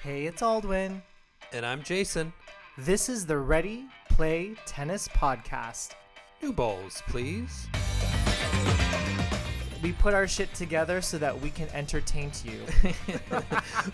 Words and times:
Hey, 0.00 0.26
it's 0.26 0.42
Aldwin. 0.42 1.02
And 1.52 1.66
I'm 1.66 1.82
Jason. 1.82 2.32
This 2.76 3.08
is 3.08 3.26
the 3.26 3.36
Ready 3.36 3.86
Play 4.08 4.54
Tennis 4.64 5.08
Podcast. 5.08 5.94
New 6.40 6.52
balls, 6.52 7.02
please. 7.08 7.66
We 9.82 9.92
put 9.92 10.12
our 10.12 10.26
shit 10.26 10.52
together 10.54 11.00
so 11.00 11.18
that 11.18 11.40
we 11.40 11.50
can 11.50 11.68
entertain 11.70 12.32
you. 12.44 12.60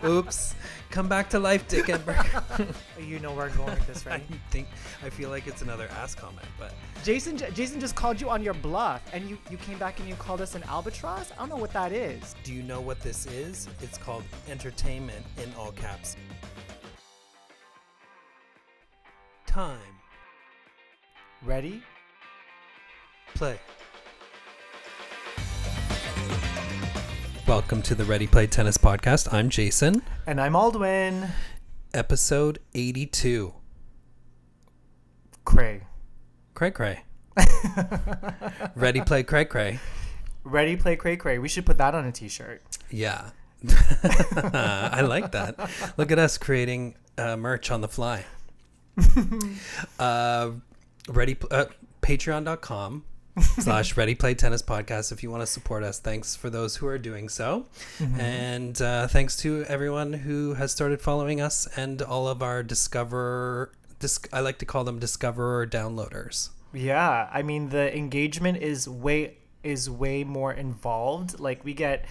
Oops. 0.08 0.54
Come 0.90 1.08
back 1.08 1.28
to 1.30 1.38
life, 1.38 1.68
Dick 1.68 1.86
Enberg. 1.86 2.74
you 3.06 3.18
know 3.18 3.32
where 3.32 3.46
I'm 3.46 3.56
going 3.56 3.74
with 3.74 3.86
this, 3.86 4.06
right? 4.06 4.22
I 4.30 4.50
think 4.50 4.68
I 5.02 5.10
feel 5.10 5.28
like 5.28 5.46
it's 5.46 5.60
another 5.60 5.88
ass 5.88 6.14
comment, 6.14 6.46
but 6.58 6.72
Jason, 7.04 7.36
Jason 7.36 7.80
just 7.80 7.94
called 7.96 8.20
you 8.20 8.30
on 8.30 8.42
your 8.42 8.54
bluff, 8.54 9.02
and 9.12 9.28
you 9.28 9.36
you 9.50 9.56
came 9.58 9.78
back 9.78 10.00
and 10.00 10.08
you 10.08 10.14
called 10.14 10.40
us 10.40 10.54
an 10.54 10.62
albatross. 10.64 11.32
I 11.32 11.36
don't 11.36 11.50
know 11.50 11.56
what 11.56 11.72
that 11.72 11.92
is. 11.92 12.34
do 12.44 12.54
you 12.54 12.62
know 12.62 12.80
what 12.80 13.00
this 13.00 13.26
is? 13.26 13.68
It's 13.82 13.98
called 13.98 14.24
entertainment 14.48 15.24
in 15.42 15.52
all 15.58 15.72
caps. 15.72 16.16
Time. 19.46 19.78
Ready? 21.42 21.82
Play. 23.34 23.58
Welcome 27.46 27.82
to 27.82 27.94
the 27.94 28.06
Ready 28.06 28.26
Play 28.26 28.46
Tennis 28.46 28.78
Podcast. 28.78 29.30
I'm 29.30 29.50
Jason. 29.50 30.00
And 30.26 30.40
I'm 30.40 30.54
Aldwin. 30.54 31.28
Episode 31.92 32.58
82. 32.74 33.52
Cray. 35.44 35.82
Cray 36.54 36.70
cray. 36.70 37.04
Ready 38.74 39.02
Play 39.02 39.24
Cray 39.24 39.44
cray. 39.44 39.78
Ready, 40.42 40.76
play, 40.76 40.96
cray, 40.96 41.16
cray. 41.16 41.38
We 41.38 41.48
should 41.48 41.66
put 41.66 41.76
that 41.76 41.94
on 41.94 42.06
a 42.06 42.12
T-shirt. 42.12 42.62
Yeah. 42.90 43.30
I 43.68 45.02
like 45.02 45.32
that. 45.32 45.70
Look 45.98 46.10
at 46.10 46.18
us 46.18 46.38
creating 46.38 46.96
uh, 47.18 47.36
merch 47.36 47.70
on 47.70 47.82
the 47.82 47.88
fly. 47.88 48.24
uh, 49.98 50.50
ready, 51.08 51.36
uh, 51.50 51.66
patreon.com 52.00 53.04
slash 53.40 53.96
ready 53.96 54.14
play 54.14 54.34
tennis 54.34 54.62
podcast 54.62 55.10
if 55.10 55.22
you 55.22 55.30
want 55.30 55.42
to 55.42 55.46
support 55.46 55.82
us 55.82 55.98
thanks 55.98 56.36
for 56.36 56.50
those 56.50 56.76
who 56.76 56.86
are 56.86 56.98
doing 56.98 57.28
so 57.28 57.66
and 58.18 58.80
uh, 58.80 59.08
thanks 59.08 59.36
to 59.36 59.64
everyone 59.64 60.12
who 60.12 60.54
has 60.54 60.70
started 60.70 61.00
following 61.00 61.40
us 61.40 61.66
and 61.76 62.00
all 62.00 62.28
of 62.28 62.42
our 62.42 62.62
discover 62.62 63.72
dis- 63.98 64.20
i 64.32 64.40
like 64.40 64.58
to 64.58 64.64
call 64.64 64.84
them 64.84 64.98
discoverer 64.98 65.66
downloaders 65.66 66.50
Yeah, 66.72 67.28
I 67.32 67.42
mean 67.42 67.68
the 67.70 67.96
engagement 67.96 68.58
is 68.58 68.88
way 68.88 69.36
is 69.62 69.88
way 69.88 70.24
more 70.24 70.52
involved. 70.52 71.38
Like 71.38 71.64
we 71.64 71.72
get 71.72 72.04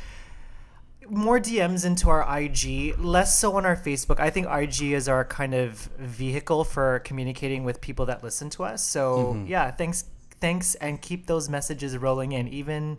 more 1.09 1.38
DMs 1.38 1.85
into 1.85 2.09
our 2.09 2.23
IG, 2.39 2.97
less 2.97 3.38
so 3.38 3.57
on 3.57 3.66
our 3.66 3.75
Facebook. 3.75 4.19
I 4.21 4.29
think 4.29 4.47
IG 4.49 4.94
is 4.94 5.09
our 5.09 5.25
kind 5.25 5.53
of 5.53 5.89
vehicle 5.99 6.63
for 6.63 6.99
communicating 6.99 7.66
with 7.66 7.81
people 7.81 8.05
that 8.05 8.23
listen 8.23 8.49
to 8.51 8.63
us. 8.63 8.81
So 8.81 9.44
yeah, 9.45 9.69
thanks 9.71 10.05
thanks 10.44 10.75
and 10.75 11.02
keep 11.02 11.25
those 11.27 11.47
messages 11.47 11.97
rolling 11.97 12.33
in, 12.33 12.47
even 12.49 12.97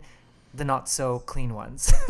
the 0.53 0.65
not 0.65 0.89
so 0.89 1.19
clean 1.19 1.53
ones. 1.53 1.93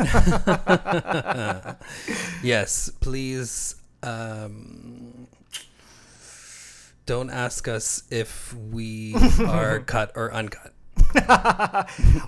yes 2.42 2.90
please 3.00 3.74
um, 4.02 5.26
don't 7.06 7.28
ask 7.30 7.68
us 7.68 8.02
if 8.10 8.54
we 8.54 9.14
are 9.46 9.80
cut 9.80 10.12
or 10.14 10.32
uncut 10.32 10.72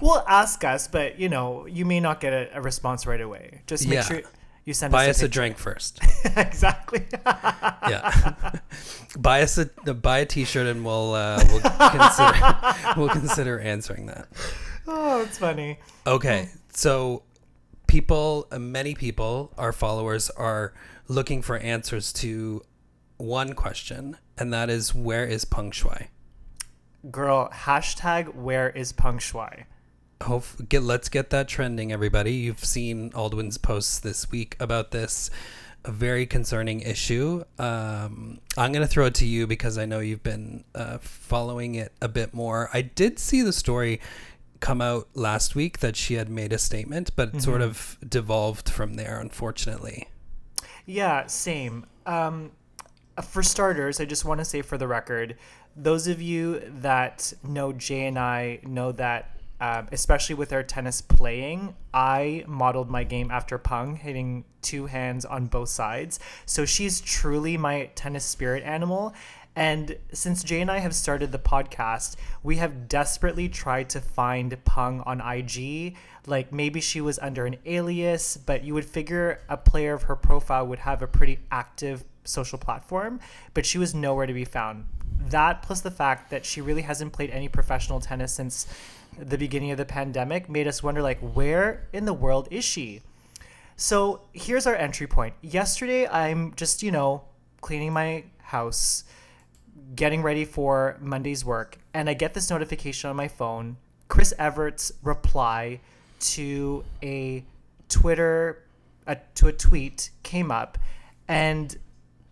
well, 0.01 0.25
ask 0.29 0.63
us, 0.65 0.89
but 0.89 1.19
you 1.19 1.29
know, 1.29 1.67
you 1.67 1.85
may 1.85 2.01
not 2.01 2.21
get 2.21 2.33
a, 2.33 2.49
a 2.57 2.61
response 2.63 3.07
right 3.07 3.21
away. 3.21 3.63
Just 3.67 3.87
make 3.87 3.97
Yeah. 3.97 4.03
sure 4.03 4.23
you 4.69 4.75
send 4.75 4.93
buy 4.93 5.09
us 5.09 5.17
us 5.17 5.23
a 5.23 5.29
drink 5.29 5.57
first 5.57 5.99
exactly. 6.37 7.07
yeah 7.25 8.53
buy 9.19 9.41
us 9.41 9.57
a 9.57 9.65
buy 9.95 10.19
a 10.19 10.27
t-shirt 10.27 10.67
and 10.67 10.85
we'll 10.85 11.15
uh, 11.15 11.43
we'll 11.49 11.61
consider 11.91 12.95
we'll 12.99 13.09
consider 13.09 13.59
answering 13.59 14.05
that 14.07 14.29
oh, 14.87 15.23
it's 15.23 15.39
funny. 15.39 15.79
okay 16.07 16.51
so 16.75 17.23
people 17.87 18.47
many 18.59 18.95
people 18.95 19.55
our 19.57 19.73
followers 19.73 20.29
are 20.29 20.75
looking 21.09 21.41
for 21.41 21.57
answers 21.57 22.13
to 22.13 22.63
one 23.17 23.55
question 23.55 24.19
and 24.37 24.53
that 24.53 24.69
is 24.69 24.95
where 24.95 25.25
is 25.25 25.47
peng 25.47 25.71
shuai 25.71 26.09
Girl, 27.13 27.49
hashtag 27.51 28.35
where 28.35 28.69
is 28.71 28.93
Peng 28.93 29.19
Shuai? 29.19 29.65
Hope 30.23 30.45
get 30.69 30.83
let's 30.83 31.09
get 31.09 31.31
that 31.31 31.49
trending, 31.49 31.93
everybody. 31.93 32.33
You've 32.33 32.65
seen 32.65 33.11
Aldwin's 33.11 33.59
posts 33.59 34.01
this 34.01 34.31
week 34.31 34.57
about 34.59 34.91
this 34.91 35.31
a 35.85 35.93
very 35.93 36.27
concerning 36.27 36.81
issue. 36.81 37.45
Um, 37.59 38.41
I'm 38.57 38.73
going 38.73 38.83
to 38.85 38.89
throw 38.89 39.07
it 39.07 39.15
to 39.15 39.27
you 39.27 39.47
because 39.47 39.79
I 39.79 39.87
know 39.87 40.01
you've 40.01 40.23
been 40.23 40.65
uh, 40.75 40.99
following 40.99 41.77
it 41.77 41.93
a 42.03 42.09
bit 42.09 42.35
more. 42.35 42.69
I 42.75 42.83
did 42.83 43.19
see 43.19 43.43
the 43.43 43.53
story 43.53 44.01
come 44.61 44.81
out 44.81 45.09
last 45.15 45.55
week 45.55 45.79
that 45.79 45.97
she 45.97 46.15
had 46.15 46.29
made 46.29 46.53
a 46.53 46.59
statement, 46.59 47.11
but 47.15 47.35
it 47.35 47.43
sort 47.43 47.63
of 47.63 47.97
devolved 48.07 48.69
from 48.69 48.95
there, 48.95 49.21
unfortunately. 49.21 50.09
Yeah, 50.85 51.27
same. 51.27 51.87
Um, 52.07 52.51
for 53.23 53.43
starters, 53.43 54.01
I 54.01 54.05
just 54.05 54.25
want 54.25 54.41
to 54.41 54.45
say 54.45 54.63
for 54.63 54.77
the 54.77 54.89
record, 54.89 55.37
those 55.77 56.09
of 56.09 56.21
you 56.21 56.61
that 56.81 57.33
know 57.45 57.73
Jay 57.73 58.07
and 58.07 58.19
I 58.19 58.61
know 58.65 58.91
that, 58.93 59.38
um, 59.61 59.89
especially 59.91 60.35
with 60.35 60.53
our 60.53 60.63
tennis 60.63 61.01
playing, 61.01 61.75
I 61.93 62.45
modeled 62.47 62.91
my 62.91 63.05
game 63.05 63.31
after 63.31 63.59
Pung, 63.59 63.97
hitting 63.97 64.45
two 64.63 64.87
hands 64.87 65.25
on 65.25 65.47
both 65.47 65.69
sides. 65.69 66.21
So 66.47 66.65
she's 66.65 67.01
truly 67.01 67.57
my 67.57 67.91
tennis 67.95 68.25
spirit 68.25 68.63
animal. 68.65 69.15
And 69.57 69.97
since 70.13 70.45
Jay 70.45 70.61
and 70.61 70.71
I 70.71 70.79
have 70.79 70.95
started 70.95 71.33
the 71.33 71.39
podcast, 71.39 72.15
we 72.45 72.57
have 72.57 72.89
desperately 72.89 73.49
tried 73.49 73.91
to 73.91 74.01
find 74.01 74.57
Pung 74.65 75.01
on 75.01 75.21
IG. 75.21 75.97
Like 76.27 76.53
maybe 76.53 76.81
she 76.81 77.01
was 77.01 77.19
under 77.19 77.45
an 77.45 77.57
alias, 77.67 78.37
but 78.37 78.63
you 78.63 78.75
would 78.75 78.85
figure 78.85 79.41
a 79.49 79.57
player 79.57 79.95
of 79.95 80.05
her 80.05 80.15
profile 80.15 80.65
would 80.69 80.79
have 80.79 81.03
a 81.03 81.09
pretty 81.09 81.41
active 81.51 82.05
social 82.23 82.59
platform, 82.59 83.19
but 83.55 83.67
she 83.67 83.79
was 83.79 83.95
nowhere 83.95 84.27
to 84.27 84.33
be 84.33 84.45
found. 84.45 84.85
That 85.31 85.63
plus 85.63 85.81
the 85.81 85.91
fact 85.91 86.31
that 86.31 86.45
she 86.45 86.61
really 86.61 86.83
hasn't 86.83 87.13
played 87.13 87.31
any 87.31 87.49
professional 87.49 87.99
tennis 87.99 88.33
since 88.35 88.69
the 89.19 89.39
beginning 89.39 89.71
of 89.71 89.79
the 89.79 89.85
pandemic 89.85 90.49
made 90.49 90.67
us 90.67 90.83
wonder 90.83 91.03
like 91.03 91.19
where 91.21 91.89
in 91.93 92.05
the 92.05 92.13
world 92.13 92.49
is 92.51 92.65
she? 92.65 93.03
So 93.77 94.23
here's 94.33 94.67
our 94.67 94.75
entry 94.75 95.07
point. 95.07 95.35
Yesterday, 95.41 96.09
I'm 96.09 96.55
just, 96.57 96.83
you 96.83 96.91
know, 96.91 97.23
cleaning 97.61 97.93
my 97.93 98.25
house, 98.39 99.05
getting 99.95 100.23
ready 100.23 100.45
for 100.45 100.97
Monday's 101.01 101.45
work, 101.45 101.79
and 101.95 102.11
I 102.11 102.15
get 102.15 102.35
this 102.35 102.51
notification 102.51 103.11
on 103.11 103.17
my 103.17 103.29
phone 103.29 103.77
Chris 104.09 104.33
Evert's 104.39 104.91
reply 105.03 105.81
to 106.21 106.85
a 107.03 107.45
Twitter, 107.89 108.65
a, 109.07 109.17
to 109.35 109.49
a 109.49 109.53
tweet 109.53 110.11
came 110.23 110.51
up. 110.51 110.79
And 111.29 111.77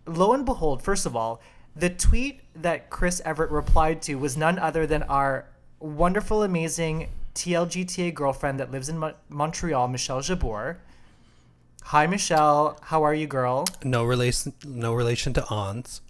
lo 0.05 0.33
and 0.33 0.45
behold, 0.45 0.81
first 0.81 1.05
of 1.05 1.15
all, 1.15 1.41
the 1.75 1.89
tweet 1.89 2.41
that 2.55 2.89
Chris 2.89 3.21
Evert 3.23 3.51
replied 3.51 4.01
to 4.03 4.15
was 4.15 4.35
none 4.35 4.57
other 4.57 4.87
than 4.87 5.03
our 5.03 5.45
wonderful, 5.79 6.43
amazing 6.43 7.09
TLGTA 7.35 8.13
girlfriend 8.13 8.59
that 8.59 8.71
lives 8.71 8.89
in 8.89 8.97
Mo- 8.97 9.13
Montreal, 9.29 9.87
Michelle 9.87 10.21
Jabour. 10.21 10.77
Hi, 11.83 12.05
Michelle. 12.05 12.77
How 12.81 13.03
are 13.03 13.13
you, 13.13 13.27
girl? 13.27 13.65
No 13.83 14.03
relation, 14.03 14.53
no 14.65 14.93
relation 14.93 15.33
to 15.33 15.47
Ons. 15.47 16.01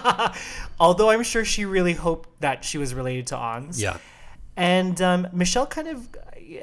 Although 0.80 1.10
I'm 1.10 1.22
sure 1.22 1.44
she 1.44 1.64
really 1.64 1.94
hoped 1.94 2.40
that 2.40 2.64
she 2.64 2.76
was 2.76 2.92
related 2.92 3.26
to 3.28 3.36
Ons. 3.36 3.80
Yeah. 3.80 3.96
And 4.56 5.00
um, 5.00 5.28
Michelle 5.32 5.66
kind 5.66 5.88
of 5.88 6.08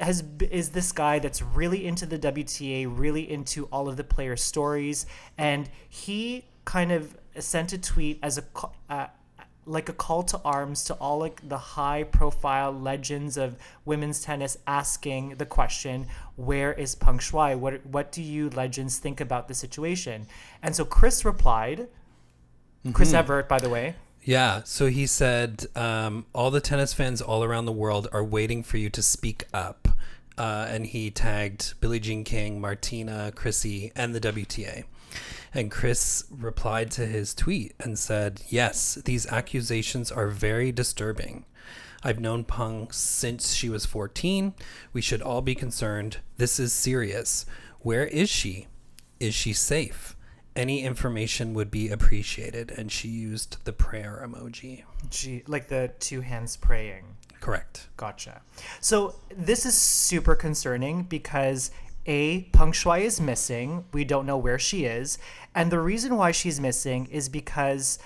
has 0.00 0.22
is 0.50 0.70
this 0.70 0.92
guy 0.92 1.18
that's 1.18 1.42
really 1.42 1.86
into 1.86 2.06
the 2.06 2.18
WTA, 2.18 2.86
really 2.88 3.28
into 3.28 3.66
all 3.66 3.88
of 3.88 3.96
the 3.96 4.04
player 4.04 4.36
stories, 4.36 5.06
and 5.38 5.68
he 5.88 6.44
kind 6.64 6.92
of 6.92 7.16
sent 7.38 7.72
a 7.72 7.78
tweet 7.78 8.18
as 8.22 8.38
a 8.38 8.44
uh, 8.90 9.06
like 9.66 9.88
a 9.88 9.92
call 9.92 10.22
to 10.22 10.40
arms 10.44 10.84
to 10.84 10.94
all 10.94 11.18
like 11.18 11.46
the 11.48 11.58
high 11.58 12.04
profile 12.04 12.72
legends 12.72 13.36
of 13.36 13.56
women's 13.84 14.22
tennis 14.22 14.56
asking 14.66 15.30
the 15.36 15.46
question 15.46 16.06
where 16.36 16.72
is 16.72 16.94
Peng 16.94 17.18
Shuai 17.18 17.58
what 17.58 17.84
what 17.84 18.12
do 18.12 18.22
you 18.22 18.48
legends 18.50 18.98
think 18.98 19.20
about 19.20 19.48
the 19.48 19.54
situation 19.54 20.26
and 20.62 20.74
so 20.74 20.84
Chris 20.84 21.24
replied 21.24 21.88
Chris 22.92 23.12
Evert 23.12 23.48
by 23.48 23.58
the 23.58 23.68
way 23.68 23.96
Yeah. 24.26 24.62
So 24.64 24.88
he 24.88 25.06
said, 25.06 25.66
um, 25.76 26.26
all 26.34 26.50
the 26.50 26.60
tennis 26.60 26.92
fans 26.92 27.22
all 27.22 27.44
around 27.44 27.66
the 27.66 27.72
world 27.72 28.08
are 28.10 28.24
waiting 28.24 28.64
for 28.64 28.76
you 28.76 28.90
to 28.90 29.00
speak 29.00 29.44
up. 29.54 29.88
Uh, 30.36 30.66
and 30.68 30.84
he 30.84 31.10
tagged 31.10 31.80
Billie 31.80 32.00
Jean 32.00 32.24
King, 32.24 32.60
Martina, 32.60 33.32
Chrissy, 33.34 33.92
and 33.94 34.14
the 34.14 34.20
WTA. 34.20 34.84
And 35.54 35.70
Chris 35.70 36.24
replied 36.30 36.90
to 36.92 37.06
his 37.06 37.34
tweet 37.34 37.74
and 37.80 37.98
said, 37.98 38.42
Yes, 38.48 38.96
these 39.04 39.26
accusations 39.26 40.10
are 40.12 40.28
very 40.28 40.72
disturbing. 40.72 41.44
I've 42.02 42.20
known 42.20 42.44
Peng 42.44 42.90
since 42.92 43.54
she 43.54 43.68
was 43.68 43.86
14. 43.86 44.54
We 44.92 45.00
should 45.00 45.22
all 45.22 45.42
be 45.42 45.54
concerned. 45.54 46.18
This 46.36 46.60
is 46.60 46.72
serious. 46.72 47.46
Where 47.80 48.06
is 48.06 48.28
she? 48.28 48.68
Is 49.18 49.34
she 49.34 49.52
safe? 49.52 50.16
Any 50.54 50.82
information 50.82 51.52
would 51.54 51.70
be 51.70 51.90
appreciated, 51.90 52.70
and 52.70 52.90
she 52.90 53.08
used 53.08 53.64
the 53.64 53.72
prayer 53.72 54.26
emoji. 54.26 54.84
Gee, 55.10 55.42
like 55.46 55.68
the 55.68 55.92
two 55.98 56.22
hands 56.22 56.56
praying. 56.56 57.04
Correct. 57.40 57.88
Gotcha. 57.96 58.40
So 58.80 59.16
this 59.36 59.66
is 59.66 59.76
super 59.76 60.34
concerning 60.34 61.02
because 61.02 61.70
a 62.06 62.42
Peng 62.52 62.72
Shuai 62.72 63.02
is 63.02 63.20
missing. 63.20 63.84
We 63.92 64.04
don't 64.04 64.26
know 64.26 64.38
where 64.38 64.58
she 64.58 64.84
is, 64.84 65.18
and 65.54 65.70
the 65.70 65.80
reason 65.80 66.16
why 66.16 66.32
she's 66.32 66.60
missing 66.60 67.06
is 67.06 67.28
because. 67.28 67.98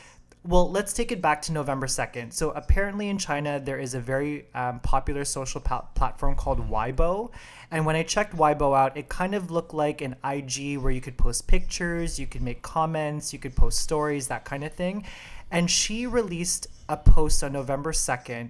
Well, 0.43 0.71
let's 0.71 0.95
take 0.95 1.13
it 1.13 1.21
back 1.21 1.43
to 1.43 1.53
November 1.53 1.87
2nd. 1.87 2.33
So, 2.33 2.51
apparently, 2.53 3.11
in 3.11 3.19
China, 3.19 3.61
there 3.61 3.79
is 3.79 3.93
a 3.93 4.01
very 4.01 4.47
um, 4.55 4.81
popular 4.81 5.27
social 5.27 5.61
pa- 5.61 5.83
platform 5.95 6.35
called 6.35 6.67
Weibo. 6.67 7.31
And 7.71 7.85
when 7.85 7.95
I 7.95 8.03
checked 8.05 8.35
Weibo 8.35 8.75
out, 8.75 8.97
it 8.97 9.11
kind 9.11 9.35
of 9.35 9.51
looked 9.51 9.75
like 9.75 10.01
an 10.01 10.17
IG 10.25 10.79
where 10.79 10.91
you 10.91 11.03
could 11.03 11.19
post 11.19 11.47
pictures, 11.47 12.19
you 12.19 12.27
could 12.27 12.41
make 12.41 12.63
comments, 12.63 13.35
you 13.35 13.39
could 13.39 13.55
post 13.55 13.81
stories, 13.81 14.29
that 14.29 14.47
kind 14.47 14.65
of 14.65 14.73
thing. 14.73 15.05
And 15.51 15.71
she 15.71 16.07
released 16.07 16.69
a 16.89 16.97
post 16.97 17.45
on 17.45 17.53
November 17.53 17.93
2nd 17.93 18.49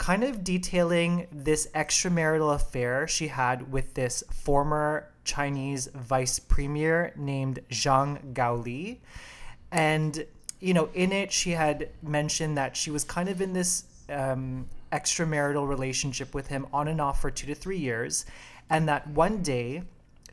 kind 0.00 0.24
of 0.24 0.42
detailing 0.42 1.26
this 1.30 1.68
extramarital 1.74 2.54
affair 2.54 3.06
she 3.06 3.28
had 3.28 3.70
with 3.70 3.92
this 3.92 4.24
former 4.32 5.06
Chinese 5.24 5.88
vice 5.88 6.38
premier 6.38 7.12
named 7.16 7.58
Zhang 7.68 8.32
Gaoli. 8.32 9.00
And, 9.70 10.24
you 10.58 10.72
know, 10.72 10.88
in 10.94 11.12
it, 11.12 11.30
she 11.30 11.50
had 11.50 11.90
mentioned 12.02 12.56
that 12.56 12.78
she 12.78 12.90
was 12.90 13.04
kind 13.04 13.28
of 13.28 13.42
in 13.42 13.52
this 13.52 13.84
um, 14.08 14.66
extramarital 14.90 15.68
relationship 15.68 16.34
with 16.34 16.46
him 16.46 16.66
on 16.72 16.88
and 16.88 16.98
off 16.98 17.20
for 17.20 17.30
two 17.30 17.46
to 17.48 17.54
three 17.54 17.78
years. 17.78 18.24
And 18.70 18.88
that 18.88 19.06
one 19.06 19.42
day, 19.42 19.82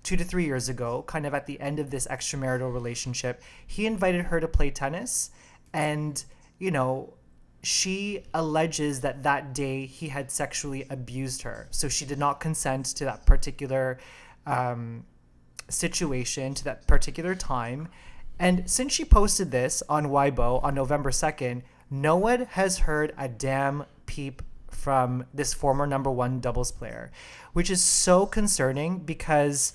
two 0.02 0.16
to 0.16 0.24
three 0.24 0.46
years 0.46 0.70
ago, 0.70 1.04
kind 1.08 1.26
of 1.26 1.34
at 1.34 1.46
the 1.46 1.60
end 1.60 1.80
of 1.80 1.92
this 1.92 2.08
extramarital 2.08 2.74
relationship, 2.74 3.44
he 3.68 3.86
invited 3.86 4.28
her 4.28 4.40
to 4.40 4.48
play 4.48 4.72
tennis. 4.72 5.30
And, 5.74 6.24
you 6.58 6.72
know, 6.72 7.17
she 7.68 8.24
alleges 8.34 9.02
that 9.02 9.24
that 9.24 9.54
day 9.54 9.86
he 9.86 10.08
had 10.08 10.32
sexually 10.32 10.86
abused 10.90 11.42
her. 11.42 11.68
So 11.70 11.90
she 11.90 12.06
did 12.06 12.18
not 12.18 12.40
consent 12.40 12.86
to 12.96 13.04
that 13.04 13.26
particular 13.26 13.98
um, 14.46 15.04
situation, 15.68 16.54
to 16.54 16.64
that 16.64 16.88
particular 16.88 17.36
time. 17.36 17.90
And 18.40 18.70
since 18.72 18.94
she 18.94 19.04
posted 19.04 19.52
this 19.52 19.84
on 19.90 20.06
Weibo 20.06 20.64
on 20.64 20.76
November 20.76 21.12
2nd, 21.12 21.64
no 21.92 22.16
one 22.16 22.46
has 22.52 22.80
heard 22.80 23.14
a 23.18 23.28
damn 23.28 23.84
peep 24.06 24.44
from 24.72 25.26
this 25.34 25.54
former 25.54 25.86
number 25.86 26.10
one 26.10 26.40
doubles 26.40 26.72
player, 26.72 27.12
which 27.52 27.70
is 27.70 27.84
so 27.84 28.26
concerning 28.26 29.00
because, 29.00 29.74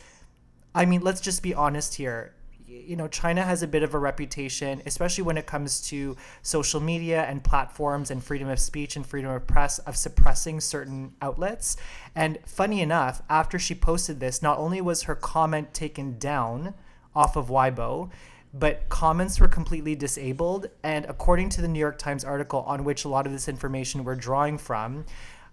I 0.75 0.87
mean, 0.87 1.03
let's 1.03 1.21
just 1.21 1.43
be 1.43 1.53
honest 1.53 1.97
here 1.97 2.33
you 2.73 2.97
know, 2.97 3.09
China 3.09 3.43
has 3.43 3.63
a 3.63 3.69
bit 3.69 3.83
of 3.83 3.95
a 3.95 3.99
reputation, 3.99 4.83
especially 4.87 5.25
when 5.25 5.37
it 5.37 5.47
comes 5.47 5.81
to 5.89 6.17
social 6.43 6.81
media 6.81 7.25
and 7.25 7.45
platforms 7.45 8.11
and 8.11 8.23
freedom 8.25 8.49
of 8.49 8.59
speech 8.59 8.97
and 8.97 9.07
freedom 9.07 9.31
of 9.31 9.47
press, 9.47 9.79
of 9.81 9.97
suppressing 9.97 10.61
certain 10.61 11.13
outlets. 11.21 11.77
And 12.15 12.39
funny 12.47 12.81
enough, 12.81 13.23
after 13.29 13.59
she 13.59 13.75
posted 13.75 14.21
this, 14.21 14.43
not 14.43 14.59
only 14.59 14.81
was 14.81 15.03
her 15.03 15.15
comment 15.15 15.75
taken 15.75 16.19
down 16.19 16.75
off 17.15 17.37
of 17.37 17.49
Weibo, 17.49 18.11
but 18.55 18.89
comments 18.89 19.41
were 19.41 19.49
completely 19.49 19.95
disabled. 19.95 20.69
And 20.83 21.05
according 21.07 21.51
to 21.51 21.63
the 21.63 21.69
New 21.69 21.79
York 21.79 21.99
Times 21.99 22.25
article 22.25 22.61
on 22.61 22.85
which 22.85 23.05
a 23.05 23.09
lot 23.09 23.27
of 23.27 23.33
this 23.33 23.49
information 23.49 24.05
we're 24.05 24.15
drawing 24.15 24.59
from, 24.59 25.05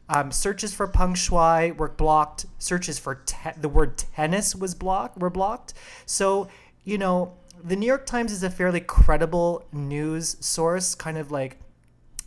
um, 0.09 0.31
searches 0.31 0.73
for 0.73 0.87
Peng 0.87 1.13
Shuai 1.13 1.77
were 1.77 1.89
blocked. 1.89 2.47
Searches 2.57 2.97
for 2.97 3.15
te- 3.25 3.51
the 3.55 3.69
word 3.69 3.97
tennis 3.97 4.55
was 4.55 4.73
blocked. 4.73 5.19
Were 5.19 5.29
blocked. 5.29 5.73
So 6.05 6.49
you 6.83 6.97
know, 6.97 7.33
the 7.63 7.75
New 7.75 7.85
York 7.85 8.05
Times 8.05 8.31
is 8.31 8.43
a 8.43 8.49
fairly 8.49 8.79
credible 8.79 9.65
news 9.71 10.37
source, 10.39 10.95
kind 10.95 11.17
of 11.17 11.31
like, 11.31 11.59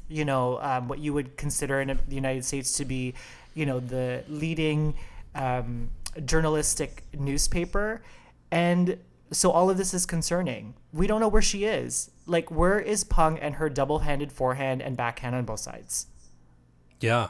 you 0.09 0.25
know, 0.25 0.59
um, 0.61 0.89
what 0.89 0.99
you 0.99 1.13
would 1.15 1.37
consider 1.37 1.81
in 1.81 1.99
the 2.09 2.15
United 2.15 2.45
States 2.45 2.73
to 2.75 2.85
be, 2.85 3.15
you 3.55 3.65
know, 3.65 3.81
the 3.81 4.25
leading 4.29 4.95
um, 5.35 5.91
journalistic 6.25 7.05
newspaper. 7.19 8.03
And 8.51 8.99
so 9.31 9.51
all 9.51 9.71
of 9.71 9.79
this 9.79 9.95
is 9.95 10.05
concerning. 10.05 10.75
We 10.93 11.07
don't 11.07 11.21
know 11.21 11.29
where 11.29 11.43
she 11.43 11.65
is. 11.65 12.11
Like, 12.27 12.51
where 12.51 12.79
is 12.79 13.03
Pung 13.05 13.39
and 13.39 13.55
her 13.55 13.71
double 13.71 14.01
handed 14.01 14.31
forehand 14.31 14.83
and 14.83 14.97
backhand 14.97 15.35
on 15.35 15.45
both 15.45 15.61
sides? 15.61 16.07
Yeah. 17.01 17.29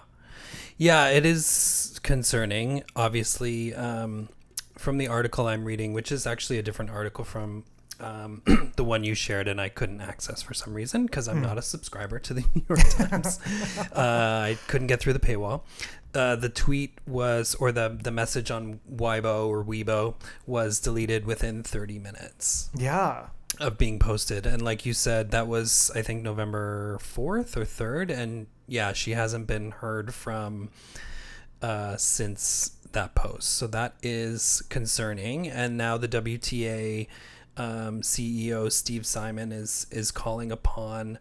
Yeah, 0.76 1.08
it 1.08 1.24
is 1.24 2.00
concerning. 2.02 2.82
Obviously, 2.96 3.72
um, 3.74 4.28
from 4.82 4.98
the 4.98 5.06
article 5.06 5.46
I'm 5.46 5.64
reading, 5.64 5.92
which 5.92 6.10
is 6.10 6.26
actually 6.26 6.58
a 6.58 6.62
different 6.62 6.90
article 6.90 7.24
from 7.24 7.64
um, 8.00 8.42
the 8.76 8.82
one 8.82 9.04
you 9.04 9.14
shared 9.14 9.46
and 9.46 9.60
I 9.60 9.68
couldn't 9.68 10.00
access 10.00 10.42
for 10.42 10.54
some 10.54 10.74
reason 10.74 11.06
because 11.06 11.28
I'm 11.28 11.38
mm. 11.38 11.42
not 11.42 11.56
a 11.56 11.62
subscriber 11.62 12.18
to 12.18 12.34
the 12.34 12.44
New 12.54 12.62
York 12.68 12.88
Times. 12.90 13.38
uh, 13.92 14.42
I 14.44 14.58
couldn't 14.66 14.88
get 14.88 15.00
through 15.00 15.12
the 15.12 15.20
paywall. 15.20 15.62
Uh, 16.12 16.36
the 16.36 16.48
tweet 16.48 16.98
was, 17.06 17.54
or 17.54 17.72
the 17.72 17.96
the 18.02 18.10
message 18.10 18.50
on 18.50 18.80
Weibo 18.92 19.46
or 19.46 19.64
Weibo 19.64 20.14
was 20.46 20.80
deleted 20.80 21.24
within 21.24 21.62
30 21.62 21.98
minutes. 21.98 22.68
Yeah. 22.76 23.28
Of 23.60 23.78
being 23.78 23.98
posted, 23.98 24.46
and 24.46 24.62
like 24.62 24.84
you 24.86 24.94
said, 24.94 25.30
that 25.30 25.46
was 25.46 25.90
I 25.94 26.02
think 26.02 26.22
November 26.22 26.98
4th 27.00 27.56
or 27.56 27.64
3rd, 27.64 28.10
and 28.10 28.46
yeah, 28.66 28.94
she 28.94 29.12
hasn't 29.12 29.46
been 29.46 29.70
heard 29.70 30.14
from 30.14 30.70
uh, 31.62 31.96
since 31.96 32.72
that 32.92 33.14
post. 33.14 33.50
So 33.50 33.66
that 33.68 33.94
is 34.02 34.62
concerning. 34.68 35.48
And 35.48 35.76
now 35.76 35.96
the 35.96 36.08
WTA 36.08 37.06
um, 37.56 38.00
CEO 38.00 38.70
Steve 38.72 39.04
Simon 39.04 39.52
is 39.52 39.86
is 39.90 40.10
calling 40.10 40.50
upon 40.50 41.18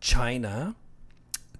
China 0.00 0.74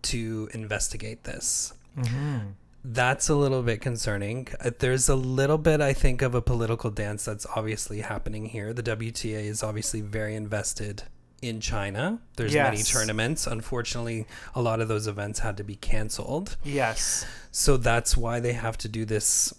to 0.03 0.49
investigate 0.55 1.25
this. 1.25 1.75
Mm-hmm. 1.97 2.50
That's 2.85 3.29
a 3.29 3.35
little 3.35 3.62
bit 3.62 3.81
concerning. 3.81 4.49
Uh, 4.61 4.71
there's 4.79 5.09
a 5.09 5.17
little 5.17 5.59
bit, 5.59 5.81
I 5.81 5.93
think, 5.93 6.23
of 6.23 6.35
a 6.35 6.41
political 6.41 6.91
dance 6.91 7.25
that's 7.25 7.44
obviously 7.55 8.01
happening 8.01 8.47
here. 8.47 8.73
The 8.73 8.85
WTA 8.85 9.44
is 9.44 9.62
obviously 9.62 10.01
very 10.01 10.37
invested 10.37 11.03
in 11.43 11.61
China. 11.61 12.20
There's 12.37 12.55
yes. 12.55 12.73
many 12.73 12.82
tournaments. 12.82 13.46
Unfortunately, 13.46 14.26
a 14.55 14.62
lot 14.62 14.81
of 14.81 14.88
those 14.88 15.06
events 15.06 15.40
had 15.40 15.56
to 15.58 15.64
be 15.64 15.76
canceled. 15.76 16.56
Yes. 16.64 17.26
So 17.50 17.76
that's 17.76 18.17
why 18.17 18.40
they 18.40 18.52
have 18.52 18.76
to 18.79 18.88
do 18.88 19.05
this 19.05 19.55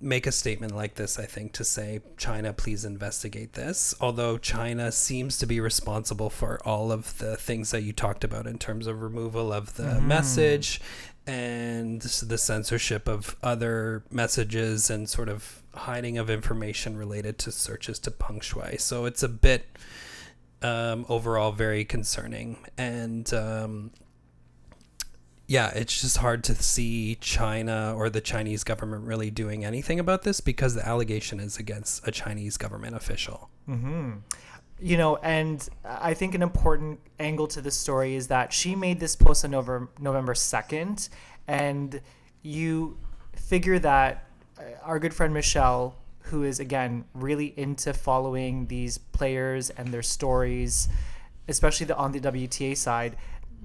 make 0.00 0.26
a 0.26 0.32
statement 0.32 0.74
like 0.74 0.94
this, 0.94 1.18
I 1.18 1.24
think, 1.24 1.52
to 1.54 1.64
say, 1.64 2.00
China, 2.16 2.52
please 2.52 2.84
investigate 2.84 3.54
this. 3.54 3.94
Although 4.00 4.38
China 4.38 4.92
seems 4.92 5.38
to 5.38 5.46
be 5.46 5.60
responsible 5.60 6.30
for 6.30 6.60
all 6.64 6.92
of 6.92 7.16
the 7.18 7.36
things 7.36 7.70
that 7.70 7.82
you 7.82 7.92
talked 7.92 8.22
about 8.22 8.46
in 8.46 8.58
terms 8.58 8.86
of 8.86 9.00
removal 9.00 9.52
of 9.52 9.74
the 9.76 9.84
mm-hmm. 9.84 10.08
message 10.08 10.80
and 11.26 12.02
the 12.02 12.36
censorship 12.36 13.08
of 13.08 13.34
other 13.42 14.04
messages 14.10 14.90
and 14.90 15.08
sort 15.08 15.30
of 15.30 15.62
hiding 15.74 16.18
of 16.18 16.28
information 16.28 16.96
related 16.96 17.38
to 17.38 17.50
searches 17.50 17.98
to 18.00 18.10
Peng 18.10 18.40
Shuai. 18.40 18.78
So 18.78 19.06
it's 19.06 19.22
a 19.22 19.28
bit 19.28 19.66
um, 20.64 21.04
overall 21.08 21.52
very 21.52 21.84
concerning. 21.84 22.56
And 22.78 23.32
um, 23.34 23.90
yeah, 25.46 25.68
it's 25.74 26.00
just 26.00 26.16
hard 26.16 26.42
to 26.44 26.54
see 26.54 27.16
China 27.16 27.94
or 27.94 28.08
the 28.08 28.22
Chinese 28.22 28.64
government 28.64 29.04
really 29.04 29.30
doing 29.30 29.64
anything 29.64 30.00
about 30.00 30.22
this 30.22 30.40
because 30.40 30.74
the 30.74 30.86
allegation 30.86 31.38
is 31.38 31.58
against 31.58 32.08
a 32.08 32.10
Chinese 32.10 32.56
government 32.56 32.96
official. 32.96 33.50
Mm-hmm. 33.68 34.12
You 34.80 34.96
know, 34.96 35.16
and 35.16 35.68
I 35.84 36.14
think 36.14 36.34
an 36.34 36.42
important 36.42 36.98
angle 37.20 37.46
to 37.48 37.60
this 37.60 37.76
story 37.76 38.16
is 38.16 38.28
that 38.28 38.52
she 38.52 38.74
made 38.74 39.00
this 39.00 39.14
post 39.14 39.44
on 39.44 39.50
November 39.52 39.90
November 40.00 40.34
second, 40.34 41.10
and 41.46 42.00
you 42.42 42.98
figure 43.36 43.78
that 43.78 44.26
uh, 44.58 44.62
our 44.82 44.98
good 44.98 45.14
friend 45.14 45.32
Michelle 45.32 45.94
who 46.24 46.42
is 46.42 46.58
again 46.58 47.04
really 47.12 47.52
into 47.58 47.92
following 47.92 48.66
these 48.66 48.98
players 48.98 49.70
and 49.70 49.88
their 49.88 50.02
stories, 50.02 50.88
especially 51.48 51.86
the, 51.86 51.96
on 51.96 52.12
the 52.12 52.20
WTA 52.20 52.76
side. 52.76 53.16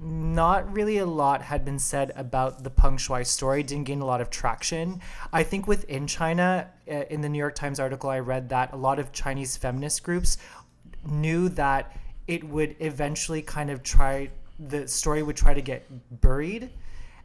Not 0.02 0.70
really 0.72 0.98
a 0.98 1.06
lot 1.06 1.42
had 1.42 1.64
been 1.64 1.78
said 1.78 2.12
about 2.16 2.62
the 2.64 2.70
Peng 2.70 2.96
Shuai 2.96 3.26
story. 3.26 3.62
Didn't 3.62 3.84
gain 3.84 4.00
a 4.00 4.06
lot 4.06 4.20
of 4.20 4.30
traction. 4.30 5.00
I 5.32 5.42
think 5.42 5.66
within 5.66 6.06
China, 6.06 6.70
uh, 6.90 7.04
in 7.10 7.20
the 7.20 7.28
New 7.28 7.38
York 7.38 7.54
Times 7.54 7.80
article, 7.80 8.08
I 8.08 8.18
read 8.18 8.48
that 8.50 8.72
a 8.72 8.76
lot 8.76 8.98
of 8.98 9.12
Chinese 9.12 9.56
feminist 9.56 10.02
groups 10.02 10.38
knew 11.06 11.48
that 11.50 11.96
it 12.26 12.44
would 12.44 12.76
eventually 12.78 13.42
kind 13.42 13.70
of 13.70 13.82
try 13.82 14.30
the 14.58 14.86
story 14.86 15.22
would 15.22 15.36
try 15.36 15.54
to 15.54 15.62
get 15.62 15.86
buried 16.20 16.70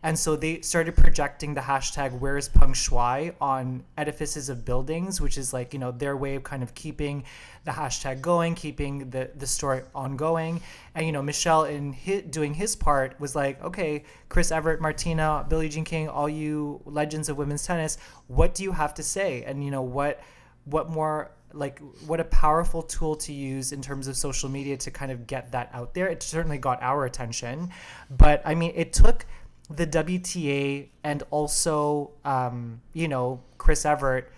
and 0.05 0.19
so 0.19 0.35
they 0.35 0.61
started 0.61 0.95
projecting 0.95 1.55
the 1.55 1.61
hashtag 1.61 2.19
where's 2.19 2.47
Peng 2.47 2.73
Shuai 2.73 3.33
on 3.41 3.83
edifices 3.97 4.49
of 4.49 4.63
buildings, 4.63 5.19
which 5.19 5.35
is 5.35 5.51
like, 5.51 5.73
you 5.73 5.79
know, 5.79 5.91
their 5.91 6.15
way 6.15 6.35
of 6.35 6.43
kind 6.43 6.61
of 6.61 6.75
keeping 6.75 7.23
the 7.63 7.71
hashtag 7.71 8.21
going, 8.21 8.53
keeping 8.53 9.09
the, 9.09 9.31
the 9.35 9.47
story 9.47 9.81
ongoing. 9.95 10.61
And, 10.93 11.07
you 11.07 11.11
know, 11.11 11.23
Michelle 11.23 11.63
in 11.63 11.91
his, 11.91 12.21
doing 12.21 12.53
his 12.53 12.75
part 12.75 13.19
was 13.19 13.35
like, 13.35 13.59
okay, 13.63 14.03
Chris 14.29 14.51
Evert, 14.51 14.79
Martina, 14.79 15.43
Billie 15.49 15.69
Jean 15.69 15.83
King, 15.83 16.07
all 16.07 16.29
you 16.29 16.81
legends 16.85 17.27
of 17.27 17.37
women's 17.37 17.65
tennis, 17.65 17.97
what 18.27 18.53
do 18.53 18.61
you 18.61 18.73
have 18.73 18.93
to 18.93 19.01
say? 19.01 19.41
And, 19.41 19.65
you 19.65 19.71
know, 19.71 19.81
what, 19.81 20.21
what 20.65 20.87
more 20.87 21.31
like 21.51 21.79
what 22.05 22.19
a 22.19 22.25
powerful 22.25 22.83
tool 22.83 23.15
to 23.15 23.33
use 23.33 23.71
in 23.71 23.81
terms 23.81 24.07
of 24.07 24.17
social 24.17 24.49
media 24.49 24.75
to 24.75 24.91
kind 24.91 25.11
of 25.11 25.25
get 25.25 25.51
that 25.53 25.69
out 25.73 25.93
there. 25.93 26.07
It 26.07 26.21
certainly 26.21 26.57
got 26.57 26.83
our 26.83 27.05
attention, 27.05 27.71
but 28.09 28.41
I 28.45 28.53
mean, 28.55 28.73
it 28.75 28.91
took 28.91 29.25
the 29.69 29.87
WTA 29.87 30.87
and 31.03 31.23
also, 31.31 32.11
um, 32.23 32.81
you 32.93 33.07
know, 33.07 33.41
Chris 33.57 33.85
Evert 33.85 34.31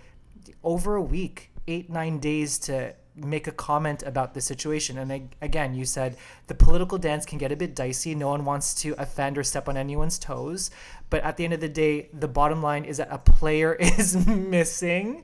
over 0.63 0.95
a 0.95 1.01
week, 1.01 1.51
eight, 1.67 1.89
nine 1.89 2.19
days 2.19 2.57
to 2.59 2.93
make 3.15 3.47
a 3.47 3.51
comment 3.51 4.03
about 4.03 4.33
the 4.33 4.41
situation. 4.41 4.97
And 4.97 5.29
again, 5.41 5.73
you 5.73 5.85
said 5.85 6.17
the 6.47 6.55
political 6.55 6.97
dance 6.97 7.25
can 7.25 7.37
get 7.37 7.51
a 7.51 7.55
bit 7.55 7.75
dicey. 7.75 8.15
No 8.15 8.29
one 8.29 8.45
wants 8.45 8.73
to 8.75 8.93
offend 8.97 9.37
or 9.37 9.43
step 9.43 9.67
on 9.67 9.75
anyone's 9.75 10.19
toes. 10.19 10.69
But 11.09 11.23
at 11.23 11.37
the 11.37 11.43
end 11.43 11.53
of 11.53 11.59
the 11.59 11.69
day, 11.69 12.09
the 12.13 12.27
bottom 12.27 12.61
line 12.61 12.85
is 12.85 12.97
that 12.97 13.07
a 13.11 13.17
player 13.17 13.73
is 13.79 14.15
missing 14.27 15.23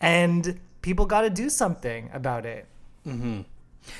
and 0.00 0.58
people 0.82 1.06
got 1.06 1.22
to 1.22 1.30
do 1.30 1.48
something 1.50 2.10
about 2.12 2.46
it. 2.46 2.66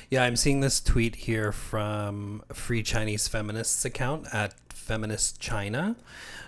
Yeah, 0.09 0.23
I'm 0.23 0.35
seeing 0.35 0.61
this 0.61 0.81
tweet 0.81 1.15
here 1.15 1.51
from 1.51 2.41
Free 2.51 2.81
Chinese 2.81 3.27
Feminists 3.27 3.85
account 3.85 4.25
at 4.33 4.55
Feminist 4.85 5.39
China. 5.39 5.95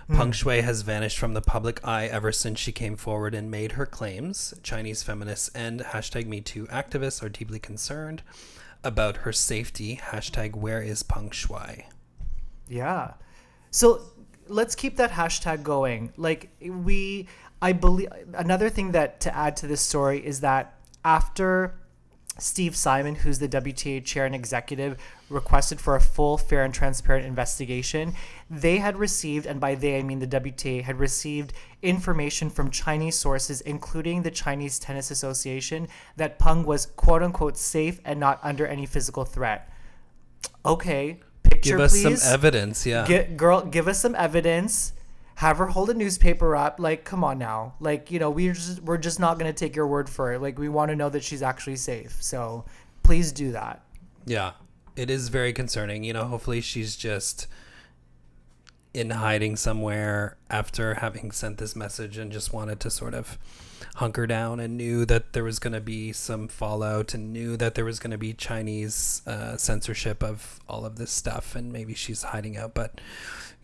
Hmm. 0.06 0.16
Peng 0.16 0.32
Shuai 0.32 0.62
has 0.62 0.82
vanished 0.82 1.18
from 1.18 1.34
the 1.34 1.42
public 1.42 1.86
eye 1.86 2.06
ever 2.06 2.32
since 2.32 2.58
she 2.58 2.72
came 2.72 2.96
forward 2.96 3.34
and 3.34 3.50
made 3.50 3.72
her 3.72 3.84
claims. 3.84 4.54
Chinese 4.62 5.02
feminists 5.02 5.50
and 5.54 5.80
hashtag 5.80 6.26
MeToo 6.26 6.68
activists 6.68 7.22
are 7.22 7.28
deeply 7.28 7.58
concerned 7.58 8.22
about 8.84 9.18
her 9.18 9.32
safety. 9.32 10.00
Hashtag 10.02 10.54
Where 10.54 10.80
is 10.80 11.02
Peng 11.02 11.30
Shuai? 11.30 11.84
Yeah. 12.68 13.14
So 13.70 14.02
let's 14.46 14.74
keep 14.74 14.96
that 14.96 15.10
hashtag 15.10 15.62
going. 15.62 16.12
Like 16.16 16.50
we 16.60 17.26
I 17.60 17.72
believe 17.72 18.08
another 18.34 18.70
thing 18.70 18.92
that 18.92 19.20
to 19.20 19.36
add 19.36 19.56
to 19.58 19.66
this 19.66 19.80
story 19.80 20.24
is 20.24 20.40
that 20.40 20.78
after 21.04 21.74
Steve 22.38 22.76
Simon, 22.76 23.16
who's 23.16 23.40
the 23.40 23.48
WTA 23.48 24.04
chair 24.04 24.24
and 24.24 24.34
executive, 24.34 24.96
requested 25.30 25.80
for 25.80 25.96
a 25.96 26.00
full, 26.00 26.38
fair, 26.38 26.64
and 26.64 26.72
transparent 26.72 27.26
investigation. 27.26 28.14
They 28.50 28.78
had 28.78 28.96
received, 28.96 29.46
and 29.46 29.60
by 29.60 29.74
they 29.74 29.98
I 29.98 30.02
mean 30.02 30.18
the 30.18 30.26
WTA, 30.26 30.82
had 30.82 30.98
received 30.98 31.52
information 31.82 32.50
from 32.50 32.70
Chinese 32.70 33.16
sources, 33.16 33.60
including 33.60 34.22
the 34.22 34.30
Chinese 34.30 34.78
Tennis 34.78 35.10
Association, 35.10 35.88
that 36.16 36.38
Peng 36.38 36.64
was 36.64 36.86
quote 36.86 37.22
unquote 37.22 37.56
safe 37.56 38.00
and 38.04 38.18
not 38.18 38.40
under 38.42 38.66
any 38.66 38.86
physical 38.86 39.24
threat. 39.24 39.70
Okay, 40.64 41.20
picture 41.42 41.76
Give 41.76 41.80
us 41.80 41.92
please. 41.92 42.22
some 42.22 42.34
evidence. 42.34 42.86
Yeah. 42.86 43.06
Get, 43.06 43.36
girl, 43.36 43.62
give 43.62 43.88
us 43.88 44.00
some 44.00 44.14
evidence. 44.14 44.92
Have 45.36 45.58
her 45.58 45.66
hold 45.66 45.90
a 45.90 45.94
newspaper 45.94 46.56
up. 46.56 46.80
Like, 46.80 47.04
come 47.04 47.22
on 47.22 47.38
now. 47.38 47.74
Like, 47.80 48.10
you 48.10 48.18
know, 48.18 48.30
we're 48.30 48.54
just 48.54 48.82
we're 48.82 48.98
just 48.98 49.20
not 49.20 49.38
gonna 49.38 49.52
take 49.52 49.76
your 49.76 49.86
word 49.86 50.08
for 50.08 50.32
it. 50.32 50.40
Like, 50.40 50.58
we 50.58 50.68
want 50.68 50.90
to 50.90 50.96
know 50.96 51.08
that 51.10 51.22
she's 51.22 51.42
actually 51.42 51.76
safe. 51.76 52.16
So 52.20 52.64
please 53.02 53.30
do 53.30 53.52
that. 53.52 53.82
Yeah, 54.26 54.52
it 54.98 55.10
is 55.10 55.28
very 55.28 55.52
concerning. 55.52 56.02
You 56.04 56.12
know, 56.12 56.24
hopefully 56.24 56.60
she's 56.60 56.96
just 56.96 57.46
in 58.92 59.10
hiding 59.10 59.54
somewhere 59.54 60.36
after 60.50 60.94
having 60.94 61.30
sent 61.30 61.58
this 61.58 61.76
message 61.76 62.18
and 62.18 62.32
just 62.32 62.52
wanted 62.52 62.80
to 62.80 62.90
sort 62.90 63.14
of 63.14 63.38
hunker 63.96 64.26
down 64.26 64.58
and 64.58 64.76
knew 64.76 65.04
that 65.04 65.34
there 65.34 65.44
was 65.44 65.58
going 65.58 65.72
to 65.72 65.80
be 65.80 66.12
some 66.12 66.48
fallout 66.48 67.14
and 67.14 67.32
knew 67.32 67.56
that 67.56 67.74
there 67.74 67.84
was 67.84 67.98
going 68.00 68.10
to 68.10 68.18
be 68.18 68.32
Chinese 68.32 69.22
uh, 69.26 69.56
censorship 69.56 70.22
of 70.22 70.58
all 70.68 70.84
of 70.84 70.96
this 70.96 71.10
stuff 71.12 71.54
and 71.54 71.72
maybe 71.72 71.94
she's 71.94 72.22
hiding 72.22 72.56
out. 72.56 72.74
But 72.74 73.00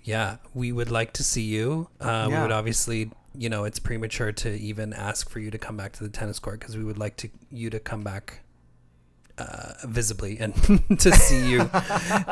yeah, 0.05 0.37
we 0.53 0.71
would 0.71 0.91
like 0.91 1.13
to 1.15 1.25
see 1.25 1.43
you. 1.43 1.89
Uh, 2.01 2.29
We 2.29 2.35
would 2.43 2.53
obviously, 2.53 3.11
you 3.35 3.49
know, 3.49 3.65
it's 3.65 3.79
premature 3.81 4.31
to 4.33 4.51
even 4.51 4.93
ask 4.93 5.29
for 5.31 5.41
you 5.41 5.51
to 5.51 5.59
come 5.59 5.77
back 5.77 5.93
to 5.95 6.05
the 6.05 6.11
tennis 6.11 6.39
court 6.39 6.61
because 6.61 6.77
we 6.77 6.85
would 6.85 6.99
like 6.99 7.17
to 7.17 7.31
you 7.51 7.71
to 7.71 7.81
come 7.81 8.03
back 8.05 8.44
uh, 9.39 9.73
visibly 9.85 10.39
and 10.39 10.55
to 11.01 11.13
see 11.13 11.49
you 11.51 11.59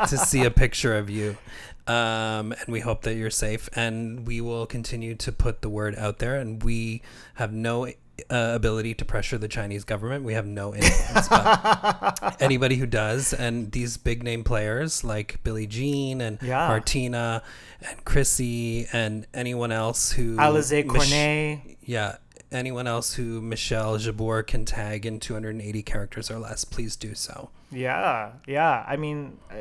to 0.07 0.17
see 0.17 0.43
a 0.45 0.51
picture 0.51 0.95
of 0.97 1.09
you 1.09 1.37
um, 1.87 2.53
and 2.53 2.67
we 2.69 2.79
hope 2.79 3.01
that 3.01 3.15
you're 3.15 3.29
safe 3.29 3.67
and 3.75 4.25
we 4.25 4.39
will 4.39 4.65
continue 4.65 5.13
to 5.15 5.31
put 5.31 5.61
the 5.61 5.69
word 5.69 5.95
out 5.97 6.19
there 6.19 6.35
and 6.39 6.63
we 6.63 7.01
have 7.35 7.51
no 7.51 7.87
uh, 7.87 7.91
ability 8.29 8.93
to 8.93 9.03
pressure 9.03 9.37
the 9.37 9.47
chinese 9.49 9.83
government 9.83 10.23
we 10.23 10.33
have 10.33 10.45
no 10.45 10.73
influence 10.73 11.27
but 11.27 12.37
anybody 12.41 12.75
who 12.77 12.85
does 12.85 13.33
and 13.33 13.71
these 13.73 13.97
big 13.97 14.23
name 14.23 14.43
players 14.43 15.03
like 15.03 15.43
billie 15.43 15.67
jean 15.67 16.21
and 16.21 16.37
Yeah. 16.41 16.67
martina 16.67 17.41
and 17.85 18.05
chrissy 18.05 18.87
and 18.93 19.27
anyone 19.33 19.71
else 19.73 20.11
who 20.11 20.37
Alizé 20.37 20.85
Mich- 20.85 20.87
Cornet. 20.95 21.77
yeah. 21.83 22.15
Anyone 22.53 22.87
else 22.87 23.15
who 23.15 23.41
Michelle 23.41 23.97
Jabour 23.97 24.45
can 24.45 24.63
tag 24.65 25.05
in 25.05 25.19
280 25.19 25.81
characters 25.83 26.29
or 26.29 26.37
less, 26.37 26.63
please 26.63 26.95
do 26.95 27.15
so. 27.15 27.49
Yeah, 27.71 28.33
yeah. 28.45 28.85
I 28.87 28.95
mean, 28.95 29.39
uh, 29.49 29.55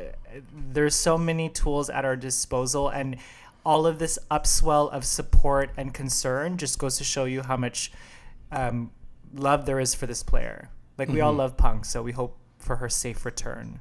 there's 0.73 0.95
so 0.95 1.17
many 1.17 1.49
tools 1.49 1.89
at 1.89 2.05
our 2.05 2.17
disposal, 2.17 2.89
and 2.89 3.17
all 3.65 3.87
of 3.87 3.99
this 3.99 4.19
upswell 4.31 4.91
of 4.91 5.05
support 5.05 5.71
and 5.77 5.95
concern 5.95 6.59
just 6.59 6.79
goes 6.79 6.99
to 6.99 7.05
show 7.05 7.25
you 7.25 7.43
how 7.43 7.57
much 7.57 7.93
um, 8.51 8.91
love 9.35 9.67
there 9.67 9.81
is 9.81 9.95
for 9.95 10.07
this 10.07 10.23
player. 10.23 10.69
Like 10.99 11.09
we 11.09 11.21
all 11.21 11.33
love 11.33 11.57
Punk, 11.57 11.85
so 11.85 12.03
we 12.03 12.13
hope 12.13 12.37
for 12.59 12.77
her 12.77 12.89
safe 12.89 13.25
return. 13.25 13.81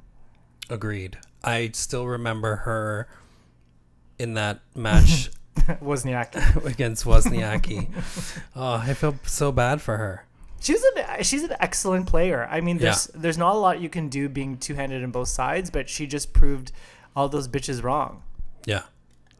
Agreed. 0.70 1.18
I 1.44 1.70
still 1.74 2.06
remember 2.06 2.56
her 2.56 3.08
in 4.18 4.34
that 4.34 4.60
match 4.74 5.30
Wozniacki. 5.80 6.64
against 6.64 7.04
Wozniacki. 7.04 7.88
oh, 8.56 8.74
I 8.74 8.94
feel 8.94 9.16
so 9.24 9.52
bad 9.52 9.80
for 9.80 9.96
her. 9.96 10.26
She's 10.60 10.82
an 10.82 11.24
she's 11.24 11.42
an 11.42 11.56
excellent 11.58 12.06
player. 12.06 12.48
I 12.48 12.60
mean, 12.60 12.78
there's 12.78 13.06
there's 13.08 13.36
not 13.36 13.56
a 13.56 13.58
lot 13.58 13.80
you 13.80 13.88
can 13.88 14.08
do 14.08 14.28
being 14.28 14.56
two 14.58 14.74
handed 14.74 15.02
on 15.02 15.10
both 15.10 15.28
sides, 15.28 15.70
but 15.70 15.88
she 15.88 16.06
just 16.06 16.32
proved 16.32 16.70
all 17.16 17.28
those 17.28 17.48
bitches 17.48 17.82
wrong. 17.82 18.22
Yeah. 18.64 18.82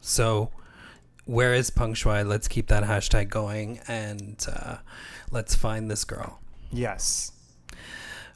So, 0.01 0.51
where 1.23 1.53
is 1.53 1.69
Peng 1.69 1.93
Shuai? 1.93 2.27
Let's 2.27 2.49
keep 2.49 2.67
that 2.67 2.83
hashtag 2.83 3.29
going 3.29 3.79
and 3.87 4.45
uh, 4.53 4.77
let's 5.31 5.55
find 5.55 5.89
this 5.89 6.03
girl. 6.03 6.41
Yes. 6.71 7.31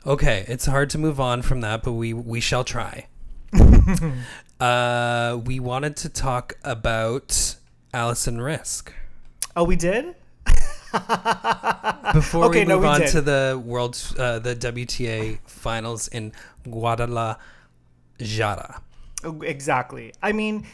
Okay, 0.05 0.45
it's 0.47 0.65
hard 0.65 0.89
to 0.91 0.97
move 0.97 1.19
on 1.19 1.41
from 1.41 1.59
that, 1.61 1.83
but 1.83 1.91
we 1.91 2.13
we 2.13 2.39
shall 2.39 2.63
try. 2.63 3.07
uh, 4.61 5.37
we 5.43 5.59
wanted 5.59 5.97
to 5.97 6.09
talk 6.09 6.57
about 6.63 7.56
Alison 7.97 8.37
Riske 8.37 8.91
Oh, 9.55 9.63
we 9.63 9.75
did. 9.75 10.13
before 12.13 12.45
Okay, 12.45 12.59
we 12.59 12.65
no, 12.65 12.75
move 12.75 12.83
we 12.83 12.87
on 12.89 12.99
did. 13.01 13.09
to 13.09 13.21
the 13.21 13.61
world, 13.65 13.99
uh, 14.19 14.37
the 14.37 14.55
WTA 14.55 15.39
finals 15.47 16.07
in 16.09 16.31
Guadalajara. 16.69 17.39
Exactly. 19.41 20.13
I 20.21 20.31
mean, 20.31 20.67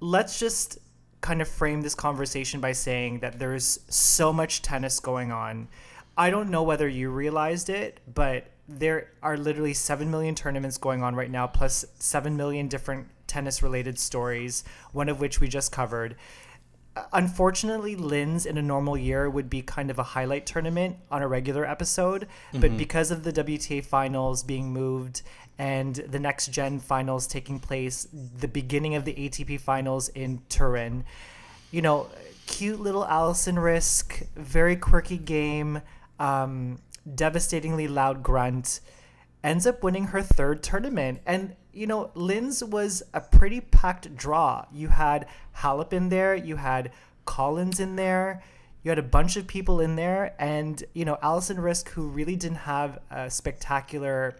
let's 0.00 0.40
just 0.40 0.78
kind 1.20 1.40
of 1.40 1.46
frame 1.46 1.82
this 1.82 1.94
conversation 1.94 2.60
by 2.60 2.72
saying 2.72 3.20
that 3.20 3.38
there 3.38 3.54
is 3.54 3.80
so 3.88 4.32
much 4.32 4.60
tennis 4.62 4.98
going 4.98 5.30
on. 5.30 5.68
I 6.16 6.30
don't 6.30 6.50
know 6.50 6.64
whether 6.64 6.88
you 6.88 7.10
realized 7.10 7.70
it, 7.70 8.00
but 8.12 8.46
there 8.68 9.12
are 9.22 9.36
literally 9.36 9.74
7 9.74 10.10
million 10.10 10.34
tournaments 10.34 10.78
going 10.78 11.04
on 11.04 11.14
right 11.14 11.30
now, 11.30 11.46
plus 11.46 11.84
7 12.00 12.36
million 12.36 12.66
different 12.66 13.06
tennis 13.28 13.62
related 13.62 13.98
stories, 13.98 14.64
one 14.92 15.08
of 15.08 15.20
which 15.20 15.40
we 15.40 15.48
just 15.48 15.70
covered. 15.70 16.16
Unfortunately, 17.12 17.94
Linz 17.94 18.44
in 18.44 18.58
a 18.58 18.62
normal 18.62 18.96
year 18.96 19.30
would 19.30 19.48
be 19.48 19.62
kind 19.62 19.88
of 19.88 20.00
a 20.00 20.02
highlight 20.02 20.46
tournament 20.46 20.96
on 21.12 21.22
a 21.22 21.28
regular 21.28 21.64
episode, 21.64 22.26
but 22.52 22.76
because 22.76 23.12
of 23.12 23.22
the 23.22 23.32
WTA 23.32 23.84
finals 23.84 24.42
being 24.42 24.72
moved 24.72 25.22
and 25.58 25.94
the 25.94 26.18
next 26.18 26.48
gen 26.48 26.80
finals 26.80 27.28
taking 27.28 27.60
place, 27.60 28.08
the 28.12 28.48
beginning 28.48 28.96
of 28.96 29.04
the 29.04 29.14
ATP 29.14 29.60
finals 29.60 30.08
in 30.08 30.42
Turin, 30.48 31.04
you 31.70 31.82
know, 31.82 32.08
cute 32.46 32.80
little 32.80 33.04
Alison 33.04 33.56
Riske, 33.56 34.26
very 34.34 34.74
quirky 34.74 35.18
game, 35.18 35.82
um, 36.18 36.78
devastatingly 37.14 37.86
loud 37.86 38.22
grunt, 38.24 38.80
ends 39.44 39.66
up 39.66 39.82
winning 39.84 40.06
her 40.06 40.22
third 40.22 40.62
tournament. 40.62 41.20
And, 41.26 41.54
you 41.72 41.86
know, 41.86 42.10
Linz 42.14 42.62
was 42.62 43.02
a 43.14 43.20
pretty 43.20 43.60
packed 43.60 44.16
draw. 44.16 44.64
You 44.72 44.88
had 44.88 45.26
Halep 45.58 45.92
in 45.92 46.08
there, 46.08 46.34
you 46.34 46.56
had 46.56 46.90
Collins 47.24 47.80
in 47.80 47.96
there, 47.96 48.42
you 48.82 48.90
had 48.90 48.98
a 48.98 49.02
bunch 49.02 49.36
of 49.36 49.46
people 49.46 49.80
in 49.80 49.96
there, 49.96 50.34
and, 50.38 50.82
you 50.94 51.04
know, 51.04 51.18
Alison 51.22 51.58
Riske, 51.58 51.88
who 51.90 52.08
really 52.08 52.36
didn't 52.36 52.58
have 52.58 52.98
a 53.10 53.30
spectacular 53.30 54.36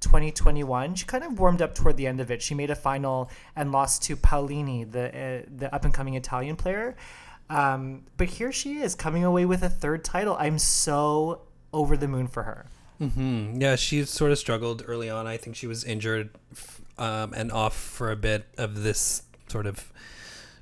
2021. 0.00 0.94
She 0.94 1.04
kind 1.04 1.24
of 1.24 1.38
warmed 1.38 1.62
up 1.62 1.74
toward 1.74 1.96
the 1.96 2.06
end 2.06 2.20
of 2.20 2.30
it. 2.30 2.42
She 2.42 2.54
made 2.54 2.70
a 2.70 2.74
final 2.74 3.30
and 3.54 3.70
lost 3.70 4.02
to 4.04 4.16
Paolini, 4.16 4.90
the 4.90 5.08
uh, 5.08 5.42
the 5.54 5.74
up 5.74 5.84
and 5.84 5.92
coming 5.94 6.14
Italian 6.14 6.56
player. 6.56 6.96
Um, 7.50 8.04
but 8.16 8.28
here 8.28 8.52
she 8.52 8.78
is 8.78 8.94
coming 8.94 9.24
away 9.24 9.44
with 9.44 9.62
a 9.62 9.68
third 9.68 10.04
title. 10.04 10.36
I'm 10.38 10.58
so 10.58 11.42
over 11.72 11.96
the 11.96 12.08
moon 12.08 12.26
for 12.26 12.44
her. 12.44 12.66
Hmm 13.00 13.54
Yeah, 13.60 13.76
she 13.76 14.04
sort 14.04 14.30
of 14.32 14.38
struggled 14.38 14.84
early 14.86 15.08
on. 15.10 15.26
I 15.26 15.36
think 15.36 15.56
she 15.56 15.66
was 15.66 15.84
injured 15.84 16.30
um, 16.98 17.32
and 17.34 17.50
off 17.50 17.74
for 17.74 18.10
a 18.12 18.16
bit 18.16 18.46
of 18.58 18.82
this 18.82 19.22
sort 19.48 19.66
of 19.66 19.90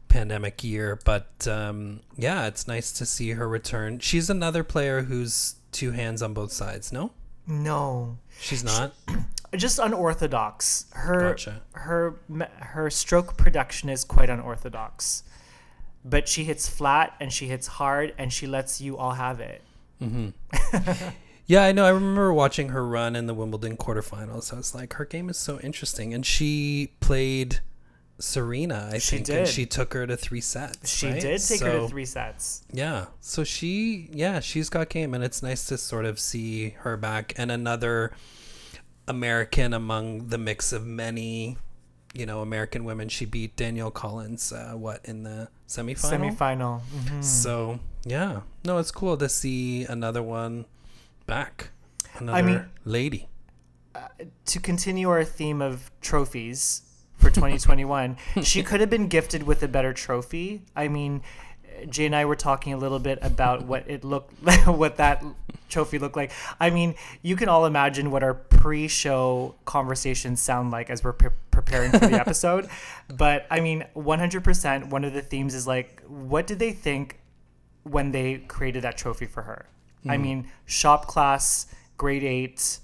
pandemic 0.09 0.63
year. 0.65 0.99
But 1.05 1.47
um, 1.49 2.01
yeah, 2.17 2.47
it's 2.47 2.67
nice 2.69 2.93
to 2.93 3.05
see 3.07 3.31
her 3.33 3.49
return. 3.49 3.99
She's 3.99 4.31
another 4.31 4.63
player 4.65 5.03
who's 5.03 5.57
two 5.73 5.91
hands 5.91 6.23
on 6.23 6.33
both 6.33 6.53
sides. 6.53 6.93
No, 6.93 7.11
No, 7.47 8.19
she's 8.41 8.63
not. 8.65 8.95
just 9.57 9.79
unorthodox. 9.79 10.87
Her 10.93 11.31
Gotcha. 11.31 11.63
her 11.73 12.15
her 12.61 12.89
stroke 12.91 13.37
production 13.37 13.89
is 13.89 14.05
quite 14.05 14.31
unorthodox, 14.31 15.25
but 16.05 16.29
she 16.29 16.45
hits 16.45 16.69
flat 16.69 17.15
and 17.21 17.33
she 17.33 17.49
hits 17.49 17.67
hard 17.67 18.15
and 18.17 18.33
she 18.33 18.47
lets 18.47 18.81
you 18.81 18.97
all 18.97 19.13
have 19.13 19.41
it. 19.41 19.63
Yeah, 21.49 21.65
I 21.65 21.73
know. 21.73 21.87
I 21.87 21.89
remember 21.89 22.31
watching 22.33 22.69
her 22.69 22.87
run 22.87 23.17
in 23.17 23.27
the 23.27 23.33
Wimbledon 23.33 23.79
quarterfinals. 23.79 24.53
I 24.53 24.57
was 24.57 24.75
like, 24.75 24.93
her 24.95 25.07
game 25.07 25.31
is 25.31 25.39
so 25.39 25.59
interesting, 25.61 26.13
and 26.13 26.25
she 26.25 26.93
played 27.01 27.61
Serena. 28.19 28.91
I 28.93 28.99
She 28.99 29.17
think, 29.17 29.31
and 29.31 29.49
she 29.49 29.65
took 29.65 29.95
her 29.95 30.07
to 30.07 30.15
three 30.15 30.43
sets. 30.43 30.91
She 30.95 31.09
right? 31.11 31.21
did 31.21 31.41
take 31.41 31.63
her 31.63 31.73
to 31.81 31.89
three 31.89 32.05
sets. 32.05 32.65
Yeah. 32.71 33.07
So 33.21 33.45
she, 33.45 34.11
yeah, 34.13 34.41
she's 34.41 34.69
got 34.69 34.91
game, 34.91 35.15
and 35.15 35.25
it's 35.25 35.43
nice 35.43 35.65
to 35.69 35.79
sort 35.79 36.05
of 36.05 36.21
see 36.21 36.71
her 36.81 36.99
back 36.99 37.33
and 37.39 37.51
another 37.51 38.13
American 39.07 39.73
among 39.73 40.29
the 40.29 40.37
mix 40.37 40.73
of 40.75 40.85
many, 40.85 41.57
you 42.13 42.27
know, 42.27 42.43
American 42.43 42.85
women. 42.85 43.09
She 43.09 43.25
beat 43.25 43.57
Danielle 43.57 43.91
Collins, 43.91 44.53
uh, 44.53 44.73
what 44.75 45.01
in 45.05 45.23
the 45.23 45.49
semifinal? 45.67 46.37
Semifinal. 46.37 46.81
Mhm. 46.95 47.25
So 47.25 47.81
yeah, 48.05 48.43
no, 48.67 48.77
it's 48.77 48.91
cool 48.91 49.17
to 49.17 49.31
see 49.31 49.85
another 49.85 50.23
one 50.23 50.67
back. 51.29 51.71
Another 52.17 52.43
mean- 52.43 52.71
lady. 52.85 53.29
Uh, 53.95 54.09
to 54.47 54.59
continue 54.59 55.09
our 55.09 55.25
theme 55.25 55.63
of 55.63 55.93
trophies 56.01 56.83
for 57.17 57.31
2021, 57.31 58.17
she 58.43 58.63
could 58.65 58.81
have 58.81 58.91
been 58.91 59.07
gifted 59.07 59.45
with 59.45 59.63
a 59.63 59.69
better 59.69 59.93
trophy. 59.93 60.63
I 60.75 60.89
mean, 60.89 61.23
Jay 61.89 62.07
and 62.07 62.15
I 62.15 62.25
were 62.25 62.37
talking 62.37 62.73
a 62.73 62.77
little 62.77 62.99
bit 62.99 63.19
about 63.23 63.65
what 63.65 63.89
it 63.89 64.05
looked 64.05 64.35
what 64.67 64.97
that 64.97 65.25
trophy 65.69 65.99
looked 65.99 66.17
like. 66.17 66.33
I 66.59 66.71
mean, 66.71 66.95
you 67.23 67.37
can 67.37 67.49
all 67.49 67.67
imagine 67.67 68.11
what 68.11 68.23
our 68.23 68.35
pre-show 68.35 69.55
conversations 69.65 70.41
sound 70.41 70.71
like 70.71 70.91
as 70.91 71.05
we're 71.05 71.13
pre- 71.13 71.31
preparing 71.51 71.93
for 71.93 71.99
the 71.99 72.15
episode. 72.21 72.69
But 73.09 73.47
I 73.51 73.61
mean, 73.61 73.85
100% 73.97 74.91
one 74.91 75.05
of 75.05 75.13
the 75.13 75.23
themes 75.23 75.55
is 75.55 75.67
like 75.67 76.03
what 76.07 76.47
did 76.47 76.59
they 76.59 76.73
think 76.73 77.21
when 77.85 78.11
they 78.13 78.39
created 78.49 78.83
that 78.83 78.97
trophy 78.97 79.27
for 79.27 79.43
her? 79.43 79.67
I 80.07 80.17
hmm. 80.17 80.23
mean, 80.23 80.49
shop 80.67 81.07
class, 81.07 81.67
grade 81.97 82.25
8 82.25 82.79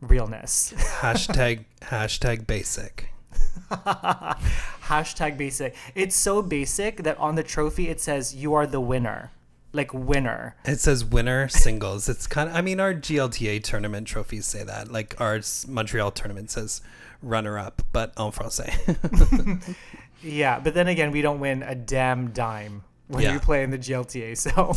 realness. 0.00 0.72
Hashtag 1.00 1.64
hashtag 1.82 2.46
basic. 2.46 3.10
Hashtag 3.70 5.36
basic. 5.36 5.74
It's 5.94 6.14
so 6.14 6.42
basic 6.42 7.02
that 7.02 7.18
on 7.18 7.34
the 7.34 7.42
trophy 7.42 7.88
it 7.88 8.00
says 8.00 8.34
you 8.34 8.54
are 8.54 8.66
the 8.66 8.80
winner. 8.80 9.32
Like 9.72 9.92
winner. 9.92 10.56
It 10.64 10.80
says 10.80 11.04
winner 11.04 11.48
singles. 11.48 12.08
It's 12.08 12.26
kind 12.26 12.48
of. 12.48 12.56
I 12.56 12.62
mean, 12.62 12.80
our 12.80 12.94
GLTA 12.94 13.62
tournament 13.62 14.06
trophies 14.06 14.46
say 14.46 14.62
that. 14.62 14.90
Like 14.90 15.20
our 15.20 15.40
Montreal 15.68 16.12
tournament 16.12 16.50
says 16.50 16.80
runner 17.20 17.58
up, 17.58 17.82
but 17.92 18.12
en 18.18 18.30
français. 18.30 19.74
Yeah, 20.22 20.58
but 20.58 20.74
then 20.74 20.88
again, 20.88 21.12
we 21.12 21.22
don't 21.22 21.40
win 21.40 21.62
a 21.62 21.74
damn 21.74 22.30
dime 22.30 22.84
when 23.08 23.22
Yeah. 23.22 23.32
you 23.34 23.40
play 23.40 23.62
in 23.62 23.70
the 23.70 23.78
GLTA. 23.78 24.36
So 24.36 24.74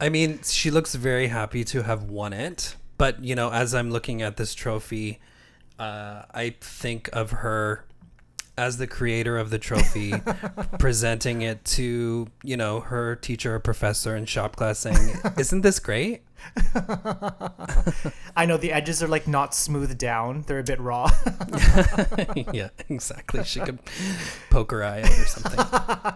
I 0.00 0.08
mean, 0.08 0.40
she 0.44 0.70
looks 0.70 0.94
very 0.94 1.28
happy 1.28 1.64
to 1.64 1.82
have 1.82 2.04
won 2.04 2.32
it. 2.32 2.76
But, 2.98 3.24
you 3.24 3.34
know, 3.34 3.50
as 3.50 3.74
I'm 3.74 3.90
looking 3.90 4.22
at 4.22 4.36
this 4.36 4.54
trophy, 4.54 5.18
uh, 5.78 6.22
I 6.32 6.54
think 6.60 7.08
of 7.12 7.30
her 7.30 7.84
as 8.56 8.76
the 8.76 8.86
creator 8.86 9.38
of 9.38 9.48
the 9.50 9.58
trophy, 9.58 10.12
presenting 10.78 11.40
it 11.42 11.64
to, 11.64 12.28
you 12.44 12.56
know, 12.56 12.80
her 12.80 13.16
teacher 13.16 13.54
or 13.54 13.58
professor 13.58 14.14
in 14.14 14.26
shop 14.26 14.56
class 14.56 14.78
saying, 14.78 15.14
Isn't 15.38 15.62
this 15.62 15.78
great? 15.80 16.22
I 18.36 18.46
know 18.46 18.56
the 18.56 18.72
edges 18.72 19.02
are 19.02 19.08
like 19.08 19.26
not 19.26 19.54
smoothed 19.54 19.96
down; 19.98 20.42
they're 20.46 20.58
a 20.58 20.64
bit 20.64 20.80
raw. 20.80 21.08
yeah, 22.52 22.68
exactly. 22.88 23.44
She 23.44 23.60
could 23.60 23.78
poke 24.50 24.70
her 24.72 24.82
eye 24.84 25.02
out 25.02 25.10
or 25.10 25.26
something. 25.26 26.12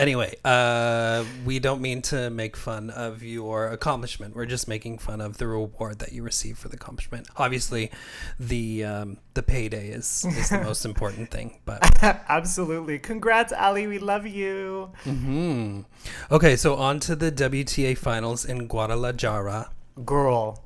Anyway, 0.00 0.34
uh, 0.46 1.22
we 1.44 1.58
don't 1.58 1.82
mean 1.82 2.00
to 2.00 2.30
make 2.30 2.56
fun 2.56 2.88
of 2.88 3.22
your 3.22 3.68
accomplishment. 3.68 4.34
We're 4.34 4.46
just 4.46 4.66
making 4.66 4.96
fun 4.96 5.20
of 5.20 5.36
the 5.36 5.46
reward 5.46 5.98
that 5.98 6.12
you 6.12 6.22
receive 6.22 6.56
for 6.56 6.70
the 6.70 6.76
accomplishment. 6.76 7.28
Obviously, 7.36 7.90
the 8.38 8.82
um, 8.84 9.18
the 9.34 9.42
payday 9.42 9.88
is 9.88 10.24
is 10.38 10.48
the 10.48 10.62
most 10.62 10.84
important 10.90 11.30
thing. 11.30 11.58
But 11.66 12.02
Absolutely. 12.02 12.98
Congrats, 12.98 13.52
Ali. 13.52 13.86
We 13.86 13.98
love 13.98 14.26
you. 14.26 14.90
hmm 15.04 15.82
okay, 16.30 16.56
so 16.56 16.76
on 16.76 16.98
to 17.00 17.14
the 17.14 17.30
WTA 17.30 17.98
finals 17.98 18.46
in 18.46 18.68
Guadalajara. 18.68 19.70
Girl. 20.06 20.64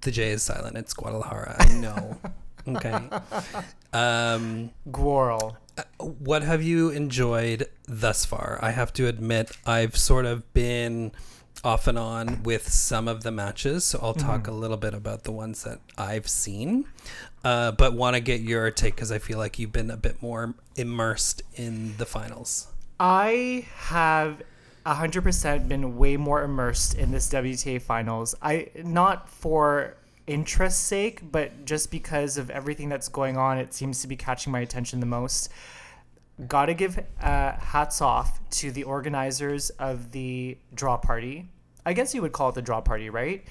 The 0.00 0.10
J 0.10 0.30
is 0.30 0.42
silent. 0.42 0.76
It's 0.76 0.92
Guadalajara. 0.92 1.54
I 1.60 1.72
know. 1.74 2.18
okay. 2.68 2.98
Um, 3.92 4.70
Gwirl. 4.90 5.56
What 5.98 6.42
have 6.42 6.62
you 6.62 6.90
enjoyed 6.90 7.66
thus 7.86 8.24
far? 8.24 8.58
I 8.62 8.70
have 8.70 8.92
to 8.94 9.06
admit, 9.06 9.56
I've 9.66 9.96
sort 9.96 10.26
of 10.26 10.52
been 10.52 11.12
off 11.64 11.86
and 11.86 11.98
on 11.98 12.42
with 12.42 12.68
some 12.68 13.08
of 13.08 13.22
the 13.22 13.30
matches, 13.30 13.84
so 13.84 13.98
I'll 14.02 14.14
talk 14.14 14.46
a 14.46 14.52
little 14.52 14.76
bit 14.76 14.94
about 14.94 15.24
the 15.24 15.32
ones 15.32 15.64
that 15.64 15.80
I've 15.98 16.28
seen. 16.28 16.84
Uh, 17.42 17.72
but 17.72 17.94
want 17.94 18.14
to 18.14 18.20
get 18.20 18.40
your 18.40 18.70
take 18.70 18.94
because 18.94 19.10
I 19.10 19.18
feel 19.18 19.38
like 19.38 19.58
you've 19.58 19.72
been 19.72 19.90
a 19.90 19.96
bit 19.96 20.22
more 20.22 20.54
immersed 20.76 21.42
in 21.54 21.96
the 21.96 22.06
finals. 22.06 22.68
I 22.98 23.66
have 23.74 24.42
100% 24.86 25.68
been 25.68 25.96
way 25.96 26.16
more 26.16 26.42
immersed 26.42 26.94
in 26.94 27.10
this 27.10 27.28
WTA 27.28 27.82
finals. 27.82 28.34
I 28.40 28.70
not 28.76 29.28
for 29.28 29.95
interest's 30.26 30.80
sake, 30.80 31.30
but 31.30 31.64
just 31.64 31.90
because 31.90 32.36
of 32.38 32.50
everything 32.50 32.88
that's 32.88 33.08
going 33.08 33.36
on, 33.36 33.58
it 33.58 33.72
seems 33.72 34.00
to 34.02 34.08
be 34.08 34.16
catching 34.16 34.52
my 34.52 34.60
attention 34.60 35.00
the 35.00 35.06
most. 35.06 35.50
Gotta 36.46 36.74
give 36.74 36.98
uh, 37.20 37.52
hats 37.52 38.00
off 38.00 38.40
to 38.50 38.70
the 38.70 38.84
organizers 38.84 39.70
of 39.70 40.12
the 40.12 40.58
draw 40.74 40.96
party. 40.96 41.46
I 41.84 41.92
guess 41.92 42.14
you 42.14 42.22
would 42.22 42.32
call 42.32 42.50
it 42.50 42.54
the 42.54 42.62
draw 42.62 42.80
party, 42.80 43.10
right? 43.10 43.46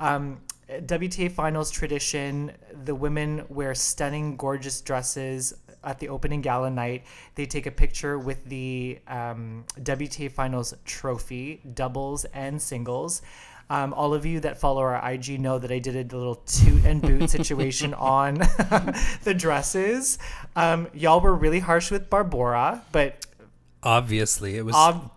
Um, 0.00 0.40
WTA 0.68 1.30
finals 1.30 1.70
tradition. 1.70 2.52
The 2.84 2.94
women 2.94 3.44
wear 3.48 3.74
stunning, 3.74 4.36
gorgeous 4.36 4.80
dresses 4.80 5.54
at 5.84 6.00
the 6.00 6.08
opening 6.08 6.40
gala 6.40 6.70
night. 6.70 7.04
They 7.36 7.46
take 7.46 7.66
a 7.66 7.70
picture 7.70 8.18
with 8.18 8.44
the 8.44 8.98
um, 9.06 9.64
WTA 9.80 10.30
finals 10.32 10.74
trophy, 10.84 11.62
doubles 11.74 12.24
and 12.26 12.60
singles. 12.60 13.22
Um, 13.68 13.92
all 13.94 14.14
of 14.14 14.24
you 14.24 14.40
that 14.40 14.58
follow 14.60 14.80
our 14.82 15.10
IG 15.10 15.40
know 15.40 15.58
that 15.58 15.72
I 15.72 15.78
did 15.80 16.12
a 16.12 16.16
little 16.16 16.36
toot 16.36 16.84
and 16.84 17.02
boot 17.02 17.28
situation 17.36 17.94
on 17.94 18.34
the 19.24 19.34
dresses. 19.36 20.18
Um, 20.54 20.88
y'all 20.94 21.20
were 21.20 21.34
really 21.34 21.58
harsh 21.60 21.90
with 21.90 22.08
Barbara, 22.08 22.82
but 22.92 23.26
Obviously, 23.82 24.56
it 24.56 24.64
was 24.64 24.74
ob- 24.74 25.10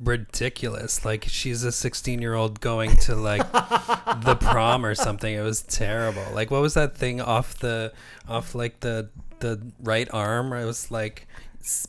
ridiculous. 0.00 1.04
Like 1.04 1.24
she's 1.28 1.64
a 1.64 1.72
16 1.72 2.20
year 2.20 2.34
old 2.34 2.60
going 2.60 2.96
to 2.98 3.14
like 3.14 3.50
the 3.52 4.36
prom 4.40 4.84
or 4.84 4.94
something. 4.94 5.32
It 5.32 5.42
was 5.42 5.62
terrible. 5.62 6.24
Like 6.32 6.50
what 6.50 6.60
was 6.60 6.74
that 6.74 6.96
thing 6.96 7.20
off 7.20 7.58
the 7.58 7.92
off 8.28 8.54
like 8.54 8.80
the 8.80 9.10
the 9.40 9.60
right 9.82 10.08
arm? 10.12 10.52
It 10.52 10.64
was 10.64 10.90
like 10.90 11.26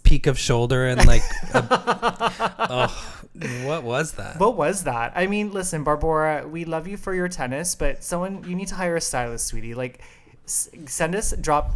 peak 0.03 0.25
of 0.25 0.39
shoulder 0.39 0.87
and 0.87 1.05
like 1.05 1.21
a, 1.53 1.67
oh 2.69 3.21
what 3.63 3.83
was 3.83 4.13
that? 4.13 4.39
What 4.39 4.55
was 4.57 4.83
that? 4.83 5.13
I 5.15 5.27
mean, 5.27 5.51
listen, 5.51 5.83
Barbara, 5.83 6.47
we 6.47 6.65
love 6.65 6.87
you 6.87 6.97
for 6.97 7.13
your 7.13 7.27
tennis, 7.27 7.75
but 7.75 8.03
someone 8.03 8.43
you 8.47 8.55
need 8.55 8.67
to 8.69 8.75
hire 8.75 8.95
a 8.95 9.01
stylist, 9.01 9.47
sweetie. 9.47 9.73
Like, 9.73 10.01
s- 10.45 10.69
send 10.85 11.15
us 11.15 11.33
drop. 11.39 11.71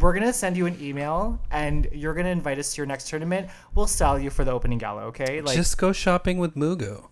We're 0.00 0.12
gonna 0.14 0.32
send 0.32 0.56
you 0.56 0.66
an 0.66 0.78
email, 0.80 1.38
and 1.50 1.88
you're 1.92 2.14
gonna 2.14 2.28
invite 2.30 2.58
us 2.58 2.72
to 2.74 2.78
your 2.78 2.86
next 2.86 3.08
tournament. 3.08 3.48
We'll 3.74 3.86
style 3.86 4.18
you 4.18 4.30
for 4.30 4.44
the 4.44 4.52
opening 4.52 4.78
gala, 4.78 5.02
okay? 5.06 5.40
Like, 5.40 5.56
Just 5.56 5.78
go 5.78 5.92
shopping 5.92 6.38
with 6.38 6.54
Mugu. 6.56 7.08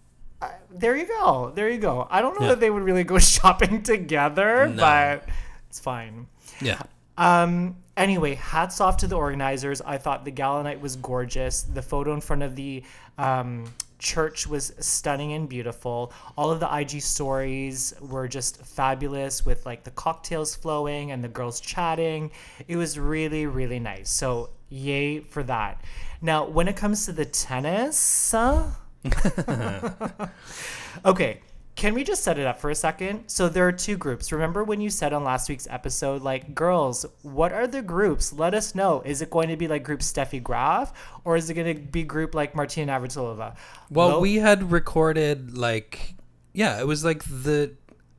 there 0.71 0.97
you 0.97 1.07
go, 1.07 1.53
there 1.55 1.69
you 1.69 1.79
go. 1.79 2.09
I 2.11 2.21
don't 2.21 2.35
know 2.41 2.47
Yeah. 2.47 2.53
that 2.55 2.61
they 2.61 2.71
would 2.71 2.83
really 2.83 3.05
go 3.05 3.19
shopping 3.37 3.83
together, 3.83 4.67
No. 4.69 4.77
but 4.77 5.29
it's 5.69 5.79
fine. 5.81 6.27
Yeah. 6.61 6.81
Um. 7.19 7.77
Anyway, 7.95 8.37
hats 8.37 8.81
off 8.81 8.97
to 8.99 9.07
the 9.07 9.17
organizers. 9.17 9.83
I 9.83 9.99
thought 9.99 10.25
the 10.25 10.31
gala 10.31 10.63
night 10.63 10.81
was 10.81 10.97
gorgeous. 10.97 11.61
The 11.63 11.83
photo 11.83 12.15
in 12.15 12.23
front 12.23 12.43
of 12.43 12.57
the 12.57 12.83
um, 13.19 13.65
church 14.03 14.47
was 14.47 14.75
stunning 14.81 15.33
and 15.33 15.49
beautiful. 15.49 16.13
All 16.37 16.51
of 16.51 16.61
the 16.61 16.77
IG 16.77 17.01
stories 17.01 17.95
were 18.01 18.29
just 18.29 18.59
fabulous 18.65 19.47
with 19.47 19.65
like 19.65 19.85
the 19.85 19.93
cocktails 19.93 20.55
flowing 20.55 21.13
and 21.13 21.23
the 21.23 21.29
girls 21.29 21.61
chatting. 21.61 22.33
It 22.67 22.77
was 22.77 22.99
really, 22.99 23.47
really 23.47 23.79
nice. 23.79 24.11
So, 24.11 24.51
yay 24.69 25.21
for 25.21 25.43
that. 25.45 25.83
Now, 26.21 26.47
when 26.47 26.69
it 26.69 26.77
comes 26.77 27.07
to 27.07 27.13
the 27.13 27.25
tennis, 27.25 28.35
uh, 28.35 28.71
okay. 31.05 31.41
Can 31.75 31.95
we 31.95 32.05
just 32.05 32.23
set 32.23 32.39
it 32.39 32.47
up 32.47 32.61
for 32.61 32.71
a 32.71 32.75
second? 32.75 33.29
So 33.29 33.49
there 33.49 33.67
are 33.67 33.73
two 33.73 33.97
groups. 33.97 34.31
Remember 34.31 34.63
when 34.63 34.81
you 34.81 34.91
said 34.91 35.13
on 35.13 35.25
last 35.25 35.49
week's 35.49 35.67
episode, 35.71 36.23
like, 36.23 36.55
girls, 36.55 37.07
what 37.23 37.53
are 37.53 37.67
the 37.67 37.83
groups? 37.83 38.33
Let 38.33 38.55
us 38.55 38.75
know. 38.75 39.03
Is 39.05 39.23
it 39.23 39.31
going 39.31 39.49
to 39.49 39.57
be 39.57 39.67
like 39.69 39.83
group 39.83 40.01
Steffi 40.01 40.43
Graf 40.43 40.93
or 41.25 41.37
is 41.37 41.49
it 41.49 41.55
going 41.55 41.75
to 41.75 41.83
be 41.83 42.03
group 42.03 42.35
like 42.35 42.55
Martina 42.55 42.93
Navratilova? 42.93 43.57
Well, 43.91 44.21
we 44.21 44.37
had 44.37 44.71
recorded 44.71 45.57
like 45.57 46.15
yeah, 46.53 46.79
it 46.79 46.87
was 46.87 47.05
like 47.05 47.25
the 47.25 47.73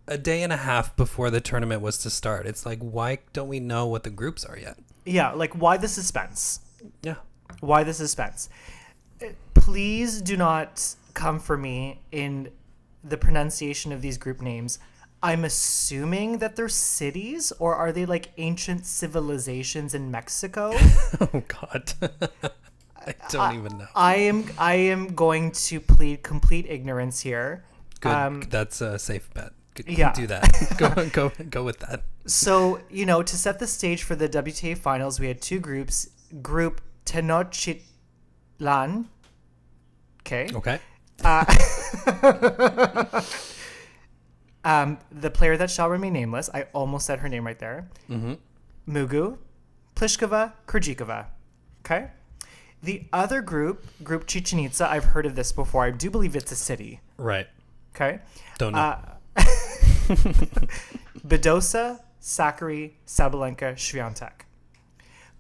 a 0.08 0.18
day 0.18 0.44
and 0.44 0.52
a 0.52 0.58
half 0.58 0.96
before 0.96 1.30
the 1.30 1.40
tournament 1.40 1.82
was 1.82 2.00
to 2.00 2.10
start. 2.10 2.46
It's 2.46 2.66
like 2.66 2.80
why 2.80 3.20
don't 3.32 3.48
we 3.48 3.60
know 3.60 3.86
what 3.86 4.04
the 4.04 4.10
groups 4.10 4.44
are 4.44 4.58
yet? 4.58 4.78
Yeah, 5.06 5.32
like 5.32 5.54
why 5.54 5.78
the 5.78 5.88
suspense? 5.88 6.60
Yeah. 7.02 7.16
Why 7.60 7.84
the 7.84 7.94
suspense? 7.94 8.50
Please 9.54 10.22
do 10.22 10.36
not 10.36 10.96
come 11.14 11.40
for 11.40 11.56
me 11.56 12.02
in 12.12 12.50
the 13.04 13.18
pronunciation 13.18 13.92
of 13.92 14.02
these 14.02 14.18
group 14.18 14.42
names. 14.42 14.80
I'm 15.22 15.46
assuming 15.46 16.40
that 16.40 16.58
they're 16.58 16.68
cities, 16.68 17.54
or 17.58 17.76
are 17.76 17.94
they 17.94 18.06
like 18.06 18.32
ancient 18.38 18.86
civilizations 18.86 19.94
in 19.94 20.12
Mexico? 20.12 20.74
Oh 21.22 21.44
God. 21.48 21.94
I 23.06 23.14
don't 23.30 23.56
even 23.56 23.78
know. 23.78 23.88
I 23.96 24.16
am 24.16 24.46
I 24.58 24.76
am 24.76 25.14
going 25.14 25.52
to 25.52 25.80
plead 25.80 26.24
complete 26.24 26.66
ignorance 26.68 27.22
here. 27.22 27.64
Good. 28.02 28.12
Um, 28.12 28.42
That's 28.50 28.82
a 28.82 29.00
safe 29.00 29.34
bet. 29.34 29.52
Good. 29.76 29.88
yeah. 29.88 30.14
Do 30.14 30.28
that. 30.28 30.76
go 30.78 31.10
go 31.10 31.32
go 31.50 31.64
with 31.64 31.80
that. 31.80 32.04
So, 32.26 32.80
you 32.90 33.06
know, 33.06 33.24
to 33.24 33.38
set 33.38 33.60
the 33.60 33.68
stage 33.68 34.04
for 34.04 34.16
the 34.16 34.30
WTA 34.30 34.78
finals, 34.78 35.20
we 35.20 35.28
had 35.28 35.42
two 35.42 35.60
groups. 35.60 36.10
Group 36.42 36.82
Tenochtitlan. 37.06 39.06
Okay. 40.22 40.50
Okay. 40.54 40.80
Um, 44.66 44.98
the 45.12 45.30
player 45.30 45.58
that 45.58 45.70
shall 45.70 45.90
remain 45.90 46.14
nameless. 46.14 46.50
I 46.54 46.64
almost 46.74 47.06
said 47.06 47.20
her 47.20 47.30
name 47.30 47.46
right 47.46 47.60
there. 47.60 47.90
Mm-hmm. 48.10 48.34
Mugu, 48.90 49.38
Pliskova, 49.96 50.54
Krejcikova. 50.68 51.26
Okay. 51.82 52.08
The 52.82 53.06
other 53.12 53.42
group, 53.42 53.86
Group 54.04 54.26
Chichen 54.26 54.60
Itza, 54.60 54.90
I've 54.90 55.06
heard 55.06 55.26
of 55.26 55.36
this 55.36 55.52
before. 55.52 55.84
I 55.86 55.92
do 55.92 56.10
believe 56.10 56.36
it's 56.36 56.52
a 56.52 56.56
city. 56.56 57.02
Right. 57.18 57.48
Okay. 57.96 58.20
Don't 58.58 58.74
know. 58.74 58.80
Uh, 58.80 59.00
Badosa, 61.28 62.00
Sakkari, 62.22 62.94
Sabalenka, 63.06 63.74
Swiatek. 63.76 64.46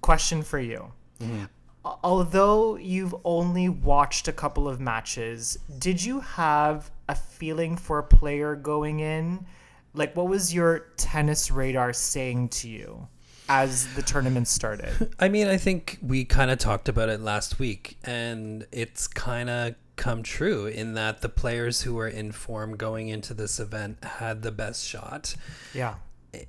Question 0.02 0.44
for 0.44 0.60
you. 0.60 0.92
Al- 1.22 1.50
Although 1.86 2.78
you've 2.78 3.14
only 3.26 3.68
watched 3.68 4.28
a 4.28 4.32
couple 4.32 4.68
of 4.70 4.80
matches, 4.80 5.58
did 5.80 6.04
you 6.04 6.22
have 6.22 6.92
a 7.10 7.16
feeling 7.16 7.76
for 7.76 8.00
a 8.00 8.04
player 8.04 8.56
going 8.56 9.02
in? 9.02 9.46
Like, 9.94 10.16
what 10.16 10.28
was 10.28 10.54
your 10.54 10.88
tennis 10.98 11.52
radar 11.52 11.92
saying 11.92 12.50
to 12.50 12.70
you 12.70 13.08
as 13.50 13.94
the 13.96 14.02
tournament 14.02 14.48
started? 14.48 15.14
I 15.20 15.28
mean, 15.28 15.48
I 15.48 15.58
think 15.58 16.00
we 16.02 16.24
kind 16.24 16.50
of 16.52 16.58
talked 16.58 16.88
about 16.88 17.10
it 17.10 17.20
last 17.20 17.60
week, 17.60 17.98
and 18.04 18.66
it's 18.72 19.08
kind 19.08 19.50
of 19.50 19.76
come 19.96 20.24
true 20.24 20.66
in 20.66 20.94
that 20.94 21.22
the 21.22 21.30
players 21.30 21.82
who 21.82 21.94
were 21.96 22.08
in 22.08 22.32
form 22.32 22.78
going 22.78 23.10
into 23.10 23.34
this 23.34 23.60
event 23.60 24.04
had 24.04 24.42
the 24.42 24.52
best 24.52 24.88
shot. 24.88 25.36
Yeah. 25.74 25.96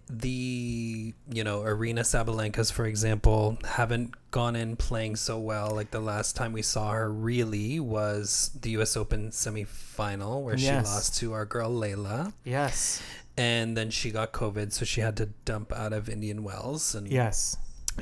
The, 0.09 1.13
you 1.31 1.45
know, 1.45 1.61
Aryna 1.61 2.01
Sabalenkas, 2.01 2.73
for 2.73 2.87
example, 2.87 3.59
haven't 3.65 4.15
gone 4.31 4.57
in 4.57 4.77
playing 4.77 5.17
so 5.17 5.39
well. 5.39 5.71
Like 5.73 5.91
the 5.91 6.01
last 6.01 6.37
time 6.37 6.53
we 6.53 6.63
saw 6.63 6.93
her 6.93 7.13
really 7.13 7.79
was 7.81 8.51
the 8.61 8.71
US 8.71 8.97
Open 8.97 9.31
semifinal 9.31 10.43
where 10.43 10.57
she 10.59 10.71
lost 10.71 11.17
to 11.19 11.33
our 11.33 11.45
girl 11.45 11.71
Leylah. 11.71 12.33
Yes. 12.45 13.03
And 13.37 13.77
then 13.77 13.91
she 13.91 14.11
got 14.11 14.33
COVID, 14.33 14.73
so 14.73 14.85
she 14.85 15.01
had 15.01 15.17
to 15.17 15.27
dump 15.45 15.73
out 15.73 15.93
of 15.93 16.09
Indian 16.09 16.45
Wells. 16.45 16.95
And 16.95 17.09
Yes. 17.09 17.57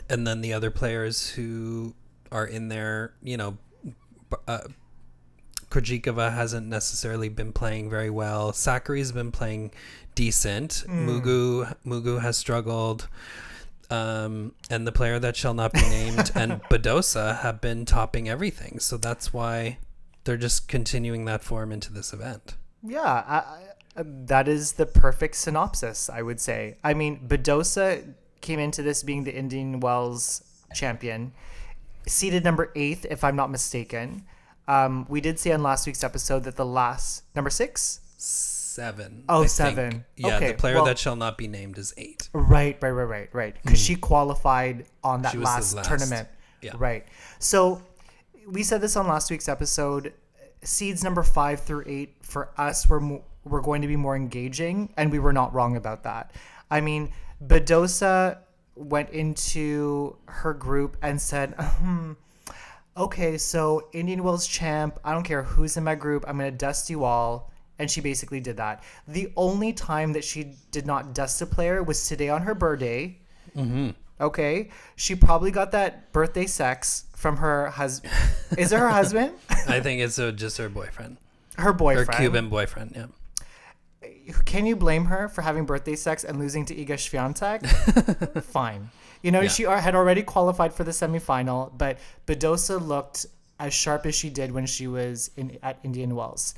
and 0.08 0.26
then 0.26 0.40
the 0.40 0.52
other 0.52 0.70
players 0.70 1.30
who 1.30 1.94
are 2.30 2.46
in 2.46 2.68
there, 2.68 3.14
you 3.22 3.36
know, 3.36 3.58
uh, 4.46 4.60
Krejcikova 5.72 6.34
hasn't 6.34 6.66
necessarily 6.66 7.30
been 7.30 7.52
playing 7.52 7.88
very 7.88 8.10
well. 8.10 8.52
Sakkari's 8.52 9.10
been 9.10 9.32
playing 9.32 9.72
decent. 10.14 10.84
Mugu 10.86 11.74
Mugu 11.86 12.20
has 12.20 12.36
struggled. 12.36 13.08
Um, 13.90 14.54
and 14.70 14.86
the 14.86 14.92
player 14.92 15.18
that 15.18 15.34
shall 15.34 15.54
not 15.54 15.72
be 15.72 15.80
named 15.80 16.30
and 16.34 16.62
Badosa 16.64 17.40
have 17.40 17.60
been 17.60 17.86
topping 17.86 18.28
everything. 18.28 18.80
So 18.80 18.98
that's 18.98 19.32
why 19.32 19.78
they're 20.24 20.36
just 20.36 20.68
continuing 20.68 21.24
that 21.24 21.42
form 21.42 21.72
into 21.72 21.92
this 21.92 22.12
event. 22.12 22.56
Yeah, 22.82 23.00
I, 23.02 23.36
I, 23.96 24.02
that 24.04 24.48
is 24.48 24.72
the 24.72 24.86
perfect 24.86 25.36
synopsis, 25.36 26.10
I 26.10 26.20
would 26.20 26.40
say. 26.40 26.76
I 26.84 26.92
mean, 26.94 27.26
Badosa 27.26 28.14
came 28.40 28.58
into 28.58 28.82
this 28.82 29.02
being 29.02 29.24
the 29.24 29.34
Indian 29.34 29.80
Wells 29.80 30.42
champion, 30.74 31.32
seated 32.06 32.44
number 32.44 32.72
eighth, 32.74 33.06
if 33.08 33.24
I'm 33.24 33.36
not 33.36 33.50
mistaken. 33.50 34.24
Um, 34.68 35.06
we 35.08 35.20
did 35.20 35.38
say 35.38 35.52
on 35.52 35.62
last 35.62 35.86
week's 35.86 36.04
episode 36.04 36.44
that 36.44 36.56
the 36.56 36.66
last 36.66 37.24
number 37.34 37.50
six, 37.50 38.00
Seven. 38.16 39.24
Oh, 39.28 39.42
I 39.42 39.46
think. 39.46 40.04
Yeah, 40.16 40.36
Okay, 40.36 40.52
the 40.52 40.54
player 40.54 40.76
well- 40.76 40.84
that 40.86 40.98
shall 40.98 41.16
not 41.16 41.36
be 41.36 41.46
named 41.46 41.76
is 41.76 41.92
eight. 41.98 42.30
right, 42.32 42.78
right, 42.80 42.90
right, 42.90 43.04
right, 43.04 43.28
right, 43.34 43.56
because 43.62 43.78
she 43.78 43.96
qualified 43.96 44.86
on 45.04 45.20
that. 45.22 45.32
She 45.32 45.38
was 45.38 45.44
the 45.46 45.50
last, 45.52 45.74
last. 45.76 45.88
tournament, 45.88 46.28
Yeah. 46.62 46.72
right. 46.78 47.04
So 47.38 47.82
we 48.48 48.62
said 48.62 48.80
this 48.80 48.96
on 48.96 49.06
last 49.08 49.30
week's 49.30 49.48
episode. 49.48 50.14
Seeds 50.62 51.04
number 51.04 51.22
five 51.22 51.60
through 51.60 51.82
eight 51.86 52.14
for 52.22 52.48
us 52.56 52.86
were 52.88 53.00
mo- 53.00 53.24
were 53.44 53.60
going 53.60 53.82
to 53.82 53.88
be 53.88 53.96
more 53.96 54.16
engaging, 54.16 54.94
and 54.96 55.10
we 55.10 55.18
were 55.18 55.32
not 55.34 55.52
wrong 55.52 55.76
about 55.76 56.04
that. 56.04 56.30
I 56.70 56.80
mean, 56.80 57.12
Badosa 57.44 58.38
went 58.74 59.10
into 59.10 60.16
her 60.26 60.54
group 60.54 60.96
and 61.02 61.20
said, 61.20 61.54
hmm, 61.58 62.12
"Okay, 62.96 63.38
so 63.38 63.88
Indian 63.92 64.22
Wells 64.22 64.46
champ. 64.46 64.98
I 65.04 65.12
don't 65.12 65.22
care 65.24 65.42
who's 65.42 65.76
in 65.76 65.84
my 65.84 65.94
group. 65.94 66.24
I'm 66.28 66.36
gonna 66.38 66.50
dust 66.50 66.90
you 66.90 67.04
all." 67.04 67.50
And 67.78 67.90
she 67.90 68.00
basically 68.00 68.38
did 68.40 68.58
that. 68.58 68.84
The 69.08 69.32
only 69.36 69.72
time 69.72 70.12
that 70.12 70.22
she 70.24 70.54
did 70.70 70.86
not 70.86 71.14
dust 71.14 71.40
a 71.42 71.46
player 71.46 71.82
was 71.82 72.06
today 72.06 72.28
on 72.28 72.42
her 72.42 72.54
birthday. 72.54 73.18
Okay, 74.20 74.70
she 74.94 75.14
probably 75.16 75.50
got 75.50 75.72
that 75.72 76.12
birthday 76.12 76.46
sex 76.46 77.06
from 77.16 77.38
her 77.38 77.70
husband. 77.70 78.12
Is 78.56 78.72
it 78.72 78.78
her 78.78 78.88
husband? 79.00 79.32
I 79.66 79.80
think 79.80 80.00
it's 80.00 80.18
uh, 80.18 80.30
just 80.30 80.58
her 80.58 80.68
boyfriend. 80.68 81.16
her 81.56 81.72
boyfriend. 81.72 82.08
Her. 82.14 82.18
Cuban 82.20 82.48
boyfriend, 82.48 82.92
yeah. 82.94 83.06
Can 84.44 84.66
you 84.66 84.76
blame 84.76 85.06
her 85.06 85.28
for 85.28 85.42
having 85.42 85.64
birthday 85.66 85.96
sex 85.96 86.22
and 86.22 86.38
losing 86.38 86.64
to 86.66 86.74
Iga 86.74 86.96
Swiatek? 86.98 88.42
Fine. 88.44 88.90
You 89.22 89.30
know, 89.30 89.40
Yeah. 89.40 89.48
she 89.48 89.62
had 89.64 89.94
already 89.94 90.22
qualified 90.22 90.72
for 90.74 90.84
the 90.84 90.90
semifinal, 90.90 91.70
but 91.76 91.98
Badosa 92.26 92.84
looked 92.84 93.26
as 93.60 93.72
sharp 93.72 94.04
as 94.06 94.14
she 94.14 94.28
did 94.30 94.50
when 94.52 94.66
she 94.66 94.86
was 94.88 95.30
in 95.36 95.58
at 95.62 95.78
Indian 95.84 96.14
Wells. 96.16 96.54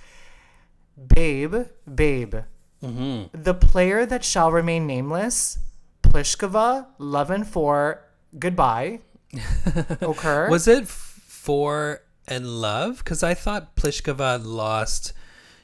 Babe, 0.96 1.54
babe, 1.92 2.34
Mm-hmm. 2.82 3.42
the 3.42 3.54
player 3.54 4.04
that 4.04 4.22
shall 4.24 4.52
remain 4.52 4.86
nameless, 4.86 5.58
Pliskova, 6.02 6.86
love 6.98 7.30
and 7.30 7.46
four, 7.46 8.02
goodbye. 8.38 9.00
Occur. 10.02 10.48
Was 10.50 10.68
it 10.68 10.86
four 10.86 12.02
and 12.28 12.46
love? 12.60 12.98
Because 12.98 13.22
I 13.22 13.32
thought 13.34 13.74
Pliskova 13.74 14.40
lost. 14.44 15.12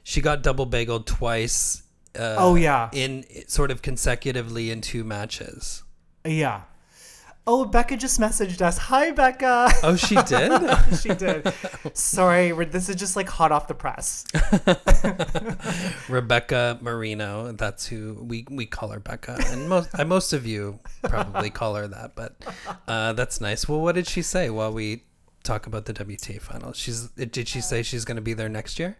She 0.02 0.20
got 0.22 0.42
double 0.42 0.66
bageled 0.66 1.04
twice. 1.06 1.82
Uh, 2.18 2.34
Oh, 2.38 2.54
yeah. 2.56 2.88
in 2.92 3.24
sort 3.46 3.70
of 3.70 3.82
consecutively 3.82 4.70
in 4.70 4.80
two 4.80 5.04
matches. 5.04 5.82
yeah. 6.24 6.62
Oh, 7.52 7.64
Becca 7.64 7.96
just 7.96 8.20
messaged 8.20 8.62
us. 8.62 8.78
Hi, 8.78 9.10
Becca. 9.10 9.72
Oh, 9.82 9.96
she 9.96 10.14
did. 10.28 10.52
she 11.00 11.08
did. 11.08 11.52
Sorry, 11.94 12.52
this 12.66 12.88
is 12.88 12.94
just 12.94 13.16
like 13.16 13.28
hot 13.28 13.50
off 13.50 13.66
the 13.66 13.74
press. 13.74 14.24
Rebecca 16.08 16.78
Marino. 16.80 17.50
That's 17.50 17.86
who 17.86 18.14
we, 18.22 18.46
we 18.48 18.66
call 18.66 18.90
her 18.90 19.00
Becca, 19.00 19.42
and 19.48 19.68
most 19.68 19.90
uh, 19.98 20.04
most 20.04 20.32
of 20.32 20.46
you 20.46 20.78
probably 21.02 21.50
call 21.50 21.74
her 21.74 21.88
that. 21.88 22.14
But 22.14 22.36
uh, 22.86 23.14
that's 23.14 23.40
nice. 23.40 23.68
Well, 23.68 23.80
what 23.80 23.96
did 23.96 24.06
she 24.06 24.22
say 24.22 24.48
while 24.48 24.72
we 24.72 25.02
talk 25.42 25.66
about 25.66 25.86
the 25.86 25.92
WTA 25.92 26.40
finals? 26.40 26.76
She's 26.76 27.08
did 27.08 27.48
she 27.48 27.60
say 27.60 27.82
she's 27.82 28.04
going 28.04 28.14
to 28.14 28.22
be 28.22 28.32
there 28.32 28.48
next 28.48 28.78
year? 28.78 28.96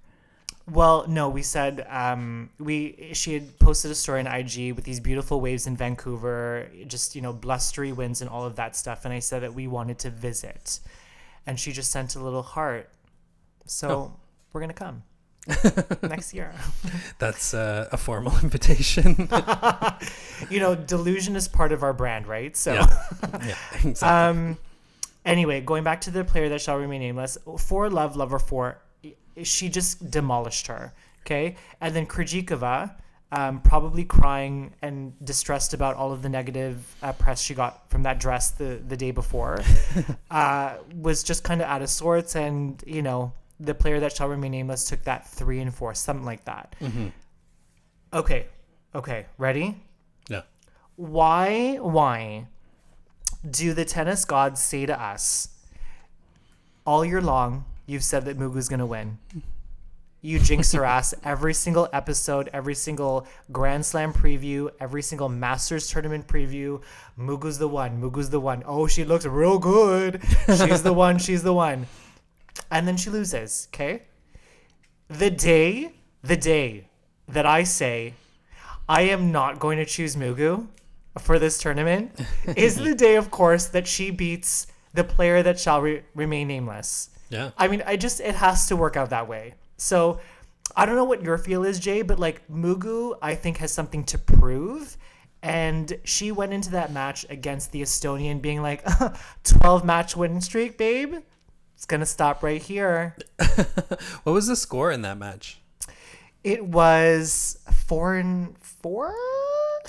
Well, 0.71 1.07
no, 1.09 1.29
we 1.29 1.43
said 1.43 1.85
um, 1.89 2.51
we 2.59 3.11
she 3.13 3.35
had 3.35 3.59
posted 3.59 3.91
a 3.91 3.95
story 3.95 4.21
on 4.21 4.27
IG 4.27 4.73
with 4.75 4.85
these 4.85 5.01
beautiful 5.01 5.41
waves 5.41 5.67
in 5.67 5.77
Vancouver, 5.77 6.69
just 6.87 7.17
you 7.17 7.23
know 7.23 7.33
blustery 7.33 7.93
winds 7.93 8.21
and 8.21 8.31
all 8.31 8.45
of 8.45 8.57
that 8.57 8.77
stuff, 8.77 9.05
and 9.05 9.13
I 9.13 9.19
said 9.19 9.43
that 9.43 9.55
we 9.55 9.67
wanted 9.67 9.99
to 10.01 10.11
visit, 10.11 10.79
and 11.47 11.59
she 11.59 11.73
just 11.73 11.91
sent 11.91 12.15
a 12.15 12.21
little 12.21 12.43
heart. 12.43 12.89
So 13.67 14.15
we're 14.53 14.61
gonna 14.61 14.73
come 14.73 15.03
next 16.03 16.35
year. 16.35 16.53
That's 17.19 17.53
uh, 17.53 17.89
a 17.91 17.97
formal 17.97 18.33
invitation. 18.43 19.29
you 20.51 20.61
know, 20.61 20.77
delusion 20.77 21.35
is 21.35 21.49
part 21.49 21.73
of 21.73 21.83
our 21.83 21.93
brand, 21.93 22.29
right? 22.29 22.57
So. 22.57 22.75
yeah, 22.75 22.87
yeah, 23.45 23.57
exactly. 23.85 24.09
Um. 24.09 24.59
Anyway, 25.25 25.61
going 25.61 25.85
back 25.85 26.01
to 26.03 26.11
the 26.11 26.25
player 26.25 26.49
that 26.49 26.61
shall 26.63 26.79
remain 26.79 27.01
nameless, 27.01 27.37
for 27.59 27.91
love, 27.91 28.17
lover 28.17 28.39
four, 28.39 28.79
she 29.45 29.69
just 29.69 30.11
demolished 30.11 30.67
her. 30.67 30.93
Okay, 31.27 31.57
and 31.81 31.95
then 31.95 32.07
Krejcikova, 32.07 32.95
um, 33.31 33.61
probably 33.61 34.05
crying 34.05 34.73
and 34.83 35.13
distressed 35.25 35.75
about 35.75 35.97
all 35.97 36.13
of 36.13 36.23
the 36.23 36.29
negative 36.29 36.95
uh, 37.03 37.13
press 37.13 37.43
she 37.43 37.55
got 37.55 37.89
from 37.91 38.03
that 38.05 38.19
dress 38.19 38.51
the 38.53 38.81
the 38.89 38.97
day 38.97 39.11
before, 39.11 39.63
uh, 40.31 40.77
was 40.95 41.23
just 41.23 41.45
kind 41.45 41.61
of 41.61 41.69
out 41.69 41.83
of 41.83 41.91
sorts, 41.91 42.37
and 42.37 42.83
you 42.87 43.03
know 43.03 43.33
the 43.61 43.75
player 43.75 44.01
that 44.01 44.17
shall 44.17 44.29
remain 44.29 44.53
nameless 44.53 44.87
took 44.87 45.03
that 45.05 45.29
three 45.29 45.61
and 45.61 45.75
four, 45.75 45.95
something 45.95 46.25
like 46.25 46.45
that. 46.47 46.75
Okay, 48.13 48.47
okay, 48.95 49.27
ready? 49.39 49.77
Yeah. 50.29 50.43
Why, 50.97 51.77
why 51.77 52.47
do 53.49 53.73
the 53.75 53.85
tennis 53.85 54.25
gods 54.25 54.61
say 54.63 54.87
to 54.87 55.01
us 55.01 55.49
all 56.87 57.05
year 57.05 57.21
long? 57.21 57.65
You've 57.91 58.05
said 58.05 58.25
that 58.27 58.39
Mugu's 58.39 58.69
gonna 58.69 58.87
win. 58.87 59.19
You 60.23 60.39
jinx 60.39 60.71
her 60.71 60.85
ass 60.85 61.13
every 61.25 61.53
single 61.55 61.89
episode, 61.93 62.49
every 62.53 62.77
single 62.77 63.27
Grand 63.51 63.85
Slam 63.85 64.13
preview, 64.13 64.71
every 64.79 65.03
single 65.03 65.29
Masters 65.29 65.89
tournament 65.89 66.29
preview. 66.29 66.83
Mugu's 67.19 67.59
the 67.59 67.67
one. 67.67 68.01
Mugu's 68.01 68.31
the 68.31 68.39
one. 68.39 68.63
Oh, 68.65 68.87
she 68.87 69.03
looks 69.05 69.27
real 69.27 69.59
good. 69.59 70.23
She's 70.47 70.85
the 70.85 70.93
one. 70.93 71.19
She's 71.19 71.43
the 71.43 71.53
one. 71.53 71.89
And 72.71 72.87
then 72.87 72.97
she 72.97 73.11
loses. 73.11 73.67
Okay. 73.75 74.03
The 75.09 75.31
day, 75.31 75.91
the 76.23 76.37
day 76.37 76.87
that 77.27 77.45
I 77.45 77.65
say 77.65 78.15
I 78.89 79.03
am 79.03 79.33
not 79.33 79.59
going 79.59 79.79
to 79.79 79.85
choose 79.85 80.15
Mugu 80.15 80.69
for 81.19 81.41
this 81.41 81.59
tournament 81.59 82.13
is 82.57 82.77
the 82.77 82.95
day, 83.07 83.17
of 83.17 83.33
course, 83.33 83.67
that 83.67 83.89
she 83.89 84.13
beats 84.13 84.69
the 84.95 85.03
player 85.03 85.43
that 85.43 85.59
shall 85.59 85.83
re- 85.83 86.03
remain 86.15 86.47
nameless. 86.47 87.11
Yeah. 87.31 87.51
I 87.57 87.69
mean, 87.69 87.83
I 87.87 87.97
just 87.97 88.21
it 88.21 88.35
has 88.35 88.67
to 88.67 88.77
work 88.77 88.97
out 88.97 89.11
that 89.11 89.29
way. 89.29 89.55
So 89.77 90.21
I 90.77 90.87
don't 90.87 90.97
know 90.97 91.05
what 91.05 91.23
your 91.23 91.39
feel 91.39 91.65
is, 91.65 91.79
Jay, 91.81 92.03
but 92.03 92.19
like 92.19 92.47
Mugu, 92.49 93.17
I 93.23 93.35
think 93.35 93.57
has 93.59 93.73
something 93.73 94.05
to 94.05 94.19
prove. 94.19 94.97
And 95.43 95.99
she 96.05 96.33
went 96.33 96.53
into 96.53 96.73
that 96.73 96.93
match 96.93 97.25
against 97.31 97.73
the 97.73 97.81
Estonian 97.81 98.43
being 98.43 98.61
like, 98.61 98.85
12 99.45 99.85
match 99.85 100.17
winning 100.17 100.43
streak, 100.43 100.77
babe. 100.77 101.15
It's 101.75 101.87
going 101.87 102.01
to 102.01 102.07
stop 102.07 102.43
right 102.43 102.61
here. 102.61 103.17
What 104.23 104.33
was 104.33 104.47
the 104.49 104.57
score 104.57 104.91
in 104.91 105.01
that 105.03 105.17
match? 105.17 105.61
It 106.45 106.65
was 106.65 107.59
four 107.87 108.17
and 108.17 108.57
four. 108.83 109.13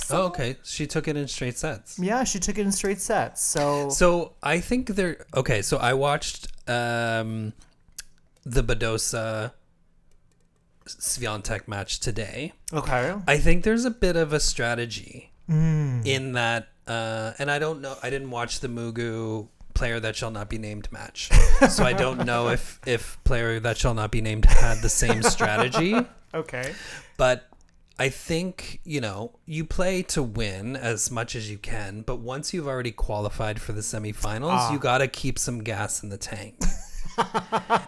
Oh, 0.09 0.25
okay. 0.27 0.57
She 0.63 0.87
took 0.87 1.07
it 1.07 1.17
in 1.17 1.27
straight 1.27 1.57
sets. 1.57 1.99
Yeah, 1.99 2.23
she 2.23 2.39
took 2.39 2.57
it 2.57 2.61
in 2.61 2.71
straight 2.71 2.99
sets. 3.01 3.41
So, 3.43 3.89
So 3.89 4.33
I 4.41 4.59
think 4.59 4.87
they're 4.87 5.25
okay. 5.35 5.61
So 5.61 5.77
I 5.77 5.93
watched 5.93 6.47
um, 6.67 7.53
the 8.43 8.63
Badosa 8.63 9.51
Swiatek 10.87 11.67
match 11.67 11.99
today. 11.99 12.53
okay. 12.73 13.13
I 13.27 13.37
think 13.37 13.63
there's 13.63 13.85
a 13.85 13.91
bit 13.91 14.15
of 14.15 14.33
a 14.33 14.39
strategy 14.39 15.31
in 15.49 16.31
that, 16.33 16.69
uh, 16.87 17.33
and 17.37 17.51
I 17.51 17.59
don't 17.59 17.81
know. 17.81 17.95
I 18.01 18.09
didn't 18.09 18.31
watch 18.31 18.61
the 18.61 18.69
Mugu 18.69 19.49
player 19.73 19.99
that 19.99 20.15
shall 20.15 20.31
not 20.31 20.49
be 20.49 20.57
named 20.57 20.89
match, 20.93 21.29
so 21.69 21.83
I 21.83 21.91
don't 21.91 22.25
know 22.25 22.47
if 22.49 22.79
if 22.85 23.21
player 23.25 23.59
that 23.59 23.77
shall 23.77 23.93
not 23.93 24.11
be 24.11 24.21
named 24.21 24.45
had 24.45 24.81
the 24.81 24.89
same 24.89 25.21
strategy. 25.23 25.95
Okay. 26.33 26.71
But 27.17 27.49
I 27.99 28.09
think, 28.09 28.79
you 28.83 29.01
know, 29.01 29.37
you 29.45 29.63
play 29.65 30.01
to 30.03 30.23
win 30.23 30.75
as 30.75 31.11
much 31.11 31.35
as 31.35 31.51
you 31.51 31.57
can, 31.57 32.01
but 32.01 32.17
once 32.19 32.53
you've 32.53 32.67
already 32.67 32.91
qualified 32.91 33.61
for 33.61 33.73
the 33.73 33.81
semifinals, 33.81 34.71
you 34.71 34.77
ah. 34.77 34.81
got 34.81 34.97
to 34.99 35.07
keep 35.07 35.37
some 35.37 35.63
gas 35.63 36.01
in 36.01 36.09
the 36.09 36.17
tank. 36.17 36.55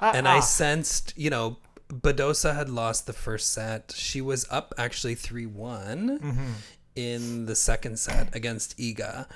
and 0.01 0.27
I 0.27 0.39
sensed, 0.39 1.13
you 1.17 1.29
know, 1.29 1.57
Badosa 1.89 2.55
had 2.55 2.69
lost 2.69 3.07
the 3.07 3.13
first 3.13 3.53
set. 3.53 3.93
She 3.95 4.21
was 4.21 4.45
up 4.49 4.73
actually 4.77 5.15
3 5.15 5.45
one 5.47 6.19
mm-hmm. 6.19 6.51
in 6.95 7.45
the 7.45 7.55
second 7.55 7.97
set 7.97 8.35
against 8.35 8.77
Iga. 8.77 9.27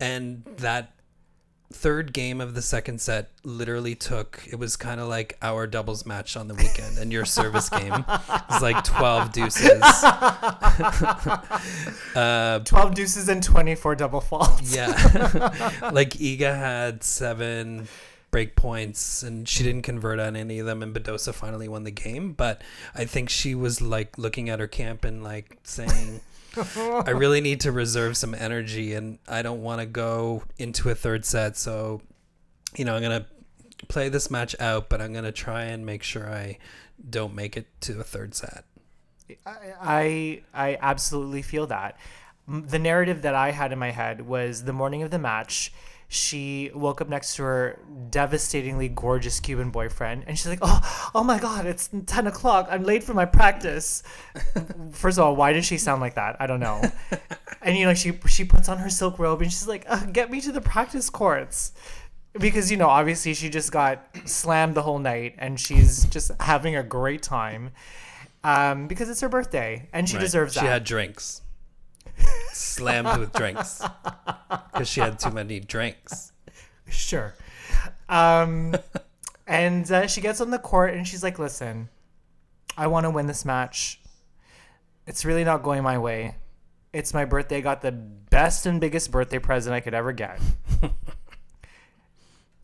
And 0.00 0.44
that 0.56 0.93
third 1.72 2.12
game 2.12 2.40
of 2.40 2.54
the 2.54 2.62
second 2.62 3.00
set 3.00 3.30
literally 3.42 3.94
took 3.94 4.42
it 4.50 4.56
was 4.56 4.76
kind 4.76 5.00
of 5.00 5.08
like 5.08 5.36
our 5.42 5.66
doubles 5.66 6.06
match 6.06 6.36
on 6.36 6.46
the 6.46 6.54
weekend 6.54 6.98
and 6.98 7.12
your 7.12 7.24
service 7.24 7.68
game. 7.68 8.04
Was 8.08 8.62
like 8.62 8.82
12 8.84 9.32
deuces. 9.32 9.82
Uh, 12.14 12.60
12 12.60 12.94
deuces 12.94 13.28
and 13.28 13.42
24 13.42 13.96
double 13.96 14.20
faults. 14.20 14.74
yeah. 14.74 14.92
Like 15.92 16.10
iga 16.10 16.54
had 16.56 17.02
seven 17.02 17.88
break 18.34 18.56
points 18.56 19.22
and 19.22 19.48
she 19.48 19.62
didn't 19.62 19.82
convert 19.82 20.18
on 20.18 20.34
any 20.34 20.58
of 20.58 20.66
them 20.66 20.82
and 20.82 20.92
Badosa 20.92 21.32
finally 21.32 21.68
won 21.68 21.84
the 21.84 21.92
game 21.92 22.32
but 22.32 22.62
i 22.92 23.04
think 23.04 23.30
she 23.30 23.54
was 23.54 23.80
like 23.80 24.18
looking 24.18 24.48
at 24.48 24.58
her 24.58 24.66
camp 24.66 25.04
and 25.04 25.22
like 25.22 25.56
saying 25.62 26.20
I 26.76 27.10
really 27.14 27.40
need 27.40 27.60
to 27.60 27.70
reserve 27.70 28.16
some 28.16 28.34
energy 28.34 28.94
and 28.94 29.20
I 29.28 29.42
don't 29.42 29.62
want 29.62 29.82
to 29.82 29.86
go 29.86 30.42
into 30.58 30.90
a 30.90 30.94
third 30.94 31.24
set. 31.24 31.56
So, 31.56 32.00
you 32.76 32.84
know, 32.84 32.96
I'm 32.96 33.02
going 33.02 33.22
to 33.22 33.86
play 33.86 34.08
this 34.08 34.30
match 34.30 34.54
out, 34.60 34.88
but 34.88 35.00
I'm 35.00 35.12
going 35.12 35.24
to 35.24 35.32
try 35.32 35.64
and 35.64 35.84
make 35.84 36.02
sure 36.02 36.28
I 36.28 36.58
don't 37.08 37.34
make 37.34 37.56
it 37.56 37.66
to 37.82 38.00
a 38.00 38.04
third 38.04 38.34
set. 38.34 38.64
I 39.46 40.42
I 40.52 40.76
absolutely 40.80 41.42
feel 41.42 41.66
that. 41.68 41.98
The 42.46 42.78
narrative 42.78 43.22
that 43.22 43.34
I 43.34 43.52
had 43.52 43.72
in 43.72 43.78
my 43.78 43.90
head 43.90 44.26
was 44.26 44.64
the 44.64 44.72
morning 44.72 45.02
of 45.02 45.10
the 45.10 45.18
match. 45.18 45.72
She 46.14 46.70
woke 46.74 47.00
up 47.00 47.08
next 47.08 47.34
to 47.36 47.42
her 47.42 47.80
devastatingly 48.10 48.88
gorgeous 48.88 49.40
Cuban 49.40 49.70
boyfriend, 49.70 50.24
and 50.28 50.38
she's 50.38 50.46
like, 50.46 50.60
"Oh, 50.62 51.10
oh 51.14 51.24
my 51.24 51.40
God, 51.40 51.66
it's 51.66 51.90
ten 52.06 52.28
o'clock. 52.28 52.68
I'm 52.70 52.84
late 52.84 53.02
for 53.02 53.14
my 53.14 53.24
practice." 53.24 54.02
First 54.92 55.18
of 55.18 55.24
all, 55.24 55.34
why 55.34 55.52
does 55.52 55.64
she 55.66 55.76
sound 55.76 56.00
like 56.00 56.14
that? 56.14 56.36
I 56.40 56.46
don't 56.46 56.60
know. 56.60 56.80
And 57.66 57.78
you 57.78 57.86
know, 57.86 57.94
she 57.94 58.12
she 58.28 58.44
puts 58.44 58.68
on 58.68 58.76
her 58.76 58.90
silk 58.90 59.18
robe 59.18 59.40
and 59.40 59.50
she's 59.50 59.66
like, 59.66 59.86
uh, 59.88 60.04
"Get 60.04 60.30
me 60.30 60.40
to 60.42 60.52
the 60.52 60.60
practice 60.60 61.08
courts." 61.10 61.72
because 62.40 62.68
you 62.68 62.76
know 62.76 62.88
obviously 62.88 63.32
she 63.32 63.48
just 63.48 63.70
got 63.70 64.04
slammed 64.24 64.74
the 64.74 64.82
whole 64.82 64.98
night 64.98 65.36
and 65.38 65.58
she's 65.60 66.04
just 66.06 66.32
having 66.40 66.74
a 66.74 66.82
great 66.82 67.22
time 67.22 67.70
um, 68.42 68.88
because 68.88 69.08
it's 69.08 69.20
her 69.20 69.28
birthday 69.28 69.88
and 69.92 70.08
she 70.08 70.16
Right. 70.16 70.22
deserves 70.22 70.54
that. 70.54 70.60
She 70.62 70.66
had 70.66 70.82
drinks. 70.82 71.42
Slammed 72.52 73.18
with 73.18 73.32
drinks. 73.32 73.82
Because 74.72 74.88
she 74.88 75.00
had 75.00 75.18
too 75.18 75.30
many 75.30 75.60
drinks. 75.60 76.32
sure. 76.88 77.34
Um, 78.08 78.74
and 79.46 79.90
uh, 79.90 80.06
she 80.06 80.20
gets 80.20 80.40
on 80.40 80.50
the 80.50 80.58
court 80.58 80.94
and 80.94 81.06
she's 81.06 81.22
like, 81.22 81.38
"Listen, 81.38 81.88
I 82.76 82.86
want 82.86 83.04
to 83.04 83.10
win 83.10 83.26
this 83.26 83.44
match. 83.44 84.00
It's 85.06 85.24
really 85.24 85.44
not 85.44 85.62
going 85.62 85.82
my 85.82 85.98
way. 85.98 86.36
It's 86.92 87.12
my 87.12 87.24
birthday. 87.24 87.58
I 87.58 87.60
got 87.60 87.82
the 87.82 87.92
best 87.92 88.66
and 88.66 88.80
biggest 88.80 89.10
birthday 89.10 89.38
present 89.38 89.74
I 89.74 89.80
could 89.80 89.94
ever 89.94 90.12
get. 90.12 90.40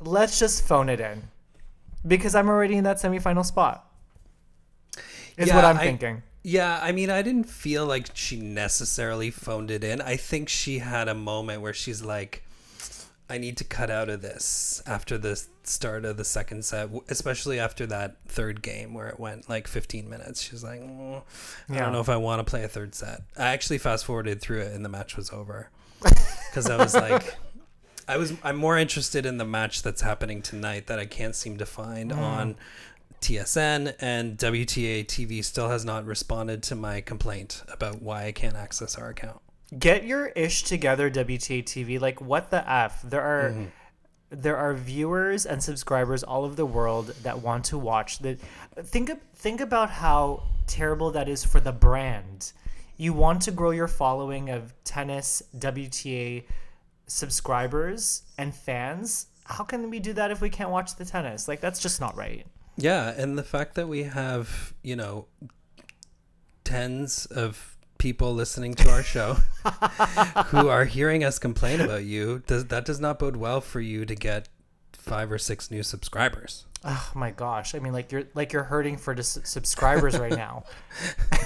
Let's 0.01 0.39
just 0.39 0.67
phone 0.67 0.89
it 0.89 1.01
in, 1.01 1.23
because 2.07 2.35
I'm 2.35 2.49
already 2.49 2.77
in 2.77 2.85
that 2.85 2.97
semifinal 2.99 3.45
spot." 3.45 3.87
Is 5.37 5.53
what 5.53 5.65
I'm 5.65 5.77
I- 5.79 5.81
thinking. 5.85 6.23
Yeah, 6.43 6.79
I 6.83 6.93
mean, 6.93 7.11
I 7.11 7.23
didn't 7.23 7.49
feel 7.49 7.85
like 7.87 8.09
she 8.15 8.41
necessarily 8.41 9.31
phoned 9.31 9.71
it 9.71 9.85
in. 9.85 10.01
I 10.01 10.17
think 10.17 10.49
she 10.49 10.79
had 10.79 11.07
a 11.09 11.15
moment 11.15 11.61
where 11.61 11.75
she's 11.75 12.03
like, 12.03 12.43
I 13.29 13.39
need 13.39 13.57
to 13.59 13.65
cut 13.65 13.91
out 13.91 14.09
of 14.09 14.23
this 14.23 14.83
after 14.87 15.17
the 15.19 15.41
start 15.63 16.05
of 16.05 16.17
the 16.17 16.25
second 16.25 16.65
set, 16.65 16.89
especially 17.09 17.61
after 17.61 17.87
that 17.87 18.17
third 18.27 18.61
game 18.63 18.93
where 18.95 19.09
it 19.09 19.21
went 19.21 19.49
like 19.49 19.69
15 19.69 20.09
minutes. 20.09 20.41
She's 20.43 20.65
like, 20.65 20.81
"Mm, 20.81 21.23
I 21.69 21.75
Yeah. 21.75 21.81
don't 21.81 21.93
know 21.93 22.01
if 22.01 22.09
I 22.09 22.17
want 22.17 22.41
to 22.45 22.51
play 22.51 22.65
a 22.65 22.69
third 22.69 22.95
set. 22.95 23.23
I 23.37 23.49
actually 23.51 23.79
fast 23.79 24.05
forwarded 24.07 24.41
through 24.41 24.63
it 24.63 24.73
and 24.73 24.85
the 24.85 24.89
match 24.89 25.17
was 25.17 25.31
over 25.31 25.69
because 26.03 26.69
I 26.69 26.77
was 26.77 26.95
like, 26.95 27.37
I 28.09 28.17
was 28.17 28.33
I'm 28.43 28.57
more 28.57 28.77
interested 28.77 29.25
in 29.25 29.37
the 29.39 29.45
match 29.45 29.83
that's 29.83 30.01
happening 30.01 30.43
tonight 30.43 30.89
that 30.89 30.99
I 30.99 31.07
can't 31.07 31.37
seem 31.37 31.59
to 31.59 31.67
find 31.67 32.13
on 32.13 32.57
TSN 33.21 33.95
and 34.01 34.39
WTA 34.39 35.05
TV 35.07 35.45
still 35.45 35.69
has 35.69 35.85
not 35.85 36.07
responded 36.07 36.63
to 36.65 36.75
my 36.75 37.01
complaint 37.01 37.63
about 37.69 38.01
why 38.01 38.25
I 38.25 38.33
can't 38.33 38.57
access 38.57 38.97
our 38.97 39.11
account. 39.11 39.41
get 39.79 40.05
your 40.05 40.29
ish 40.29 40.63
together 40.65 41.11
WTA 41.11 41.63
TV 41.63 42.01
like 42.01 42.21
what 42.21 42.51
the 42.51 42.69
f? 42.69 43.03
There 43.03 43.21
are 43.21 43.51
mm-hmm. 43.51 43.65
there 44.31 44.57
are 44.57 44.75
viewers 44.75 45.45
and 45.47 45.63
subscribers 45.63 46.23
all 46.23 46.45
over 46.45 46.55
the 46.55 46.67
world 46.67 47.09
that 47.23 47.41
want 47.41 47.67
to 47.67 47.79
watch 47.79 48.21
the 48.21 48.39
think 48.83 49.11
think 49.35 49.61
about 49.61 49.91
how 49.91 50.45
terrible 50.67 51.11
that 51.11 51.29
is 51.29 51.45
for 51.45 51.61
the 51.61 51.73
brand. 51.73 52.53
You 52.97 53.13
want 53.13 53.43
to 53.43 53.51
grow 53.51 53.71
your 53.71 53.89
following 53.89 54.51
of 54.51 54.73
tennis 54.85 55.43
WTA 55.59 56.45
subscribers 57.07 58.23
and 58.39 58.55
fans. 58.55 59.27
How 59.45 59.65
can 59.65 59.91
we 59.91 59.99
do 59.99 60.13
that 60.15 60.31
if 60.31 60.41
we 60.41 60.49
can't 60.49 60.71
watch 60.71 60.97
the 60.97 61.05
tennis? 61.05 61.49
Like 61.49 61.61
that's 61.61 61.81
just 61.81 62.01
not 62.01 62.17
right 62.17 62.47
Yeah, 62.77 63.13
and 63.17 63.37
the 63.37 63.43
fact 63.43 63.75
that 63.75 63.89
we 63.89 64.05
have, 64.05 64.73
you 64.83 64.97
know, 64.97 65.27
tens 66.65 67.27
of 67.27 67.77
people 67.99 68.33
listening 68.35 68.75
to 68.75 68.91
our 68.91 69.03
show 69.03 69.35
who 70.47 70.69
are 70.69 70.85
hearing 70.87 71.23
us 71.23 71.39
complain 71.39 71.81
about 71.81 72.05
you, 72.05 72.43
does 72.47 72.67
that 72.67 72.85
does 72.87 72.99
not 73.01 73.19
bode 73.19 73.37
well 73.37 73.61
for 73.61 73.81
you 73.81 74.07
to 74.07 74.15
get 74.15 74.49
five 74.93 75.31
or 75.31 75.39
six 75.39 75.71
new 75.71 75.83
subscribers. 75.83 76.65
oh 76.85 77.11
my 77.15 77.31
gosh 77.31 77.75
i 77.75 77.79
mean 77.79 77.93
like 77.93 78.11
you're 78.13 78.25
like 78.35 78.53
you're 78.53 78.65
hurting 78.65 78.97
for 78.99 79.15
the 79.15 79.21
s- 79.21 79.39
subscribers 79.45 80.19
right 80.19 80.33
now 80.37 80.63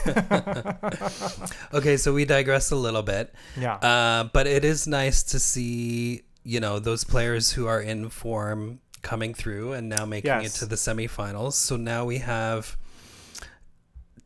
Okay, 1.74 1.96
so 1.96 2.12
we 2.14 2.24
digress 2.24 2.70
a 2.70 2.76
little 2.76 3.02
bit. 3.02 3.32
yeah 3.58 3.74
Uh, 3.76 4.24
but 4.32 4.46
it 4.46 4.64
is 4.64 4.86
nice 4.86 5.22
to 5.24 5.38
see, 5.40 6.22
you 6.44 6.60
know, 6.60 6.78
those 6.78 7.04
players 7.04 7.52
who 7.52 7.66
are 7.66 7.80
in 7.80 8.08
form 8.10 8.80
coming 9.04 9.32
through 9.34 9.72
and 9.74 9.88
now 9.88 10.04
making 10.04 10.28
Yes. 10.30 10.56
it 10.56 10.58
to 10.60 10.66
the 10.66 10.74
semifinals. 10.76 11.52
So 11.52 11.76
now 11.76 12.04
we 12.04 12.18
have 12.18 12.76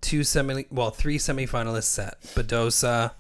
two 0.01 0.25
semi, 0.25 0.65
well, 0.71 0.91
three 0.91 1.19
semifinalists 1.19 1.85
set. 1.85 2.23
Badosa 2.35 3.13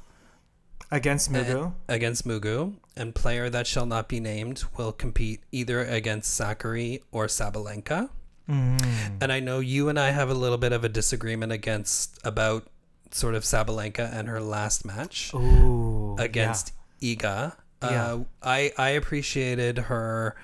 Against 0.90 1.30
Mugu. 1.30 1.74
against 1.86 2.26
Mugu, 2.26 2.72
and 2.96 3.14
player 3.14 3.50
that 3.50 3.66
shall 3.66 3.84
not 3.84 4.08
be 4.08 4.20
named 4.20 4.64
will 4.78 4.92
compete 4.92 5.40
either 5.52 5.84
against 5.84 6.40
Sakkari 6.40 7.02
or 7.12 7.26
Sabalenka. 7.26 8.08
Mm. 8.48 9.18
And 9.20 9.30
I 9.30 9.40
know 9.40 9.58
you 9.60 9.90
and 9.90 10.00
I 10.00 10.12
have 10.12 10.30
a 10.30 10.34
little 10.34 10.56
bit 10.56 10.72
of 10.72 10.84
a 10.84 10.88
disagreement 10.88 11.52
against 11.52 12.18
about 12.24 12.68
sort 13.10 13.34
of 13.34 13.42
Sabalenka 13.42 14.10
and 14.10 14.28
her 14.28 14.40
last 14.40 14.86
match 14.86 15.34
Ooh. 15.34 16.16
against 16.18 16.72
Iga. 17.02 17.52
Uh, 17.82 17.88
Yeah. 17.90 18.18
I 18.42 18.72
I 18.78 18.88
appreciated 18.90 19.76
her 19.92 20.34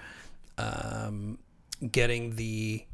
um, 0.59 1.39
getting 1.91 2.37
the 2.37 2.85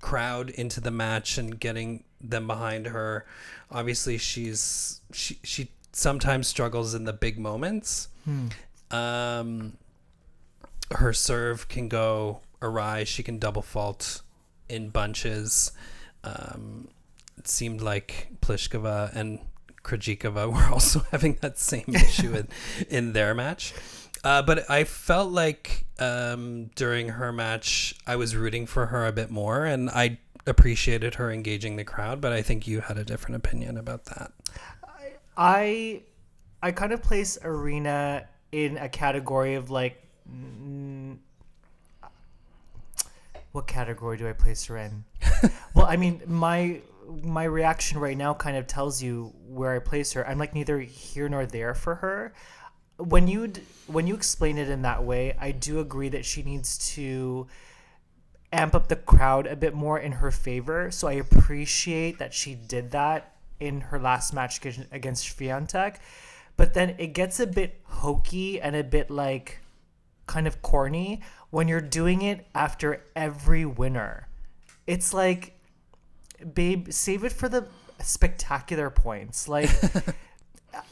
crowd 0.00 0.50
into 0.50 0.80
the 0.80 0.90
match 0.90 1.38
and 1.38 1.58
getting 1.58 2.04
them 2.20 2.46
behind 2.46 2.86
her. 2.86 3.26
Obviously, 3.70 4.18
she's 4.18 5.00
she 5.12 5.38
she 5.42 5.70
sometimes 5.92 6.48
struggles 6.48 6.94
in 6.94 7.04
the 7.04 7.12
big 7.12 7.38
moments. 7.38 8.08
Hmm. 8.24 8.48
Um, 8.90 9.76
her 10.90 11.12
serve 11.12 11.68
can 11.68 11.88
go 11.88 12.40
awry. 12.60 13.04
She 13.04 13.22
can 13.22 13.38
double 13.38 13.62
fault 13.62 14.22
in 14.68 14.90
bunches. 14.90 15.72
Um, 16.22 16.88
it 17.38 17.48
seemed 17.48 17.80
like 17.80 18.28
Pliskova 18.40 19.14
and 19.14 19.40
Krejcikova 19.82 20.52
were 20.52 20.72
also 20.72 21.00
having 21.10 21.38
that 21.40 21.58
same 21.58 21.84
issue 21.88 22.34
in, 22.36 22.48
in 22.88 23.12
their 23.12 23.34
match. 23.34 23.74
Uh, 24.24 24.40
but 24.42 24.68
I 24.70 24.84
felt 24.84 25.30
like 25.30 25.84
um, 25.98 26.70
during 26.74 27.10
her 27.10 27.30
match, 27.30 27.94
I 28.06 28.16
was 28.16 28.34
rooting 28.34 28.66
for 28.66 28.86
her 28.86 29.06
a 29.06 29.12
bit 29.12 29.30
more, 29.30 29.66
and 29.66 29.90
I 29.90 30.18
appreciated 30.46 31.16
her 31.16 31.30
engaging 31.30 31.76
the 31.76 31.84
crowd. 31.84 32.20
But 32.20 32.32
I 32.32 32.40
think 32.42 32.66
you 32.66 32.80
had 32.80 32.96
a 32.96 33.04
different 33.04 33.36
opinion 33.36 33.76
about 33.76 34.06
that. 34.06 34.32
I 35.36 36.02
I 36.62 36.72
kind 36.72 36.92
of 36.92 37.02
place 37.02 37.38
Aryna 37.42 38.26
in 38.50 38.78
a 38.78 38.88
category 38.88 39.54
of 39.56 39.70
like 39.70 40.02
mm, 40.30 41.18
what 43.52 43.66
category 43.66 44.16
do 44.16 44.28
I 44.28 44.32
place 44.32 44.64
her 44.66 44.78
in? 44.78 45.04
well, 45.74 45.86
I 45.86 45.96
mean, 45.96 46.22
my 46.26 46.80
my 47.22 47.44
reaction 47.44 47.98
right 47.98 48.16
now 48.16 48.32
kind 48.32 48.56
of 48.56 48.66
tells 48.66 49.02
you 49.02 49.34
where 49.48 49.74
I 49.74 49.78
place 49.78 50.14
her. 50.14 50.26
I'm 50.26 50.38
like 50.38 50.54
neither 50.54 50.80
here 50.80 51.28
nor 51.28 51.44
there 51.46 51.74
for 51.74 51.96
her. 51.96 52.32
When 52.96 53.26
you 53.28 53.52
when 53.86 54.06
you 54.06 54.14
explain 54.14 54.56
it 54.58 54.68
in 54.68 54.82
that 54.82 55.04
way, 55.04 55.36
I 55.38 55.50
do 55.50 55.80
agree 55.80 56.08
that 56.10 56.24
she 56.24 56.42
needs 56.42 56.78
to 56.94 57.46
amp 58.52 58.74
up 58.74 58.88
the 58.88 58.96
crowd 58.96 59.46
a 59.46 59.56
bit 59.56 59.74
more 59.74 59.98
in 59.98 60.12
her 60.12 60.30
favor. 60.30 60.90
So 60.90 61.08
I 61.08 61.14
appreciate 61.14 62.18
that 62.18 62.32
she 62.32 62.54
did 62.54 62.92
that 62.92 63.34
in 63.58 63.80
her 63.80 63.98
last 63.98 64.32
match 64.32 64.64
ag- 64.64 64.86
against 64.92 65.36
Swiatek. 65.36 65.96
But 66.56 66.74
then 66.74 66.94
it 66.98 67.08
gets 67.08 67.40
a 67.40 67.46
bit 67.46 67.80
hokey 67.84 68.60
and 68.60 68.76
a 68.76 68.84
bit 68.84 69.10
like 69.10 69.58
kind 70.26 70.46
of 70.46 70.62
corny 70.62 71.20
when 71.50 71.68
you're 71.68 71.80
doing 71.80 72.22
it 72.22 72.46
after 72.54 73.02
every 73.16 73.64
winner. 73.64 74.28
It's 74.86 75.12
like, 75.12 75.58
babe, 76.54 76.90
save 76.90 77.24
it 77.24 77.32
for 77.32 77.48
the 77.48 77.66
spectacular 78.00 78.90
points. 78.90 79.48
Like, 79.48 79.70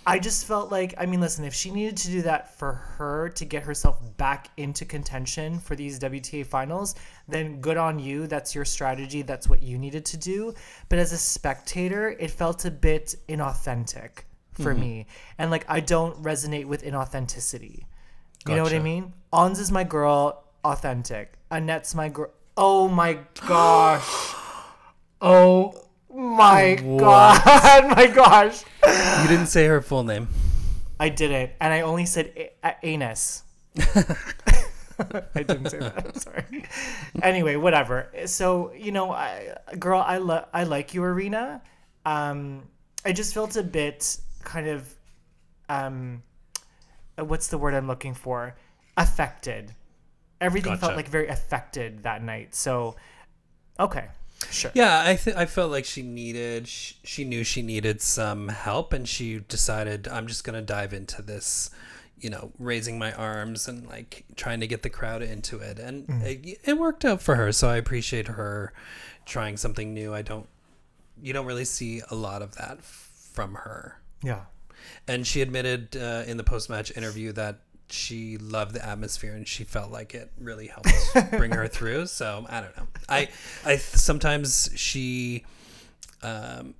I 0.06 0.18
just 0.18 0.46
felt 0.46 0.70
like, 0.70 0.94
I 0.98 1.06
mean, 1.06 1.20
listen, 1.20 1.44
if 1.44 1.54
she 1.54 1.70
needed 1.70 1.96
to 1.98 2.08
do 2.08 2.22
that 2.22 2.58
for 2.58 2.72
her 2.72 3.28
to 3.30 3.44
get 3.44 3.62
herself 3.62 4.00
back 4.16 4.48
into 4.56 4.84
contention 4.84 5.58
for 5.58 5.76
these 5.76 5.98
WTA 5.98 6.44
finals, 6.46 6.94
then 7.28 7.60
good 7.60 7.76
on 7.76 7.98
you. 7.98 8.26
That's 8.26 8.54
your 8.54 8.64
strategy. 8.64 9.22
That's 9.22 9.48
what 9.48 9.62
you 9.62 9.78
needed 9.78 10.04
to 10.06 10.16
do. 10.16 10.54
But 10.88 10.98
as 10.98 11.12
a 11.12 11.18
spectator, 11.18 12.16
it 12.18 12.30
felt 12.30 12.64
a 12.64 12.70
bit 12.70 13.14
inauthentic 13.28 14.24
for 14.52 14.72
mm-hmm. 14.72 14.80
me. 14.80 15.06
And 15.38 15.50
like, 15.50 15.64
I 15.68 15.80
don't 15.80 16.20
resonate 16.22 16.66
with 16.66 16.84
inauthenticity. 16.84 17.84
You 18.48 18.56
know 18.56 18.64
what 18.64 18.72
I 18.72 18.80
mean? 18.80 19.12
Ons 19.32 19.60
is 19.60 19.70
my 19.70 19.84
girl, 19.84 20.44
authentic. 20.64 21.34
Anett's 21.50 21.94
my 21.94 22.08
girl. 22.08 22.30
Oh 22.56 22.88
my 22.88 23.18
gosh. 23.46 24.34
Oh 25.24 25.72
my 26.12 26.74
god. 26.76 27.96
my 27.96 28.06
gosh. 28.06 28.62
You 28.86 29.28
didn't 29.28 29.46
say 29.46 29.66
her 29.66 29.80
full 29.80 30.04
name. 30.04 30.28
I 31.00 31.08
didn't, 31.08 31.50
and 31.60 31.72
I 31.72 31.80
only 31.80 32.06
said 32.06 32.32
a- 32.36 32.52
a- 32.62 32.76
anus. 32.84 33.42
I 35.34 35.42
didn't 35.42 35.70
say 35.70 35.78
that. 35.78 36.06
I'm 36.06 36.14
sorry. 36.14 36.64
Anyway, 37.22 37.56
whatever. 37.56 38.08
So 38.26 38.72
you 38.72 38.92
know, 38.92 39.10
I, 39.10 39.56
girl, 39.78 40.00
I 40.00 40.18
lo- 40.18 40.46
I 40.52 40.64
like 40.64 40.94
you, 40.94 41.00
Aryna. 41.00 41.60
Um, 42.06 42.64
I 43.04 43.12
just 43.12 43.34
felt 43.34 43.56
a 43.56 43.62
bit 43.62 44.18
kind 44.44 44.68
of, 44.68 44.94
um, 45.68 46.22
uh, 47.18 47.24
what's 47.24 47.48
the 47.48 47.58
word 47.58 47.74
I'm 47.74 47.86
looking 47.88 48.14
for? 48.14 48.54
Affected. 48.96 49.74
Everything 50.40 50.76
felt 50.76 50.96
like 50.96 51.08
very 51.08 51.28
affected 51.28 52.02
that 52.02 52.22
night. 52.22 52.54
So, 52.54 52.96
okay, 53.78 54.06
sure. 54.50 54.70
Yeah, 54.74 55.02
I 55.06 55.16
th- 55.16 55.36
I 55.36 55.46
felt 55.46 55.70
like 55.70 55.84
she 55.84 56.02
needed 56.02 56.66
she, 56.68 56.96
she 57.04 57.24
knew 57.24 57.44
she 57.44 57.62
needed 57.62 58.00
some 58.00 58.48
help 58.48 58.92
and 58.92 59.08
she 59.08 59.40
decided 59.40 60.08
I'm 60.08 60.26
just 60.26 60.44
going 60.44 60.54
to 60.54 60.62
dive 60.62 60.92
into 60.92 61.22
this, 61.22 61.70
you 62.18 62.30
know, 62.30 62.52
raising 62.58 62.98
my 62.98 63.12
arms 63.12 63.68
and 63.68 63.86
like 63.86 64.24
trying 64.36 64.60
to 64.60 64.66
get 64.66 64.82
the 64.82 64.90
crowd 64.90 65.22
into 65.22 65.58
it 65.58 65.78
and 65.78 66.06
it, 66.22 66.58
it 66.64 66.78
worked 66.78 67.04
out 67.04 67.20
for 67.22 67.36
her, 67.36 67.52
so 67.52 67.68
I 67.68 67.76
appreciate 67.76 68.28
her 68.28 68.72
trying 69.26 69.56
something 69.56 69.92
new. 69.94 70.14
I 70.14 70.22
don't 70.22 70.46
you 71.22 71.32
don't 71.32 71.46
really 71.46 71.64
see 71.64 72.02
a 72.10 72.14
lot 72.14 72.42
of 72.42 72.54
that 72.56 72.78
f- 72.78 73.10
from 73.32 73.54
her. 73.54 74.00
Yeah. 74.22 74.40
And 75.06 75.26
she 75.26 75.40
admitted 75.40 75.96
uh, 75.96 76.24
in 76.26 76.36
the 76.36 76.44
post-match 76.44 76.96
interview 76.96 77.32
that 77.32 77.60
she 77.92 78.38
loved 78.38 78.74
the 78.74 78.84
atmosphere 78.84 79.34
and 79.34 79.46
she 79.46 79.64
felt 79.64 79.90
like 79.90 80.14
it 80.14 80.30
really 80.38 80.68
helped 80.68 80.90
bring 81.32 81.52
her 81.52 81.68
through. 81.68 82.06
So 82.06 82.46
I 82.48 82.60
don't 82.60 82.76
know. 82.76 82.86
I 83.08 83.28
I 83.64 83.76
sometimes 83.76 84.70
she, 84.74 85.44
um, 86.22 86.74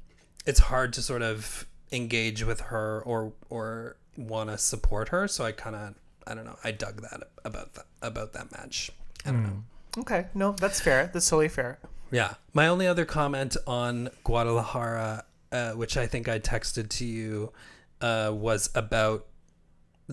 it's 0.47 0.61
hard 0.61 0.93
to 0.95 1.03
sort 1.03 1.23
of 1.23 1.67
engage 1.91 2.45
with 2.45 2.61
her 2.63 3.03
or 3.03 3.33
or 3.51 3.97
want 4.17 4.51
to 4.51 4.59
support 4.59 5.09
her. 5.09 5.29
So 5.29 5.45
I 5.45 5.53
kind 5.53 5.77
of 5.77 5.95
I 6.27 6.35
don't 6.35 6.45
know. 6.45 6.59
I 6.65 6.71
dug 6.71 7.03
that 7.03 7.23
about 7.45 7.75
that 7.75 7.87
about 8.01 8.33
that 8.33 8.51
match. 8.53 8.91
I 9.25 9.33
don't 9.33 9.43
know. 9.43 9.63
Okay. 9.99 10.27
No, 10.35 10.53
that's 10.53 10.81
fair. 10.81 11.11
That's 11.13 11.29
totally 11.29 11.49
fair. 11.49 11.79
Yeah. 12.11 12.35
My 12.53 12.69
only 12.69 12.87
other 12.87 13.05
comment 13.05 13.57
on 13.67 14.11
Guadalajara, 14.25 15.25
uh, 15.51 15.73
which 15.73 15.97
I 15.97 16.07
think 16.07 16.29
I 16.29 16.39
texted 16.39 16.89
to 16.91 17.05
you, 17.05 17.53
uh, 18.01 18.31
was 18.35 18.71
about 18.75 19.27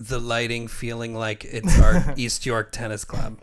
the 0.00 0.18
lighting 0.18 0.66
feeling 0.66 1.14
like 1.14 1.44
it's 1.44 1.78
our 1.78 2.14
East 2.16 2.46
York 2.46 2.72
Tennis 2.72 3.04
Club. 3.04 3.38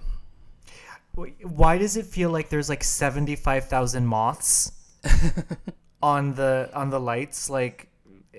Why 1.43 1.77
does 1.77 1.97
it 1.97 2.05
feel 2.05 2.29
like 2.29 2.49
there's 2.49 2.69
like 2.69 2.83
seventy 2.83 3.35
five 3.35 3.67
thousand 3.67 4.05
moths 4.05 4.71
on 6.01 6.33
the 6.35 6.69
on 6.73 6.89
the 6.89 6.99
lights? 6.99 7.49
Like, 7.49 7.87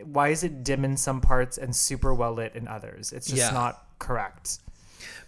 why 0.04 0.28
is 0.28 0.44
it 0.44 0.62
dim 0.64 0.84
in 0.84 0.96
some 0.96 1.20
parts 1.20 1.58
and 1.58 1.74
super 1.74 2.14
well 2.14 2.32
lit 2.34 2.54
in 2.54 2.68
others? 2.68 3.12
It's 3.12 3.26
just 3.26 3.38
Yeah. 3.38 3.50
not 3.50 3.84
correct. 3.98 4.58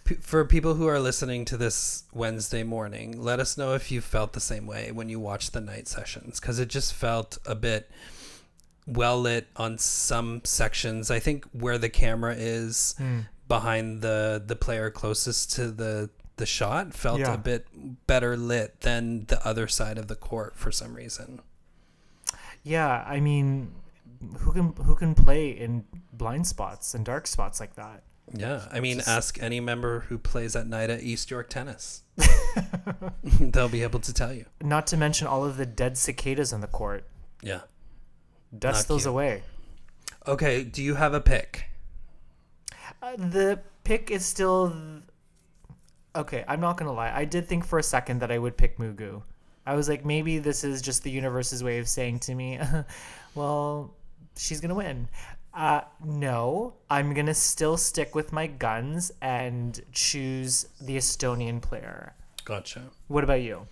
P- 0.05 0.15
For 0.15 0.43
people 0.45 0.75
who 0.75 0.87
are 0.87 0.99
listening 0.99 1.45
to 1.45 1.57
this 1.57 2.03
Wednesday 2.13 2.63
morning, 2.63 3.21
let 3.21 3.39
us 3.39 3.57
know 3.57 3.73
if 3.73 3.91
you 3.91 4.01
felt 4.01 4.33
the 4.33 4.39
same 4.39 4.65
way 4.65 4.91
when 4.91 5.09
you 5.09 5.19
watched 5.19 5.53
the 5.53 5.61
night 5.61 5.87
sessions 5.87 6.39
because 6.39 6.57
it 6.59 6.69
just 6.69 6.93
felt 6.93 7.37
a 7.45 7.53
bit 7.55 7.89
well 8.87 9.19
lit 9.19 9.47
on 9.55 9.77
some 9.77 10.41
sections. 10.43 11.11
I 11.11 11.19
think 11.19 11.45
where 11.51 11.77
the 11.77 11.89
camera 11.89 12.35
is 12.37 12.95
hmm. 12.97 13.21
behind 13.47 14.01
the 14.01 14.41
the 14.45 14.55
player 14.55 14.89
closest 14.89 15.51
to 15.53 15.71
the 15.71 16.09
the 16.37 16.45
shot 16.45 16.93
felt 16.93 17.19
Yeah. 17.19 17.33
a 17.33 17.37
bit 17.37 17.67
better 18.07 18.35
lit 18.35 18.81
than 18.81 19.25
the 19.27 19.45
other 19.45 19.67
side 19.67 19.97
of 19.97 20.07
the 20.07 20.15
court 20.15 20.57
for 20.57 20.71
some 20.71 20.95
reason. 20.95 21.41
Yeah, 22.63 23.03
I 23.07 23.19
mean, 23.19 23.71
who 24.39 24.51
can 24.51 24.73
who 24.73 24.95
can 24.95 25.15
play 25.15 25.49
in 25.49 25.85
blind 26.13 26.47
spots 26.47 26.93
and 26.93 27.05
dark 27.05 27.27
spots 27.27 27.59
like 27.59 27.75
that? 27.75 28.03
Yeah, 28.33 28.67
I 28.71 28.79
mean, 28.79 28.97
Just- 28.97 29.09
ask 29.09 29.43
any 29.43 29.59
member 29.59 30.01
who 30.01 30.17
plays 30.17 30.55
at 30.55 30.67
night 30.67 30.89
at 30.89 31.01
East 31.01 31.29
York 31.29 31.49
Tennis. 31.49 32.03
They'll 33.23 33.69
be 33.69 33.83
able 33.83 33.99
to 33.99 34.13
tell 34.13 34.33
you. 34.33 34.45
Not 34.61 34.87
to 34.87 34.97
mention 34.97 35.27
all 35.27 35.43
of 35.43 35.57
the 35.57 35.65
dead 35.65 35.97
cicadas 35.97 36.53
on 36.53 36.61
the 36.61 36.67
court. 36.67 37.07
Yeah. 37.41 37.61
Dust 38.57 38.89
Not 38.89 38.93
those 38.93 39.03
cute. 39.03 39.09
away. 39.09 39.43
Okay, 40.27 40.63
do 40.63 40.83
you 40.83 40.95
have 40.95 41.13
a 41.13 41.21
pick? 41.21 41.65
Uh, 43.01 43.15
the 43.17 43.59
pick 43.83 44.11
is 44.11 44.25
still. 44.25 44.73
Okay, 46.15 46.43
I'm 46.47 46.59
not 46.59 46.77
gonna 46.77 46.91
lie. 46.93 47.11
I 47.15 47.25
did 47.25 47.47
think 47.47 47.65
for 47.65 47.79
a 47.79 47.83
second 47.83 48.19
that 48.19 48.31
I 48.31 48.37
would 48.37 48.57
pick 48.57 48.77
Mugu. 48.77 49.23
I 49.65 49.75
was 49.75 49.87
like, 49.87 50.03
maybe 50.05 50.39
this 50.39 50.63
is 50.63 50.81
just 50.81 51.03
the 51.03 51.11
universe's 51.11 51.63
way 51.63 51.79
of 51.79 51.87
saying 51.87 52.19
to 52.21 52.35
me, 52.35 52.59
well, 53.35 53.93
she's 54.35 54.59
gonna 54.59 54.75
win. 54.75 55.07
Uh, 55.53 55.81
no, 56.03 56.73
I'm 56.89 57.13
gonna 57.13 57.33
still 57.33 57.77
stick 57.77 58.13
with 58.15 58.31
my 58.33 58.47
guns 58.47 59.11
and 59.21 59.79
choose 59.91 60.67
the 60.79 60.97
Estonian 60.97 61.61
player. 61.61 62.13
Gotcha. 62.45 62.81
What 63.07 63.23
about 63.23 63.41
you? 63.41 63.67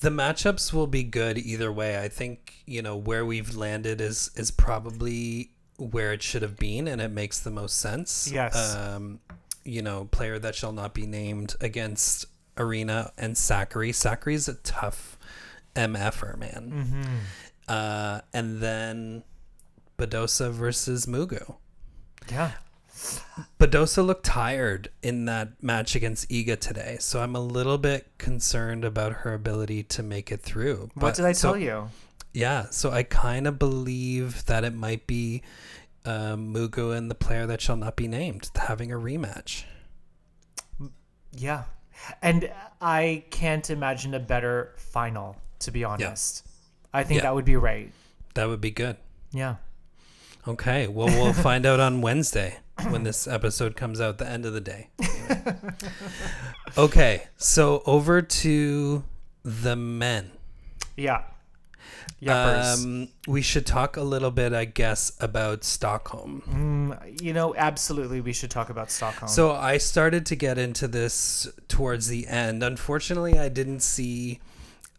The 0.00 0.10
matchups 0.10 0.72
will 0.72 0.86
be 0.86 1.02
good 1.02 1.38
either 1.38 1.72
way. 1.72 1.98
I 1.98 2.08
think 2.08 2.54
you 2.66 2.82
know 2.82 2.96
where 2.96 3.24
we've 3.24 3.56
landed 3.56 4.00
is 4.00 4.30
is 4.36 4.50
probably 4.50 5.50
where 5.78 6.12
it 6.12 6.22
should 6.22 6.42
have 6.42 6.56
been, 6.56 6.88
and 6.88 7.00
it 7.00 7.10
makes 7.10 7.38
the 7.40 7.50
most 7.50 7.78
sense. 7.78 8.30
Yes. 8.32 8.76
Um, 8.76 9.20
you 9.64 9.82
know, 9.82 10.04
player 10.10 10.38
that 10.38 10.54
shall 10.54 10.72
not 10.72 10.94
be 10.94 11.06
named 11.06 11.56
against 11.60 12.26
Aryna 12.56 13.10
and 13.18 13.34
Sakkari. 13.34 13.90
Sakkari's 13.90 14.48
a 14.48 14.54
tough 14.54 15.18
MFer, 15.74 16.38
man. 16.38 16.72
Mm-hmm. 16.72 17.14
Uh, 17.68 18.20
and 18.32 18.60
then 18.60 19.24
Badosa 19.98 20.50
versus 20.50 21.06
Mugu. 21.06 21.56
Yeah. 22.30 22.52
Badosa 23.58 24.04
looked 24.04 24.24
tired 24.24 24.88
in 25.02 25.24
that 25.26 25.62
match 25.62 25.94
against 25.94 26.28
Iga 26.30 26.58
today, 26.58 26.96
so 27.00 27.20
I'm 27.22 27.34
a 27.34 27.40
little 27.40 27.78
bit 27.78 28.06
concerned 28.18 28.84
about 28.84 29.12
her 29.12 29.34
ability 29.34 29.82
to 29.84 30.02
make 30.02 30.30
it 30.32 30.40
through. 30.42 30.90
What 30.94 31.14
did 31.14 31.24
I 31.24 31.32
so- 31.32 31.52
tell 31.52 31.60
you? 31.60 31.88
Yeah, 32.32 32.66
so 32.70 32.90
I 32.90 33.02
kind 33.02 33.46
of 33.46 33.58
believe 33.58 34.44
that 34.44 34.62
it 34.62 34.74
might 34.74 35.06
be 35.06 35.42
um, 36.04 36.52
Mugu 36.54 36.94
and 36.96 37.10
the 37.10 37.14
player 37.14 37.46
that 37.46 37.60
shall 37.62 37.76
not 37.76 37.96
be 37.96 38.06
named 38.08 38.50
having 38.54 38.92
a 38.92 38.96
rematch. 38.96 39.64
Yeah. 41.32 41.64
And 42.22 42.50
I 42.80 43.24
can't 43.30 43.68
imagine 43.70 44.12
a 44.14 44.20
better 44.20 44.74
final, 44.76 45.36
to 45.60 45.70
be 45.70 45.82
honest. 45.82 46.46
I 46.92 47.04
think 47.04 47.18
Yeah. 47.18 47.22
that 47.24 47.34
would 47.34 47.44
be 47.46 47.56
right. 47.56 47.90
That 48.34 48.48
would 48.48 48.60
be 48.60 48.70
good. 48.70 48.96
Yeah. 49.32 49.56
Okay, 50.46 50.86
well, 50.86 51.08
we'll 51.08 51.32
find 51.32 51.64
out 51.66 51.80
on 51.80 52.02
Wednesday 52.02 52.58
when 52.90 53.02
this 53.02 53.26
episode 53.26 53.76
comes 53.76 54.00
out, 54.00 54.18
the 54.18 54.28
end 54.28 54.46
of 54.46 54.52
the 54.52 54.60
day. 54.60 54.90
Anyway. 55.00 55.56
okay, 56.78 57.22
so 57.36 57.82
over 57.86 58.22
to 58.22 59.04
the 59.42 59.76
men. 59.76 60.30
Yeah. 60.96 61.22
Yuppers. 62.22 62.84
Um, 62.84 63.08
we 63.26 63.42
should 63.42 63.66
talk 63.66 63.96
a 63.96 64.02
little 64.02 64.30
bit, 64.30 64.52
I 64.54 64.64
guess, 64.64 65.12
about 65.20 65.64
Stockholm. 65.64 66.42
Mm, 66.48 67.20
you 67.20 67.32
know, 67.32 67.54
absolutely, 67.54 68.20
we 68.20 68.32
should 68.32 68.50
talk 68.50 68.70
about 68.70 68.90
Stockholm. 68.90 69.28
So 69.28 69.52
I 69.52 69.78
started 69.78 70.24
to 70.26 70.36
get 70.36 70.56
into 70.58 70.88
this 70.88 71.48
towards 71.68 72.08
the 72.08 72.26
end. 72.26 72.62
Unfortunately, 72.62 73.38
I 73.38 73.48
didn't 73.48 73.80
see 73.80 74.40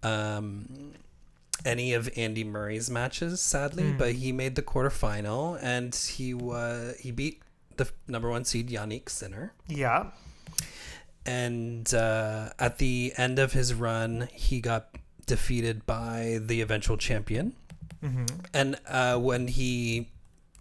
um, 0.03 0.93
any 1.65 1.93
of 1.93 2.09
Andy 2.15 2.43
Murray's 2.43 2.89
matches, 2.89 3.41
sadly, 3.41 3.91
but 3.97 4.13
he 4.13 4.31
made 4.31 4.55
the 4.55 4.61
quarterfinal 4.61 5.57
and 5.61 5.93
he 5.95 6.33
was 6.33 6.97
he 6.99 7.11
beat 7.11 7.41
the 7.77 7.89
number 8.07 8.29
one 8.29 8.45
seed 8.45 8.69
Jannik 8.69 9.09
Sinner. 9.09 9.53
yeah. 9.67 10.11
And 11.25 11.93
uh, 11.93 12.51
at 12.57 12.77
the 12.77 13.11
end 13.17 13.37
of 13.37 13.51
his 13.51 13.73
run, 13.73 14.29
he 14.31 14.61
got 14.61 14.95
defeated 15.25 15.85
by 15.85 16.39
the 16.41 16.61
eventual 16.61 16.95
champion. 16.95 17.53
hmm 18.01 18.25
And 18.53 18.79
uh, 18.87 19.17
when 19.17 19.49
he 19.49 20.09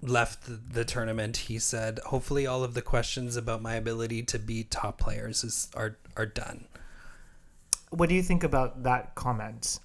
left 0.02 0.46
the, 0.46 0.58
the 0.72 0.84
tournament, 0.84 1.36
he 1.36 1.60
said, 1.60 2.00
"Hopefully, 2.06 2.46
all 2.48 2.64
of 2.64 2.74
the 2.74 2.82
questions 2.82 3.36
about 3.36 3.62
my 3.62 3.76
ability 3.76 4.24
to 4.24 4.38
beat 4.40 4.70
top 4.72 4.98
players 4.98 5.44
is 5.44 5.68
are 5.74 5.98
are 6.16 6.26
done." 6.26 6.66
What 7.90 8.08
do 8.08 8.16
you 8.16 8.22
think 8.22 8.42
about 8.42 8.82
that 8.82 9.14
comment? 9.14 9.78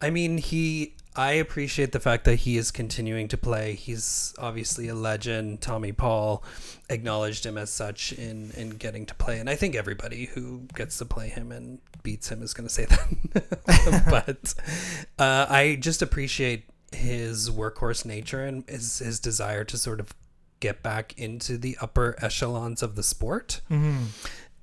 I 0.00 0.08
mean, 0.08 0.38
he. 0.38 0.94
I 1.16 1.32
appreciate 1.32 1.92
the 1.92 2.00
fact 2.00 2.24
that 2.24 2.36
he 2.36 2.56
is 2.58 2.70
continuing 2.70 3.26
to 3.28 3.36
play. 3.38 3.74
He's 3.74 4.34
obviously 4.38 4.88
a 4.88 4.94
legend. 4.94 5.60
Tommy 5.62 5.92
Paul 5.92 6.44
acknowledged 6.90 7.46
him 7.46 7.56
as 7.56 7.70
such 7.70 8.12
in 8.12 8.50
in 8.56 8.70
getting 8.70 9.06
to 9.06 9.14
play, 9.14 9.38
and 9.38 9.48
I 9.48 9.54
think 9.56 9.74
everybody 9.74 10.26
who 10.26 10.62
gets 10.74 10.98
to 10.98 11.04
play 11.06 11.28
him 11.28 11.50
and 11.52 11.78
beats 12.02 12.28
him 12.28 12.42
is 12.42 12.52
going 12.54 12.68
to 12.68 12.72
say 12.74 12.84
that. 13.32 14.04
but 14.10 14.54
uh, 15.18 15.46
I 15.48 15.76
just 15.80 16.02
appreciate 16.02 16.64
his 16.92 17.50
workhorse 17.50 18.04
nature 18.04 18.44
and 18.44 18.68
his 18.68 18.98
his 18.98 19.18
desire 19.18 19.64
to 19.64 19.78
sort 19.78 20.00
of 20.00 20.14
get 20.60 20.82
back 20.82 21.14
into 21.18 21.58
the 21.58 21.76
upper 21.80 22.14
echelons 22.22 22.82
of 22.82 22.94
the 22.96 23.02
sport 23.02 23.60
Mm-hmm. 23.70 24.04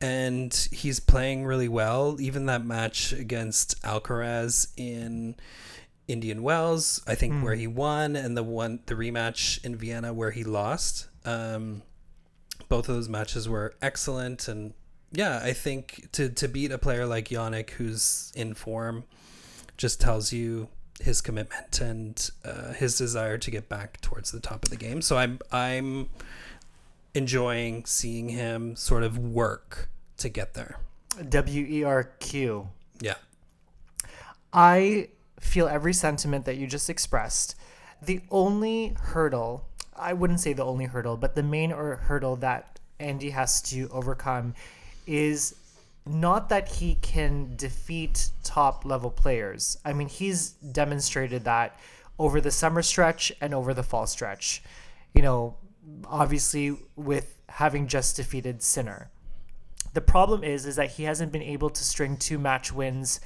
and 0.01 0.67
he's 0.71 0.99
playing 0.99 1.45
really 1.45 1.67
well. 1.67 2.17
Even 2.19 2.45
that 2.47 2.65
match 2.65 3.11
against 3.13 3.81
Alcaraz 3.83 4.67
in 4.77 5.35
Indian 6.07 6.43
Wells, 6.43 7.01
I 7.07 7.15
think 7.15 7.43
where 7.43 7.55
he 7.55 7.67
won, 7.67 8.15
and 8.15 8.35
the 8.35 8.43
one 8.43 8.79
the 8.85 8.95
rematch 8.95 9.63
in 9.63 9.75
Vienna 9.75 10.13
where 10.13 10.31
he 10.31 10.43
lost. 10.43 11.07
Um, 11.25 11.81
both 12.67 12.89
of 12.89 12.95
those 12.95 13.09
matches 13.09 13.47
were 13.47 13.73
excellent, 13.81 14.47
and 14.47 14.73
yeah, 15.11 15.39
I 15.43 15.53
think 15.53 16.09
to 16.13 16.29
to 16.29 16.47
beat 16.47 16.71
a 16.71 16.77
player 16.77 17.05
like 17.05 17.29
Jannik 17.29 17.71
who's 17.71 18.31
in 18.35 18.53
form 18.53 19.05
just 19.77 20.01
tells 20.01 20.33
you 20.33 20.67
his 20.99 21.21
commitment 21.21 21.79
and 21.81 22.29
uh, 22.45 22.73
his 22.73 22.97
desire 22.97 23.37
to 23.37 23.51
get 23.51 23.69
back 23.69 23.99
towards 24.01 24.31
the 24.31 24.39
top 24.39 24.63
of 24.63 24.69
the 24.69 24.75
game. 24.75 25.01
So 25.01 25.17
I'm 25.17 25.39
I'm 25.51 26.09
enjoying 27.13 27.85
seeing 27.85 28.29
him 28.29 28.75
sort 28.75 29.03
of 29.03 29.17
work 29.17 29.89
to 30.17 30.29
get 30.29 30.53
there. 30.53 30.79
W 31.29 31.65
E 31.65 31.83
R 31.83 32.03
Q. 32.19 32.69
Yeah. 32.99 33.15
I 34.51 35.09
feel 35.43 35.67
every 35.67 35.93
sentiment 35.93 36.45
that 36.45 36.57
you 36.57 36.67
just 36.67 36.89
expressed. 36.89 37.55
The 38.01 38.21
only 38.31 38.95
hurdle, 38.99 39.65
I 39.95 40.13
wouldn't 40.13 40.39
say 40.39 40.53
the 40.53 40.65
only 40.65 40.85
hurdle, 40.85 41.17
but 41.17 41.35
the 41.35 41.43
main 41.43 41.71
or 41.71 41.95
hurdle 41.95 42.35
that 42.37 42.79
Andy 42.99 43.29
has 43.31 43.61
to 43.63 43.89
overcome 43.91 44.53
is 45.05 45.55
not 46.05 46.49
that 46.49 46.67
he 46.67 46.95
can 46.95 47.53
defeat 47.55 48.29
top 48.43 48.85
level 48.85 49.09
players. 49.09 49.77
I 49.85 49.93
mean, 49.93 50.09
he's 50.09 50.51
demonstrated 50.51 51.45
that 51.45 51.79
over 52.19 52.41
the 52.41 52.51
summer 52.51 52.81
stretch 52.81 53.31
and 53.39 53.53
over 53.53 53.73
the 53.73 53.83
fall 53.83 54.05
stretch. 54.07 54.61
You 55.13 55.21
know, 55.21 55.55
obviously 56.05 56.77
with 56.95 57.37
having 57.49 57.87
just 57.87 58.15
defeated 58.15 58.61
Sinner. 58.61 59.09
The 59.93 60.01
problem 60.01 60.43
is 60.43 60.65
is 60.65 60.75
that 60.75 60.91
he 60.91 61.03
hasn't 61.03 61.31
been 61.31 61.43
able 61.43 61.69
to 61.69 61.83
string 61.83 62.17
two 62.17 62.39
match 62.39 62.71
wins 62.73 63.19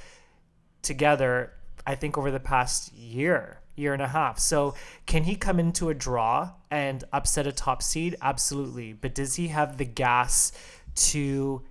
together 0.82 1.52
i 1.88 1.94
think 1.96 2.16
over 2.16 2.30
the 2.30 2.40
past 2.40 2.92
year 2.94 3.58
year 3.78 3.92
and 3.92 4.02
a 4.02 4.08
half. 4.08 4.38
So 4.38 4.74
can 5.06 5.24
he 5.24 5.36
come 5.36 5.58
into 5.58 5.88
a 5.88 5.94
draw 5.94 6.50
and 6.70 7.04
upset 7.12 7.46
a 7.46 7.52
top 7.52 7.82
seed? 7.82 8.16
Absolutely. 8.20 8.92
But 8.92 9.14
does 9.14 9.36
he 9.36 9.48
have 9.48 9.78
the 9.78 9.84
gas 9.84 10.52
to 10.96 11.62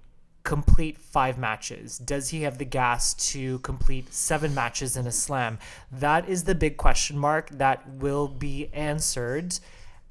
complete 0.43 0.97
five 0.97 1.38
matches? 1.38 1.97
Does 1.97 2.30
he 2.30 2.43
have 2.43 2.57
the 2.57 2.65
gas 2.65 3.13
to 3.32 3.59
complete 3.59 4.13
seven 4.13 4.55
matches 4.55 4.95
in 4.95 5.05
a 5.05 5.11
slam? 5.11 5.59
That 5.91 6.30
is 6.30 6.45
the 6.45 6.55
big 6.55 6.78
question 6.78 7.18
mark 7.18 7.49
that 7.49 7.88
will 7.89 8.28
be 8.28 8.70
answered 8.74 9.59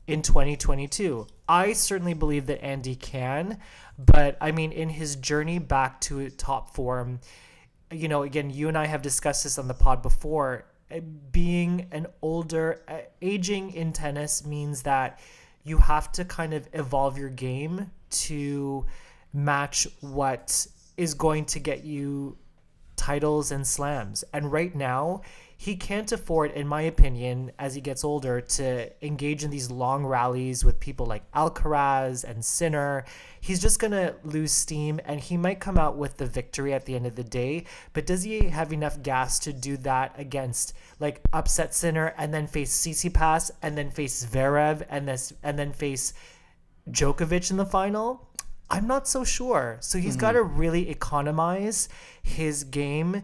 in 0.06 0.22
2022 0.22 1.26
i 1.48 1.72
certainly 1.72 2.14
believe 2.14 2.46
that 2.46 2.62
andy 2.62 2.94
can 2.94 3.58
but 3.98 4.36
i 4.40 4.52
mean 4.52 4.70
in 4.70 4.88
his 4.88 5.16
journey 5.16 5.58
back 5.58 6.00
to 6.00 6.30
top 6.30 6.72
form 6.72 7.18
you 7.90 8.08
know, 8.08 8.22
again, 8.22 8.50
you 8.50 8.68
and 8.68 8.76
I 8.76 8.86
have 8.86 9.02
discussed 9.02 9.44
this 9.44 9.58
on 9.58 9.68
the 9.68 9.74
pod 9.74 10.02
before. 10.02 10.64
uh, 10.90 11.00
Being 11.32 11.86
an 11.92 12.06
older, 12.22 12.82
uh, 12.88 12.98
aging 13.22 13.72
in 13.72 13.92
tennis 13.92 14.44
means 14.44 14.82
that 14.82 15.20
you 15.64 15.78
have 15.78 16.12
to 16.12 16.24
kind 16.24 16.54
of 16.54 16.68
evolve 16.72 17.18
your 17.18 17.30
game 17.30 17.90
to 18.08 18.86
match 19.32 19.86
what 20.00 20.66
is 20.96 21.14
going 21.14 21.44
to 21.44 21.58
get 21.58 21.84
you 21.84 22.38
titles 22.96 23.50
and 23.50 23.66
slams. 23.66 24.24
And 24.32 24.50
right 24.50 24.74
now, 24.74 25.22
he 25.58 25.74
can't 25.74 26.12
afford, 26.12 26.50
in 26.50 26.68
my 26.68 26.82
opinion, 26.82 27.50
as 27.58 27.74
he 27.74 27.80
gets 27.80 28.04
older, 28.04 28.42
to 28.42 29.04
engage 29.04 29.42
in 29.42 29.50
these 29.50 29.70
long 29.70 30.04
rallies 30.04 30.64
with 30.64 30.78
people 30.78 31.06
like 31.06 31.30
Alcaraz 31.32 32.24
and 32.24 32.44
Sinner. 32.44 33.06
He's 33.40 33.60
just 33.60 33.78
going 33.78 33.92
to 33.92 34.14
lose 34.22 34.52
steam 34.52 35.00
and 35.06 35.18
he 35.18 35.38
might 35.38 35.58
come 35.58 35.78
out 35.78 35.96
with 35.96 36.18
the 36.18 36.26
victory 36.26 36.74
at 36.74 36.84
the 36.84 36.94
end 36.94 37.06
of 37.06 37.16
the 37.16 37.24
day. 37.24 37.64
But 37.94 38.04
does 38.04 38.22
he 38.22 38.48
have 38.48 38.70
enough 38.70 39.02
gas 39.02 39.38
to 39.40 39.52
do 39.52 39.78
that 39.78 40.14
against, 40.18 40.74
like, 41.00 41.22
upset 41.32 41.74
Sinner 41.74 42.12
and 42.18 42.34
then 42.34 42.46
face 42.46 42.78
Tsitsipas 42.78 43.50
and 43.62 43.78
then 43.78 43.90
face 43.90 44.26
Zverev 44.26 44.84
and, 44.90 45.08
this, 45.08 45.32
and 45.42 45.58
then 45.58 45.72
face 45.72 46.12
Djokovic 46.90 47.50
in 47.50 47.56
the 47.56 47.64
final? 47.64 48.28
I'm 48.68 48.86
not 48.86 49.08
so 49.08 49.24
sure. 49.24 49.78
So 49.80 49.96
he's 49.98 50.14
hmm. 50.16 50.20
got 50.20 50.32
to 50.32 50.42
really 50.42 50.90
economize 50.90 51.88
his 52.22 52.64
game 52.64 53.22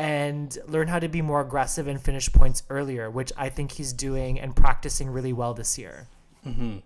and 0.00 0.56
learn 0.66 0.88
how 0.88 0.98
to 0.98 1.08
be 1.08 1.20
more 1.20 1.42
aggressive 1.42 1.86
and 1.86 2.00
finish 2.00 2.32
points 2.32 2.62
earlier, 2.70 3.10
which 3.10 3.32
I 3.36 3.50
think 3.50 3.72
he's 3.72 3.92
doing 3.92 4.40
and 4.40 4.56
practicing 4.56 5.10
really 5.10 5.34
well 5.34 5.52
this 5.52 5.76
year. 5.76 6.06
Hmm. 6.42 6.78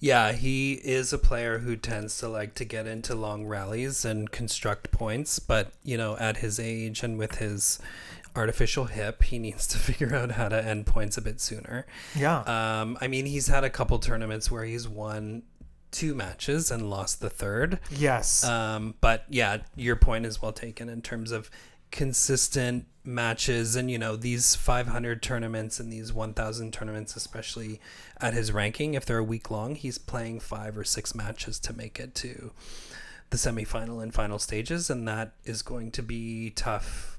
Yeah, 0.00 0.32
he 0.32 0.72
is 0.72 1.12
a 1.12 1.18
player 1.18 1.60
who 1.60 1.76
tends 1.76 2.18
to 2.18 2.28
like 2.28 2.54
to 2.54 2.64
get 2.64 2.88
into 2.88 3.14
long 3.14 3.46
rallies 3.46 4.04
and 4.04 4.32
construct 4.32 4.90
points, 4.90 5.38
but 5.38 5.70
you 5.84 5.96
know, 5.96 6.16
at 6.16 6.38
his 6.38 6.58
age 6.58 7.04
and 7.04 7.18
with 7.18 7.36
his 7.36 7.78
artificial 8.34 8.86
hip, 8.86 9.22
he 9.22 9.38
needs 9.38 9.68
to 9.68 9.78
figure 9.92 10.12
out 10.12 10.32
how 10.32 10.48
to 10.48 10.60
end 10.60 10.86
points 10.86 11.16
a 11.16 11.22
bit 11.22 11.40
sooner. 11.40 11.86
Yeah. 12.16 12.40
Um, 12.40 12.98
I 13.00 13.06
mean, 13.06 13.26
he's 13.26 13.46
had 13.46 13.62
a 13.62 13.70
couple 13.70 14.00
tournaments 14.00 14.50
where 14.50 14.64
he's 14.64 14.88
won 14.88 15.44
two 15.90 16.14
matches 16.14 16.70
and 16.70 16.88
lost 16.88 17.20
the 17.20 17.30
third. 17.30 17.78
Yes. 17.90 18.44
Um, 18.44 18.94
but 19.00 19.24
yeah, 19.28 19.58
your 19.76 19.96
point 19.96 20.26
is 20.26 20.40
well 20.42 20.52
taken 20.52 20.88
in 20.88 21.02
terms 21.02 21.30
of 21.32 21.50
consistent 21.90 22.86
matches 23.02 23.76
and 23.76 23.90
you 23.90 23.98
know 23.98 24.14
these 24.14 24.54
500 24.54 25.22
tournaments 25.22 25.80
and 25.80 25.90
these 25.90 26.12
1000 26.12 26.72
tournaments 26.72 27.16
especially 27.16 27.80
at 28.20 28.34
his 28.34 28.52
ranking 28.52 28.92
if 28.92 29.06
they're 29.06 29.18
a 29.18 29.24
week 29.24 29.50
long 29.50 29.74
he's 29.74 29.96
playing 29.96 30.38
five 30.38 30.76
or 30.76 30.84
six 30.84 31.14
matches 31.14 31.58
to 31.58 31.72
make 31.72 31.98
it 31.98 32.14
to 32.14 32.52
the 33.30 33.38
semifinal 33.38 34.02
and 34.02 34.12
final 34.12 34.38
stages 34.38 34.90
and 34.90 35.08
that 35.08 35.32
is 35.44 35.62
going 35.62 35.90
to 35.90 36.02
be 36.02 36.50
tough 36.50 37.18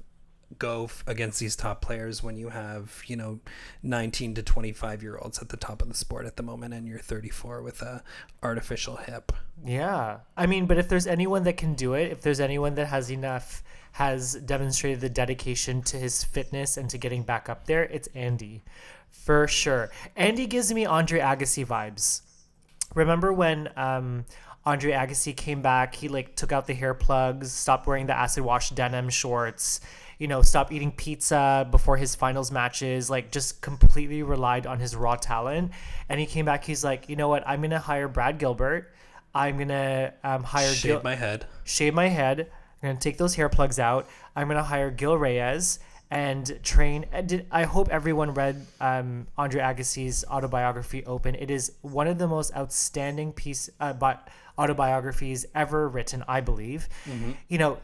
go 0.58 0.88
against 1.06 1.40
these 1.40 1.56
top 1.56 1.80
players 1.82 2.22
when 2.22 2.36
you 2.36 2.50
have 2.50 3.02
you 3.06 3.16
know 3.16 3.40
19 3.82 4.34
to 4.34 4.42
25 4.42 5.02
year 5.02 5.18
olds 5.18 5.40
at 5.40 5.48
the 5.48 5.56
top 5.56 5.82
of 5.82 5.88
the 5.88 5.94
sport 5.94 6.26
at 6.26 6.36
the 6.36 6.42
moment 6.42 6.72
and 6.74 6.86
you're 6.86 6.98
34 6.98 7.60
with 7.60 7.82
a 7.82 8.04
artificial 8.42 8.96
hip 8.96 9.32
Yeah. 9.64 10.18
I 10.36 10.46
mean, 10.46 10.66
but 10.66 10.78
if 10.78 10.88
there's 10.88 11.06
anyone 11.06 11.44
that 11.44 11.56
can 11.56 11.74
do 11.74 11.94
it, 11.94 12.10
if 12.10 12.22
there's 12.22 12.40
anyone 12.40 12.74
that 12.76 12.86
has 12.86 13.10
enough, 13.10 13.62
has 13.92 14.34
demonstrated 14.34 15.00
the 15.00 15.08
dedication 15.08 15.82
to 15.82 15.96
his 15.96 16.24
fitness 16.24 16.76
and 16.76 16.88
to 16.90 16.98
getting 16.98 17.22
back 17.22 17.48
up 17.48 17.66
there, 17.66 17.84
it's 17.84 18.08
Andy. 18.14 18.62
For 19.10 19.46
sure. 19.46 19.90
Andy 20.16 20.46
gives 20.46 20.72
me 20.72 20.86
Andre 20.86 21.20
Agassi 21.20 21.66
vibes. 21.66 22.22
Remember 22.94 23.32
when 23.32 23.68
um, 23.76 24.24
Andre 24.64 24.92
Agassi 24.92 25.36
came 25.36 25.60
back? 25.60 25.94
He 25.94 26.08
like 26.08 26.34
took 26.34 26.52
out 26.52 26.66
the 26.66 26.74
hair 26.74 26.94
plugs, 26.94 27.52
stopped 27.52 27.86
wearing 27.86 28.06
the 28.06 28.16
acid 28.16 28.44
wash 28.44 28.70
denim 28.70 29.10
shorts, 29.10 29.80
you 30.18 30.26
know, 30.26 30.40
stopped 30.40 30.72
eating 30.72 30.92
pizza 30.92 31.68
before 31.70 31.98
his 31.98 32.14
finals 32.14 32.50
matches, 32.50 33.10
like 33.10 33.30
just 33.30 33.60
completely 33.60 34.22
relied 34.22 34.66
on 34.66 34.80
his 34.80 34.96
raw 34.96 35.16
talent. 35.16 35.72
And 36.08 36.18
he 36.18 36.26
came 36.26 36.46
back, 36.46 36.64
he's 36.64 36.82
like, 36.82 37.08
you 37.08 37.16
know 37.16 37.28
what, 37.28 37.46
I'm 37.46 37.60
gonna 37.60 37.78
hire 37.78 38.08
Brad 38.08 38.38
Gilbert. 38.38 38.90
I'm 39.34 39.58
gonna 39.58 40.14
um, 40.24 40.42
hire 40.44 40.72
shave 40.72 40.92
Gil- 40.92 41.02
my 41.02 41.14
head 41.14 41.46
shave 41.64 41.94
my 41.94 42.08
head. 42.08 42.50
I'm 42.82 42.88
gonna 42.90 43.00
take 43.00 43.18
those 43.18 43.34
hair 43.36 43.48
plugs 43.48 43.78
out. 43.78 44.08
I'm 44.34 44.48
gonna 44.48 44.62
hire 44.62 44.90
Gil 44.90 45.16
Reyes 45.16 45.78
and 46.10 46.58
train. 46.62 47.06
And 47.12 47.28
did, 47.28 47.46
I 47.50 47.64
hope 47.64 47.88
everyone 47.90 48.34
read 48.34 48.66
um, 48.80 49.26
Andre 49.38 49.62
Agassi's 49.62 50.24
autobiography, 50.30 51.04
Open. 51.06 51.34
It 51.34 51.50
is 51.50 51.72
one 51.82 52.06
of 52.06 52.18
the 52.18 52.26
most 52.28 52.54
outstanding 52.56 53.32
piece 53.32 53.70
uh, 53.80 53.92
bi- 53.92 54.18
autobiographies 54.58 55.46
ever 55.54 55.88
written, 55.88 56.24
I 56.28 56.40
believe. 56.40 56.88
You 57.48 57.58
know. 57.58 57.78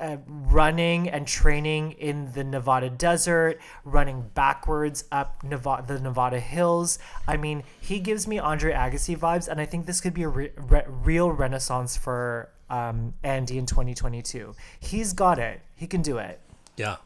uh, 0.00 0.16
running 0.26 1.08
and 1.10 1.26
training 1.28 1.92
in 1.92 2.32
the 2.32 2.42
Nevada 2.42 2.88
desert, 2.90 3.60
running 3.84 4.22
backwards 4.34 5.04
up 5.12 5.44
Nevada, 5.44 5.94
the 5.94 6.00
Nevada 6.00 6.40
hills. 6.40 6.98
I 7.28 7.36
mean, 7.36 7.62
he 7.78 8.00
gives 8.00 8.26
me 8.26 8.38
Andre 8.38 8.72
Agassi 8.72 9.16
vibes, 9.16 9.48
and 9.48 9.60
I 9.60 9.66
think 9.66 9.84
this 9.86 10.00
could 10.00 10.14
be 10.14 10.22
a 10.22 10.28
re- 10.28 10.50
re- 10.56 10.84
real 10.88 11.30
renaissance 11.30 11.96
for 11.96 12.48
um, 12.72 13.14
Andy 13.22 13.58
in 13.58 13.66
2022. 13.66 14.54
He's 14.80 15.12
got 15.12 15.38
it. 15.38 15.60
He 15.76 15.86
can 15.86 16.02
do 16.02 16.18
it. 16.18 16.40
yeah 16.76 16.96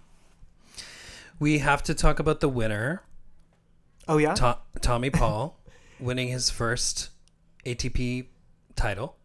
we 1.39 1.59
have 1.59 1.83
to 1.83 1.95
talk 1.95 2.19
about 2.19 2.41
the 2.41 2.49
winner 2.49 3.03
Oh 4.09 4.19
yeah. 4.19 4.35
To- 4.35 4.59
Tommy 4.81 5.11
Paul 5.11 5.59
winning 6.01 6.29
his 6.29 6.49
first 6.49 7.11
ATP 7.67 8.27
title. 8.77 9.17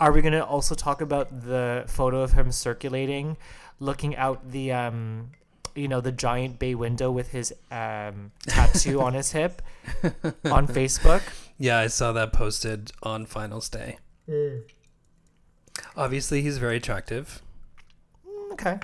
Are 0.00 0.10
we 0.10 0.22
gonna 0.22 0.40
also 0.42 0.74
talk 0.74 1.02
about 1.02 1.42
the 1.42 1.84
photo 1.86 2.22
of 2.22 2.32
him 2.32 2.50
circulating, 2.50 3.36
looking 3.78 4.16
out 4.16 4.50
the 4.50 4.72
um, 4.72 5.32
you 5.74 5.86
know, 5.86 6.00
the 6.00 6.12
giant 6.12 6.58
bay 6.58 6.74
window 6.74 7.10
with 7.12 7.28
his 7.32 7.52
um 7.70 8.32
tattoo 8.46 9.00
on 9.02 9.12
his 9.14 9.32
hip 9.32 9.60
on 10.46 10.66
Facebook? 10.78 11.22
Yeah, 11.58 11.78
I 11.78 11.88
saw 11.88 12.12
that 12.12 12.32
posted 12.32 12.90
on 13.02 13.26
finals 13.26 13.68
day. 13.68 13.98
Obviously, 15.96 16.42
he's 16.42 16.58
very 16.58 16.76
attractive. 16.76 17.42
Okay. 18.52 18.78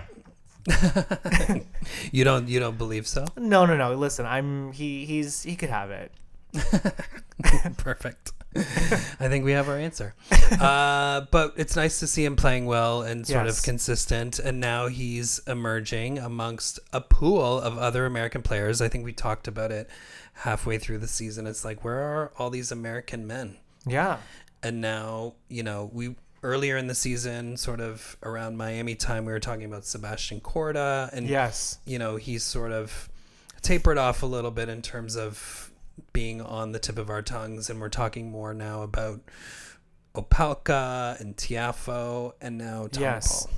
You 2.10 2.24
don't 2.24 2.48
you 2.48 2.58
don't 2.58 2.76
believe 2.76 3.06
so? 3.06 3.24
No, 3.36 3.64
no, 3.66 3.76
no. 3.76 3.94
Listen, 3.94 4.26
I'm 4.26 4.72
he. 4.72 5.04
He's 5.06 5.42
he 5.44 5.54
could 5.54 5.70
have 5.70 5.90
it. 5.92 6.10
Perfect. 7.76 8.32
I 8.56 9.28
think 9.28 9.44
we 9.44 9.52
have 9.52 9.68
our 9.68 9.78
answer. 9.78 10.14
Uh, 10.60 11.22
but 11.32 11.54
it's 11.56 11.74
nice 11.74 11.98
to 11.98 12.06
see 12.06 12.24
him 12.24 12.36
playing 12.36 12.66
well 12.66 13.02
and 13.02 13.26
sort 13.26 13.46
Yes. 13.46 13.58
of 13.58 13.64
consistent. 13.64 14.38
And 14.38 14.60
now 14.60 14.86
he's 14.86 15.40
emerging 15.48 16.18
amongst 16.18 16.78
a 16.92 17.00
pool 17.00 17.60
of 17.60 17.76
other 17.78 18.06
American 18.06 18.42
players. 18.42 18.80
I 18.80 18.86
think 18.86 19.04
we 19.04 19.12
talked 19.12 19.48
about 19.48 19.72
it 19.72 19.90
halfway 20.34 20.78
through 20.78 20.98
the 20.98 21.08
season. 21.08 21.48
It's 21.48 21.64
like, 21.64 21.84
where 21.84 21.98
are 21.98 22.32
all 22.38 22.50
these 22.50 22.70
American 22.70 23.26
men? 23.26 23.56
Yeah. 23.84 24.18
and 24.62 24.80
now 24.80 25.34
you 25.48 25.62
know 25.64 25.90
we 25.92 26.14
earlier 26.42 26.76
in 26.76 26.86
the 26.86 26.94
season 26.94 27.56
sort 27.56 27.80
of 27.80 28.16
around 28.22 28.56
miami 28.56 28.94
time 28.94 29.24
we 29.24 29.32
were 29.32 29.40
talking 29.40 29.64
about 29.64 29.84
sebastian 29.84 30.40
korda 30.40 31.10
and 31.12 31.28
Yes. 31.28 31.78
you 31.84 31.98
know 31.98 32.16
he's 32.16 32.42
sort 32.44 32.72
of 32.72 33.08
tapered 33.62 33.98
off 33.98 34.22
a 34.22 34.26
little 34.26 34.50
bit 34.50 34.68
in 34.68 34.82
terms 34.82 35.16
of 35.16 35.70
being 36.12 36.40
on 36.40 36.72
the 36.72 36.78
tip 36.78 36.98
of 36.98 37.08
our 37.10 37.22
tongues 37.22 37.68
and 37.70 37.80
we're 37.80 37.88
talking 37.88 38.30
more 38.30 38.52
now 38.54 38.82
about 38.82 39.20
opelka 40.14 41.18
and 41.20 41.36
tiafoe 41.36 42.32
and 42.40 42.56
now 42.58 42.86
Tom 42.86 43.02
Yes. 43.02 43.46
Paul. 43.46 43.54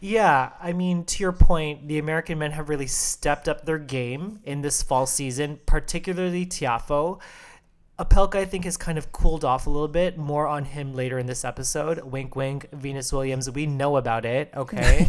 Yeah, 0.00 0.50
I 0.60 0.72
mean, 0.74 1.04
to 1.06 1.22
your 1.22 1.32
point, 1.32 1.88
the 1.88 1.98
American 1.98 2.38
men 2.38 2.52
have 2.52 2.68
really 2.68 2.86
stepped 2.86 3.48
up 3.48 3.64
their 3.64 3.78
game 3.78 4.40
in 4.44 4.60
this 4.62 4.82
fall 4.82 5.06
season, 5.06 5.58
particularly 5.66 6.44
Tiafoe. 6.46 7.20
Opelka, 7.98 8.36
I 8.36 8.44
think, 8.46 8.64
has 8.64 8.76
kind 8.76 8.96
of 8.96 9.12
cooled 9.12 9.44
off 9.44 9.66
a 9.66 9.70
little 9.70 9.88
bit. 9.88 10.16
More 10.16 10.46
on 10.46 10.64
him 10.64 10.94
later 10.94 11.18
in 11.18 11.26
this 11.26 11.44
episode. 11.44 12.02
Wink, 12.02 12.34
wink. 12.34 12.68
Venus 12.72 13.12
Williams, 13.12 13.50
we 13.50 13.66
know 13.66 13.96
about 13.96 14.24
it. 14.24 14.50
Okay. 14.56 15.06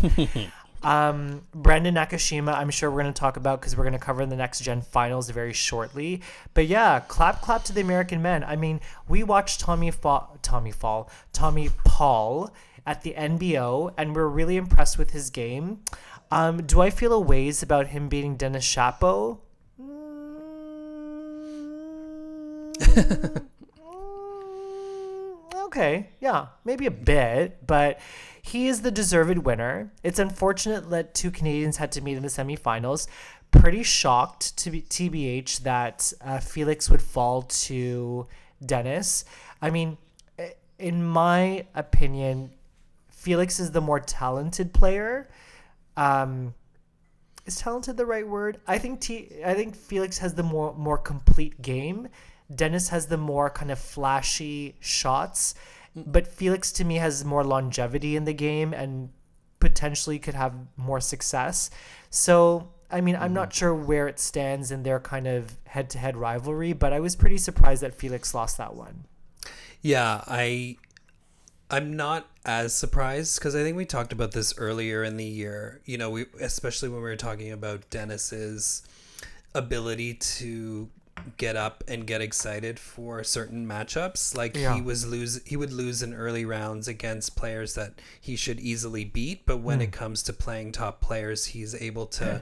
um, 0.84 1.44
Brandon 1.56 1.96
Nakashima, 1.96 2.54
I'm 2.54 2.70
sure 2.70 2.92
we're 2.92 3.02
going 3.02 3.14
to 3.14 3.20
talk 3.20 3.38
about 3.38 3.62
because 3.62 3.78
we're 3.78 3.86
going 3.86 3.94
to 3.94 4.00
cover 4.00 4.26
the 4.26 4.36
next 4.36 4.62
gen 4.62 4.82
finals 4.82 5.30
very 5.30 5.54
shortly. 5.54 6.22
But 6.54 6.68
yeah, 6.68 7.00
clap, 7.00 7.42
clap 7.42 7.64
to 7.66 7.74
the 7.74 7.82
American 7.82 8.22
men. 8.22 8.44
I 8.44 8.58
mean, 8.58 8.82
we 9.08 9.24
watched 9.24 9.62
Tommy 9.62 9.90
Fall, 9.90 10.38
Tommy 10.42 10.72
Fall, 10.72 11.10
Tommy 11.32 11.70
Paul 11.86 12.54
at 12.86 13.02
the 13.04 13.14
NBO, 13.14 13.94
and 13.98 14.14
we're 14.14 14.28
really 14.28 14.58
impressed 14.58 14.98
with 14.98 15.12
his 15.12 15.30
game. 15.30 15.80
Um, 16.32 16.64
do 16.64 16.82
I 16.82 16.90
feel 16.90 17.14
a 17.14 17.20
ways 17.20 17.64
about 17.64 17.88
him 17.88 18.10
beating 18.10 18.36
Denis 18.36 18.66
Shapo? 18.66 19.40
Okay, 25.74 26.10
yeah, 26.20 26.48
maybe 26.66 26.86
a 26.86 26.92
bit, 26.92 27.66
but 27.66 28.00
he 28.44 28.68
is 28.68 28.82
the 28.82 28.92
deserved 28.92 29.40
winner. 29.40 29.92
It's 30.04 30.20
unfortunate 30.20 30.90
that 30.92 31.16
two 31.16 31.32
Canadians 31.32 31.78
had 31.78 31.92
to 31.94 32.02
meet 32.02 32.16
in 32.16 32.22
the 32.22 32.30
semifinals. 32.30 33.08
Pretty 33.50 33.82
shocked 33.82 34.56
to 34.58 34.70
be 34.70 34.84
TBH 34.84 35.62
that 35.62 36.14
uh, 36.22 36.38
Felix 36.38 36.92
would 36.92 37.02
fall 37.02 37.42
to 37.42 38.28
Denis. 38.64 39.26
I 39.64 39.72
mean, 39.72 39.98
in 40.78 41.04
my 41.04 41.66
opinion, 41.74 42.52
Felix 43.10 43.60
is 43.60 43.72
the 43.72 43.82
more 43.82 44.00
talented 44.00 44.74
player. 44.74 45.30
Um, 45.98 46.54
is 47.46 47.58
talented 47.58 47.98
the 47.98 48.06
right 48.06 48.28
word? 48.28 48.60
I 48.68 48.78
think 48.78 49.02
T. 49.02 49.30
I 49.46 49.54
think 49.54 49.76
Felix 49.76 50.18
has 50.20 50.34
the 50.34 50.44
more 50.44 50.76
more 50.76 50.98
complete 50.98 51.62
game. 51.62 52.10
Denis 52.56 52.90
has 52.90 53.08
the 53.08 53.18
more 53.18 53.50
kind 53.50 53.72
of 53.72 53.80
flashy 53.80 54.76
shots, 54.80 55.56
mm. 55.98 56.04
but 56.06 56.28
Felix 56.28 56.72
to 56.74 56.84
me 56.84 56.96
has 56.96 57.24
more 57.24 57.44
longevity 57.44 58.16
in 58.16 58.26
the 58.26 58.34
game 58.34 58.74
and 58.74 59.10
potentially 59.60 60.20
could 60.20 60.34
have 60.34 60.54
more 60.78 61.00
success. 61.00 61.70
So 62.10 62.70
I 62.94 63.02
mean, 63.02 63.16
I'm 63.16 63.34
not 63.34 63.50
mm-hmm. 63.50 63.58
sure 63.58 63.74
where 63.74 64.08
it 64.08 64.20
stands 64.20 64.70
in 64.70 64.84
their 64.84 65.00
kind 65.00 65.26
of 65.26 65.58
head-to-head 65.66 66.16
rivalry, 66.16 66.74
but 66.74 66.94
I 66.94 67.00
was 67.00 67.16
pretty 67.16 67.40
surprised 67.40 67.82
that 67.82 67.96
Felix 67.96 68.36
lost 68.36 68.60
that 68.60 68.76
one. 68.76 69.06
Yeah, 69.82 70.24
I 70.28 70.78
I'm 71.72 71.96
not 71.96 72.28
as 72.46 72.76
surprised 72.76 73.40
because 73.40 73.56
I 73.56 73.64
think 73.64 73.76
we 73.76 73.86
talked 73.86 74.14
about 74.14 74.32
this 74.32 74.54
earlier 74.60 75.04
in 75.04 75.18
the 75.18 75.26
year. 75.26 75.82
You 75.86 75.98
know, 75.98 76.12
we 76.12 76.26
especially 76.40 76.90
when 76.90 77.00
we 77.00 77.10
were 77.10 77.16
talking 77.16 77.52
about 77.52 77.90
Denis's 77.90 78.84
ability 79.56 80.14
to 80.14 80.90
get 81.38 81.56
up 81.56 81.84
and 81.88 82.06
get 82.08 82.22
excited 82.22 82.80
for 82.80 83.24
certain 83.24 83.68
matchups. 83.68 84.36
Like 84.36 84.56
Yeah. 84.56 84.76
he 84.76 84.82
was 84.82 85.06
lose 85.06 85.42
he 85.46 85.56
would 85.58 85.72
lose 85.72 86.02
in 86.04 86.14
early 86.14 86.46
rounds 86.46 86.88
against 86.88 87.36
players 87.36 87.76
that 87.76 87.94
he 88.20 88.36
should 88.36 88.60
easily 88.60 89.04
beat, 89.06 89.46
but 89.46 89.58
when 89.58 89.82
it 89.82 89.92
comes 89.92 90.24
to 90.24 90.34
playing 90.34 90.72
top 90.72 91.02
players, 91.02 91.46
he's 91.48 91.74
able 91.76 92.06
to 92.08 92.42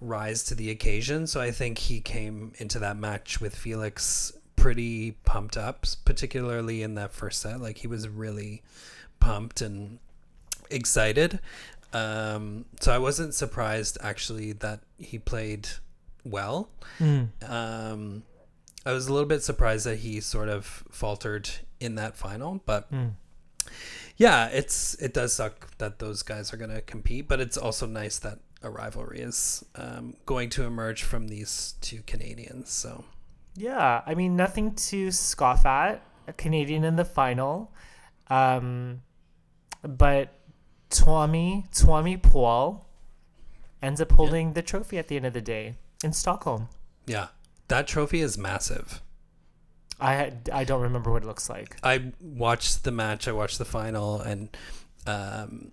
rise 0.00 0.42
to 0.44 0.54
the 0.54 0.70
occasion. 0.70 1.26
So 1.26 1.40
I 1.40 1.50
think 1.50 1.78
he 1.78 2.00
came 2.00 2.52
into 2.58 2.78
that 2.78 2.96
match 2.96 3.40
with 3.40 3.54
Felix 3.54 4.32
pretty 4.56 5.12
pumped 5.24 5.56
up, 5.56 5.86
particularly 6.04 6.82
in 6.82 6.94
that 6.94 7.12
first 7.12 7.40
set. 7.40 7.60
Like 7.60 7.78
he 7.78 7.86
was 7.86 8.08
really 8.08 8.62
pumped 9.20 9.60
and 9.60 9.98
excited. 10.70 11.40
Um, 11.92 12.66
so 12.80 12.92
I 12.92 12.98
wasn't 12.98 13.34
surprised 13.34 13.98
actually 14.00 14.52
that 14.54 14.80
he 14.98 15.18
played 15.18 15.68
well. 16.30 16.68
Um, 17.46 18.22
I 18.86 18.92
was 18.92 19.08
a 19.08 19.12
little 19.12 19.28
bit 19.28 19.42
surprised 19.42 19.86
that 19.86 19.98
he 19.98 20.20
sort 20.20 20.48
of 20.48 20.84
faltered 20.90 21.48
in 21.80 21.94
that 21.96 22.16
final, 22.16 22.60
but 22.66 22.90
Mm. 22.92 23.12
yeah, 24.16 24.46
it's 24.48 24.94
it 24.94 25.12
does 25.14 25.34
suck 25.34 25.76
that 25.78 25.98
those 25.98 26.22
guys 26.22 26.52
are 26.52 26.56
going 26.56 26.70
to 26.74 26.80
compete, 26.82 27.28
but 27.28 27.40
it's 27.40 27.56
also 27.56 27.86
nice 27.86 28.18
that 28.20 28.38
a 28.62 28.70
rivalry 28.70 29.20
is 29.20 29.64
um, 29.76 30.14
going 30.26 30.50
to 30.50 30.64
emerge 30.64 31.02
from 31.02 31.28
these 31.28 31.74
two 31.80 32.02
Canadians. 32.06 32.70
So 32.70 33.04
Yeah, 33.56 34.02
I 34.06 34.14
mean 34.14 34.36
nothing 34.36 34.74
to 34.74 35.10
scoff 35.10 35.64
at. 35.66 36.02
A 36.28 36.32
Canadian 36.32 36.84
in 36.84 36.96
the 36.96 37.04
final, 37.04 37.72
um, 38.28 39.02
but 39.82 40.28
Twami 40.90 41.68
Twami 41.72 42.22
Paul 42.22 42.86
ends 43.82 44.00
up 44.00 44.12
holding 44.12 44.52
the 44.52 44.62
trophy 44.62 44.98
at 44.98 45.08
the 45.08 45.16
end 45.16 45.26
of 45.26 45.32
the 45.32 45.40
day 45.40 45.76
in 46.04 46.12
Stockholm. 46.12 46.68
yeah, 47.06 47.28
that 47.68 47.86
trophy 47.86 48.20
is 48.20 48.36
massive. 48.38 49.00
I 50.00 50.32
I 50.52 50.64
don't 50.64 50.80
remember 50.82 51.10
what 51.12 51.22
it 51.22 51.26
looks 51.26 51.48
like. 51.50 51.76
I 51.82 52.12
watched 52.20 52.84
the 52.84 52.90
match. 52.90 53.28
I 53.28 53.32
watched 53.32 53.58
the 53.58 53.64
final, 53.66 54.20
and 54.20 54.56
um, 55.06 55.72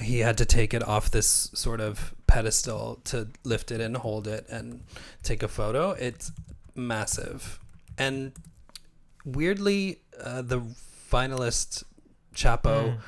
he 0.00 0.20
had 0.20 0.38
to 0.38 0.46
take 0.46 0.72
it 0.72 0.82
off 0.82 1.10
this 1.10 1.50
sort 1.54 1.80
of 1.80 2.14
pedestal 2.26 3.00
to 3.04 3.28
lift 3.44 3.70
it 3.70 3.80
and 3.80 3.96
hold 3.96 4.26
it 4.26 4.46
and 4.48 4.84
take 5.22 5.42
a 5.42 5.48
photo. 5.48 5.90
It's 5.90 6.32
massive, 6.74 7.58
and 7.98 8.32
weirdly, 9.24 9.98
uh, 10.18 10.42
the 10.42 10.60
finalist 11.10 11.84
Shapo 12.34 12.94
Mm. 12.94 12.98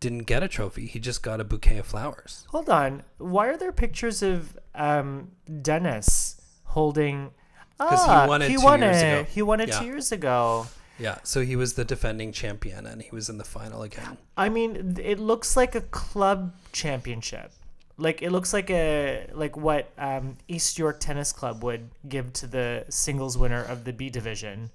Didn't 0.00 0.24
get 0.24 0.42
a 0.42 0.48
trophy. 0.48 0.86
He 0.86 0.98
just 1.00 1.22
got 1.22 1.40
a 1.40 1.44
bouquet 1.44 1.78
of 1.78 1.86
flowers. 1.86 2.46
Hold 2.50 2.68
on, 2.70 3.02
why 3.18 3.48
are 3.48 3.56
there 3.56 3.72
pictures 3.72 4.22
of 4.22 4.56
um, 4.74 5.32
Denis 5.62 6.40
holding? 6.64 7.30
'Cause 7.78 8.04
he 8.04 8.10
Ah, 8.10 8.26
won 8.26 8.42
it 8.42 8.50
he 8.50 8.56
two 8.56 8.62
won 8.64 8.80
years 8.80 8.96
it. 8.96 9.00
ago. 9.20 9.24
He 9.30 9.42
won 9.42 9.60
it 9.60 9.68
Yeah. 9.68 9.78
two 9.80 9.86
years 9.86 10.10
ago. 10.12 10.66
Yeah, 11.00 11.18
so 11.22 11.42
he 11.42 11.54
was 11.54 11.74
the 11.74 11.84
defending 11.84 12.32
champion, 12.32 12.86
and 12.86 13.00
he 13.02 13.08
was 13.12 13.28
in 13.28 13.38
the 13.38 13.44
final 13.44 13.82
again. 13.82 14.18
I 14.36 14.48
mean, 14.48 14.96
it 15.00 15.20
looks 15.20 15.56
like 15.56 15.76
a 15.76 15.80
club 15.82 16.54
championship. 16.72 17.52
Like 17.96 18.20
it 18.22 18.30
looks 18.30 18.52
like 18.52 18.68
a 18.70 19.28
like 19.32 19.56
what 19.56 19.90
um, 19.98 20.36
East 20.48 20.78
York 20.78 20.98
Tennis 21.00 21.32
Club 21.32 21.62
would 21.64 21.90
give 22.08 22.32
to 22.34 22.46
the 22.46 22.84
singles 22.88 23.36
winner 23.38 23.62
of 23.62 23.84
the 23.84 23.92
B 23.92 24.10
division 24.10 24.70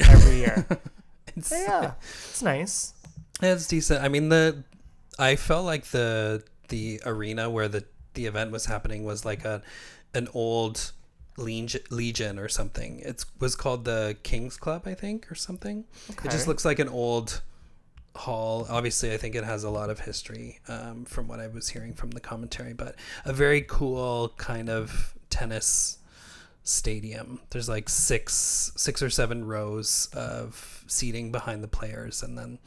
every 0.00 0.36
year. 0.38 0.66
It's, 1.34 1.50
yeah, 1.50 1.92
it's 2.02 2.42
nice. 2.42 2.92
It's 3.42 3.66
decent. 3.66 4.02
I 4.02 4.08
mean 4.08 4.28
the 4.28 4.64
I 5.18 5.36
felt 5.36 5.66
like 5.66 5.86
the 5.86 6.42
the 6.68 7.00
arena 7.04 7.50
where 7.50 7.68
the 7.68 7.84
the 8.14 8.26
event 8.26 8.50
was 8.50 8.66
happening 8.66 9.04
was 9.04 9.24
like 9.24 9.44
a 9.44 9.62
an 10.14 10.28
old 10.32 10.92
legion, 11.36 11.80
legion 11.90 12.38
or 12.38 12.48
something. 12.48 13.00
It 13.00 13.24
was 13.38 13.56
called 13.56 13.84
the 13.84 14.16
King's 14.22 14.56
Club, 14.56 14.82
I 14.86 14.94
think, 14.94 15.30
or 15.30 15.34
something. 15.34 15.84
It 16.08 16.30
just 16.30 16.46
looks 16.46 16.64
like 16.64 16.78
an 16.78 16.88
old 16.88 17.42
hall. 18.14 18.66
Obviously, 18.68 19.12
I 19.12 19.16
think 19.16 19.34
it 19.34 19.44
has 19.44 19.64
a 19.64 19.70
lot 19.70 19.90
of 19.90 20.00
history 20.00 20.60
um, 20.68 21.04
from 21.04 21.28
what 21.28 21.40
I 21.40 21.48
was 21.48 21.70
hearing 21.70 21.94
from 21.94 22.10
the 22.10 22.20
commentary, 22.20 22.74
but 22.74 22.96
a 23.24 23.32
very 23.32 23.62
cool 23.62 24.34
kind 24.36 24.68
of 24.68 25.14
tennis 25.30 25.98
stadium. 26.64 27.40
There's 27.50 27.68
like 27.68 27.88
six 27.88 28.72
six 28.76 29.02
or 29.02 29.10
seven 29.10 29.44
rows 29.44 30.08
of 30.12 30.81
seating 30.92 31.32
behind 31.32 31.62
the 31.62 31.68
players 31.68 32.22
and 32.22 32.36
then 32.36 32.58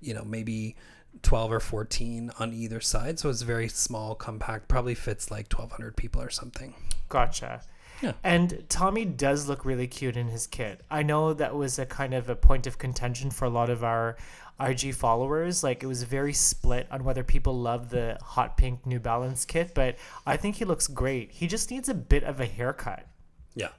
you 0.00 0.14
know 0.14 0.24
maybe 0.24 0.76
12 1.22 1.52
or 1.52 1.60
14 1.60 2.30
on 2.38 2.52
either 2.52 2.80
side. 2.80 3.18
So 3.18 3.28
it's 3.30 3.42
very 3.42 3.68
small, 3.68 4.14
compact, 4.14 4.68
probably 4.68 4.94
fits 4.94 5.30
like 5.30 5.52
1200 5.52 5.96
people 5.96 6.22
or 6.22 6.30
something. 6.30 6.74
Gotcha. 7.08 7.62
Yeah. 8.00 8.12
And 8.24 8.64
Tommy 8.68 9.04
does 9.04 9.48
look 9.48 9.64
really 9.64 9.86
cute 9.86 10.16
in 10.16 10.28
his 10.28 10.46
kit. 10.46 10.82
I 10.90 11.02
know 11.02 11.34
that 11.34 11.54
was 11.54 11.78
a 11.78 11.86
kind 11.86 12.14
of 12.14 12.30
a 12.30 12.36
point 12.36 12.66
of 12.66 12.78
contention 12.78 13.30
for 13.30 13.44
a 13.44 13.50
lot 13.50 13.68
of 13.68 13.84
our 13.84 14.16
IG 14.58 14.94
followers. 14.94 15.62
Like 15.62 15.82
it 15.82 15.86
was 15.86 16.02
very 16.04 16.32
split 16.32 16.86
on 16.90 17.04
whether 17.04 17.22
people 17.22 17.58
love 17.58 17.90
the 17.90 18.16
hot 18.22 18.56
pink 18.56 18.86
New 18.86 19.00
Balance 19.00 19.44
kit, 19.44 19.72
but 19.74 19.96
I 20.26 20.36
think 20.36 20.56
he 20.56 20.64
looks 20.64 20.86
great. 20.86 21.32
He 21.32 21.46
just 21.46 21.70
needs 21.70 21.88
a 21.88 21.94
bit 21.94 22.24
of 22.24 22.40
a 22.40 22.46
haircut. 22.46 23.06
Yeah. 23.54 23.70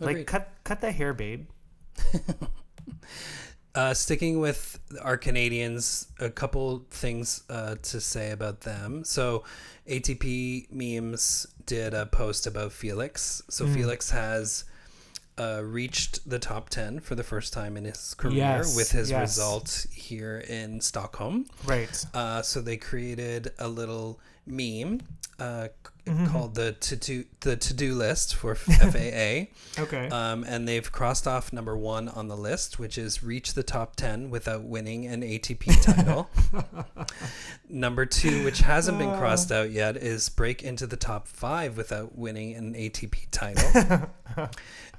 Like 0.00 0.26
cut 0.26 0.50
cut 0.64 0.80
the 0.80 0.90
hair, 0.90 1.12
babe. 1.12 1.46
Uh, 3.72 3.94
sticking 3.94 4.40
with 4.40 4.80
our 5.00 5.16
Canadians, 5.16 6.08
a 6.18 6.28
couple 6.28 6.84
things 6.90 7.44
uh, 7.48 7.76
to 7.82 8.00
say 8.00 8.32
about 8.32 8.62
them. 8.62 9.04
So, 9.04 9.44
ATP 9.88 10.72
memes 10.72 11.46
did 11.66 11.94
a 11.94 12.06
post 12.06 12.48
about 12.48 12.72
Felix. 12.72 13.42
So, 13.48 13.68
Felix 13.68 14.10
has 14.10 14.64
uh, 15.38 15.62
reached 15.64 16.28
the 16.28 16.40
top 16.40 16.68
10 16.68 16.98
for 16.98 17.14
the 17.14 17.22
first 17.22 17.52
time 17.52 17.76
in 17.76 17.84
his 17.84 18.12
career 18.14 18.38
Yes, 18.38 18.74
with 18.76 18.90
his 18.90 19.08
yes. 19.08 19.20
result 19.20 19.86
here 19.94 20.38
in 20.48 20.80
Stockholm. 20.80 21.46
Right. 21.64 22.04
Uh, 22.12 22.42
so, 22.42 22.60
they 22.60 22.76
created 22.76 23.52
a 23.60 23.68
little 23.68 24.18
meme 24.46 25.00
uh, 25.38 25.68
Mm-hmm. 26.10 26.26
called 26.26 26.56
the 26.56 26.72
to 26.72 26.96
do 26.96 27.24
the 27.40 27.56
to 27.56 27.72
do 27.72 27.94
list 27.94 28.34
for 28.34 28.54
FAA. 28.56 29.46
Okay. 29.78 30.08
Um, 30.10 30.42
and 30.44 30.66
they've 30.66 30.90
crossed 30.90 31.28
off 31.28 31.52
number 31.52 31.76
one 31.76 32.08
on 32.08 32.26
the 32.26 32.36
list, 32.36 32.80
which 32.80 32.98
is 32.98 33.22
reach 33.22 33.54
the 33.54 33.62
top 33.62 33.94
10 33.94 34.28
without 34.28 34.64
winning 34.64 35.06
an 35.06 35.22
ATP 35.22 35.80
title. 35.96 36.28
number 37.68 38.06
two, 38.06 38.44
which 38.44 38.60
hasn't 38.60 38.98
been 38.98 39.16
crossed 39.18 39.52
out 39.52 39.70
yet, 39.70 39.96
is 39.96 40.28
break 40.28 40.64
into 40.64 40.86
the 40.86 40.96
top 40.96 41.28
five 41.28 41.76
without 41.76 42.18
winning 42.18 42.54
an 42.54 42.74
ATP 42.74 43.30
title. 43.30 44.10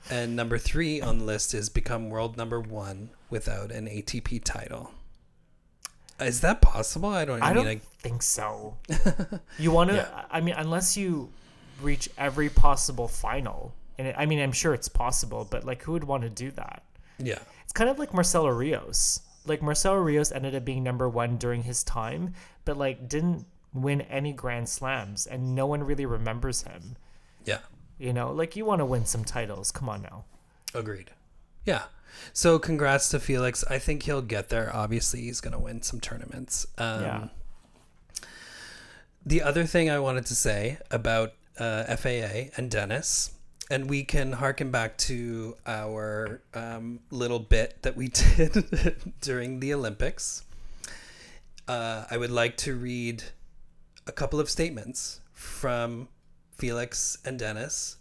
and 0.10 0.36
number 0.36 0.58
three 0.58 1.02
on 1.02 1.20
the 1.20 1.26
list 1.26 1.54
is 1.54 1.68
become 1.68 2.10
world 2.10 2.38
number 2.38 2.60
one 2.60 3.10
without 3.30 3.70
an 3.72 3.88
ATP 3.88 4.42
title. 4.46 4.94
Is 6.22 6.42
that 6.42 6.62
possible? 6.62 7.10
I 7.10 7.26
don't. 7.26 7.42
I, 7.42 7.48
I 7.48 7.54
mean, 7.54 7.64
don't 7.64 7.68
I, 7.68 7.82
think 8.00 8.22
so. 8.22 8.78
You 9.60 9.72
want 9.72 9.90
to? 9.90 9.96
Yeah. 9.98 10.26
I 10.30 10.42
mean, 10.42 10.56
unless 10.58 10.96
you 10.98 11.30
reach 11.82 12.10
every 12.18 12.50
possible 12.50 13.08
final, 13.08 13.74
and 13.98 14.08
it, 14.08 14.16
I 14.18 14.26
mean, 14.26 14.40
I'm 14.40 14.52
sure 14.52 14.74
it's 14.74 14.88
possible, 14.90 15.48
but 15.50 15.64
like, 15.66 15.82
who 15.84 15.94
would 15.94 16.04
want 16.04 16.24
to 16.24 16.30
do 16.30 16.52
that? 16.52 16.84
yeah, 17.18 17.40
It's 17.64 17.74
kind 17.74 17.90
of 17.90 18.00
like 18.00 18.14
Marcelo 18.14 18.50
Rios. 18.50 19.22
Like 19.46 19.62
Marcelo 19.62 19.98
Rios 19.98 20.32
ended 20.32 20.54
up 20.56 20.64
being 20.66 20.84
number 20.84 21.08
one 21.10 21.38
during 21.38 21.64
his 21.64 21.84
time, 21.84 22.34
but 22.66 22.78
like 22.78 23.08
didn't 23.10 23.46
win 23.74 24.02
any 24.02 24.34
Grand 24.34 24.70
Slams, 24.70 25.26
and 25.28 25.56
no 25.56 25.66
one 25.68 25.84
really 25.84 26.06
remembers 26.06 26.62
him. 26.64 26.96
yeah. 27.46 27.60
You 27.98 28.14
know, 28.14 28.32
like 28.32 28.56
you 28.56 28.66
want 28.66 28.80
to 28.80 28.86
win 28.86 29.06
some 29.06 29.24
titles. 29.24 29.72
Come 29.72 29.88
on 29.88 30.02
now. 30.02 30.26
Agreed. 30.74 31.12
Yeah. 31.66 31.84
So 32.34 32.60
congrats 32.60 33.10
to 33.10 33.20
Felix. 33.20 33.64
I 33.70 33.80
think 33.80 34.04
he'll 34.04 34.22
get 34.22 34.50
there. 34.50 34.72
Obviously, 34.74 35.22
he's 35.22 35.42
going 35.42 35.54
to 35.54 35.60
win 35.60 35.82
some 35.82 36.00
tournaments. 36.00 36.66
Um, 36.78 37.02
Yeah. 37.02 37.28
The 39.26 39.44
other 39.44 39.66
thing 39.66 39.90
I 39.90 40.00
wanted 40.00 40.26
to 40.28 40.36
say 40.36 40.80
about 40.90 41.34
uh, 41.60 41.96
FAA 41.96 42.50
and 42.58 42.72
Denis, 42.72 43.32
and 43.70 43.88
we 43.88 44.04
can 44.04 44.34
harken 44.34 44.72
back 44.72 44.98
to 45.00 45.56
our 45.68 46.42
um, 46.56 47.02
little 47.12 47.40
bit 47.40 47.84
that 47.84 47.96
we 47.96 48.08
did 48.36 48.96
during 49.22 49.60
the 49.60 49.74
Olympics. 49.74 50.44
Uh, 51.68 52.06
I 52.10 52.18
would 52.18 52.32
like 52.32 52.58
to 52.58 52.76
read 52.76 53.24
a 54.08 54.12
couple 54.12 54.40
of 54.40 54.50
statements 54.50 55.22
from 55.34 56.08
Felix 56.58 57.18
and 57.24 57.38
Denis 57.38 57.98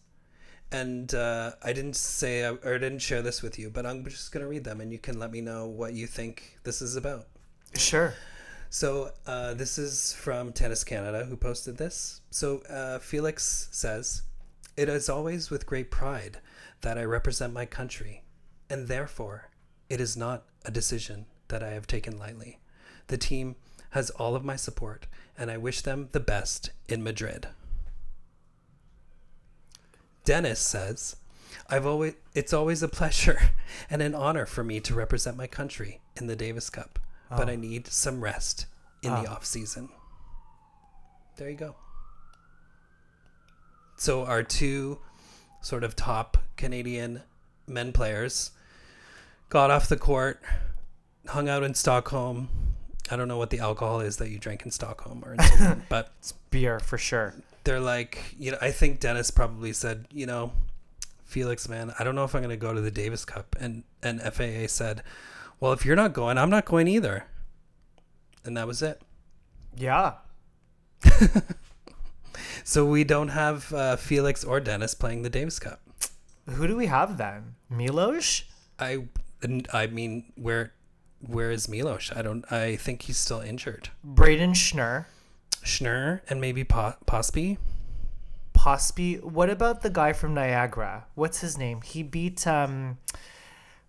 and 0.73 1.13
uh, 1.15 1.53
I 1.63 1.73
didn't 1.73 1.97
say 1.97 2.43
or 2.43 2.59
I 2.65 2.79
didn't 2.79 3.01
share 3.01 3.23
this 3.23 3.43
with 3.43 3.59
you, 3.59 3.71
but 3.71 3.87
I'm 3.87 4.05
just 4.05 4.33
gonna 4.33 4.47
read 4.47 4.65
them, 4.65 4.81
and 4.81 4.93
you 4.93 4.99
can 4.99 5.19
let 5.19 5.31
me 5.31 5.41
know 5.41 5.67
what 5.67 5.95
you 5.95 6.07
think 6.07 6.59
this 6.63 6.81
is 6.81 6.97
about. 6.97 7.27
Sure. 7.75 8.15
So 8.69 9.11
uh, 9.27 9.55
this 9.55 9.79
is 9.79 10.13
from 10.13 10.53
Tennis 10.53 10.85
Canada, 10.85 11.25
who 11.25 11.37
posted 11.37 11.77
this. 11.77 12.21
So 12.31 12.59
uh, 12.71 13.01
Felix 13.01 13.69
says, 13.73 14.23
"It 14.77 14.89
is 14.89 15.09
always 15.09 15.51
with 15.51 15.67
great 15.67 15.91
pride 15.91 16.39
that 16.83 16.97
I 16.97 17.05
represent 17.05 17.53
my 17.53 17.67
country, 17.67 18.23
and 18.69 18.87
therefore 18.87 19.51
it 19.89 20.01
is 20.01 20.17
not 20.17 20.45
a 20.65 20.71
decision 20.71 21.27
that 21.49 21.63
I 21.65 21.71
have 21.71 21.89
taken 21.89 22.17
lightly. 22.17 22.61
The 23.09 23.19
team 23.19 23.57
has 23.91 24.11
all 24.11 24.37
of 24.37 24.45
my 24.45 24.55
support, 24.55 25.07
and 25.37 25.51
I 25.51 25.57
wish 25.57 25.81
them 25.81 26.09
the 26.13 26.21
best 26.21 26.71
in 26.89 27.03
Madrid." 27.03 27.49
Denis 30.31 30.61
says, 30.61 31.17
I've 31.69 31.85
always 31.85 32.15
it's 32.37 32.53
always 32.53 32.85
a 32.85 32.89
pleasure 32.89 33.51
and 33.91 34.01
an 34.01 34.15
honor 34.15 34.47
for 34.47 34.63
me 34.63 34.79
to 34.79 34.95
represent 34.95 35.37
my 35.37 35.49
country 35.49 36.03
in 36.15 36.29
the 36.29 36.37
Davis 36.37 36.71
Cup, 36.71 37.01
but 37.29 37.49
oh. 37.49 37.53
I 37.53 37.57
need 37.57 37.89
some 37.89 38.23
rest 38.23 38.67
in 39.03 39.11
the 39.11 39.29
ah. 39.29 39.33
off 39.33 39.45
season. 39.45 39.89
There 41.37 41.51
you 41.51 41.57
go. 41.57 41.75
So 43.97 44.25
our 44.25 44.45
two 44.45 45.01
sort 45.63 45.83
of 45.83 45.97
top 45.97 46.37
Canadian 46.57 47.23
men 47.67 47.93
players 47.93 48.53
got 49.49 49.73
off 49.73 49.89
the 49.89 49.97
court, 49.97 50.41
hung 51.27 51.49
out 51.49 51.65
in 51.65 51.75
Stockholm. 51.75 52.51
I 53.11 53.17
don't 53.17 53.27
know 53.27 53.39
what 53.39 53.51
the 53.51 53.59
alcohol 53.59 53.99
is 53.99 54.19
that 54.19 54.31
you 54.31 54.39
drank 54.39 54.63
in 54.65 54.71
Stockholm 54.71 55.25
or 55.27 55.35
in 55.35 55.43
Sweden, 55.43 55.83
but 55.89 56.13
Beer 56.53 56.79
for 56.79 56.99
sure. 56.99 57.35
They're 57.65 57.81
like, 57.81 58.35
you 58.39 58.53
know, 58.53 58.59
I 58.61 58.71
think 58.71 59.01
Denis 59.01 59.31
probably 59.31 59.73
said, 59.73 60.07
you 60.11 60.27
know, 60.27 60.53
Felix, 61.25 61.69
man, 61.69 61.93
I 61.99 62.05
don't 62.05 62.15
know 62.15 62.25
if 62.25 62.35
I'm 62.35 62.43
going 62.43 62.51
to 62.51 62.57
go 62.57 62.73
to 62.73 62.81
the 62.81 62.91
Davis 62.91 63.25
Cup. 63.25 63.57
And, 63.61 63.85
and 64.03 64.21
FAA 64.21 64.67
said, 64.67 65.03
well, 65.61 65.73
if 65.73 65.85
you're 65.85 65.97
not 65.97 66.13
going, 66.13 66.39
I'm 66.39 66.51
not 66.51 66.65
going 66.65 66.89
either. 66.89 67.27
And 68.45 68.57
that 68.57 68.67
was 68.67 68.83
it. 68.83 69.03
Yeah. 69.77 70.15
So 72.65 72.85
we 72.85 73.05
don't 73.05 73.29
have 73.29 73.73
uh, 73.73 73.97
Felix 73.97 74.45
or 74.45 74.61
Denis 74.61 74.95
playing 74.95 75.23
the 75.23 75.31
Davis 75.31 75.59
Cup. 75.59 75.81
Who 76.49 76.67
do 76.67 76.77
we 76.77 76.87
have 76.87 77.19
then? 77.19 77.57
Milos? 77.69 78.45
I, 78.79 79.05
I 79.73 79.87
mean, 79.87 80.33
where, 80.37 80.73
where 81.21 81.51
is 81.51 81.69
Milos? 81.69 82.13
I 82.15 82.23
don't. 82.23 82.45
I 82.53 82.77
think 82.77 83.03
he's 83.03 83.17
still 83.17 83.41
injured. 83.41 83.91
Braden 84.05 84.53
Schnur? 84.53 85.07
Schnur 85.65 86.21
and 86.29 86.41
maybe 86.41 86.65
po-. 86.65 86.95
Pospey. 87.07 87.59
What 89.23 89.49
about 89.49 89.83
the 89.83 89.91
guy 89.91 90.13
from 90.13 90.35
Niagara? 90.35 91.07
What's 91.15 91.41
his 91.41 91.57
name? 91.57 91.81
He 91.81 92.03
beat 92.03 92.47
um, 92.47 92.99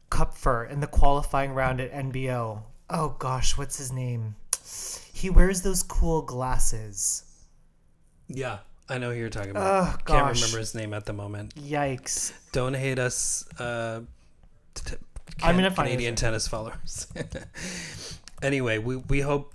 Kupfer 0.10 0.70
in 0.70 0.80
the 0.80 0.88
qualifying 0.88 1.52
round 1.54 1.82
at 1.82 1.92
NBO. 1.92 2.62
Oh 2.90 3.16
gosh, 3.20 3.58
what's 3.58 3.78
his 3.78 3.92
name? 3.92 4.36
He 5.14 5.30
wears 5.30 5.62
those 5.62 5.84
cool 5.84 6.22
glasses. 6.22 7.24
Yeah, 8.28 8.60
I 8.88 8.98
know 8.98 9.12
who 9.12 9.20
you're 9.20 9.30
talking 9.30 9.52
about. 9.52 9.64
Oh 9.64 9.98
Can't 10.06 10.36
remember 10.36 10.58
his 10.58 10.74
name 10.74 10.94
at 10.94 11.06
the 11.06 11.14
moment. 11.14 11.56
Yikes. 11.56 12.34
Don't 12.52 12.74
hate 12.74 13.00
us, 13.00 13.46
uh, 13.60 14.02
t- 14.74 14.96
I'm 15.44 15.56
gonna 15.56 15.72
find 15.72 15.88
Canadian 15.88 16.16
tennis 16.16 16.48
followers. 16.48 17.08
anyway, 18.42 18.78
we 18.78 18.98
we 18.98 19.22
hope 19.22 19.54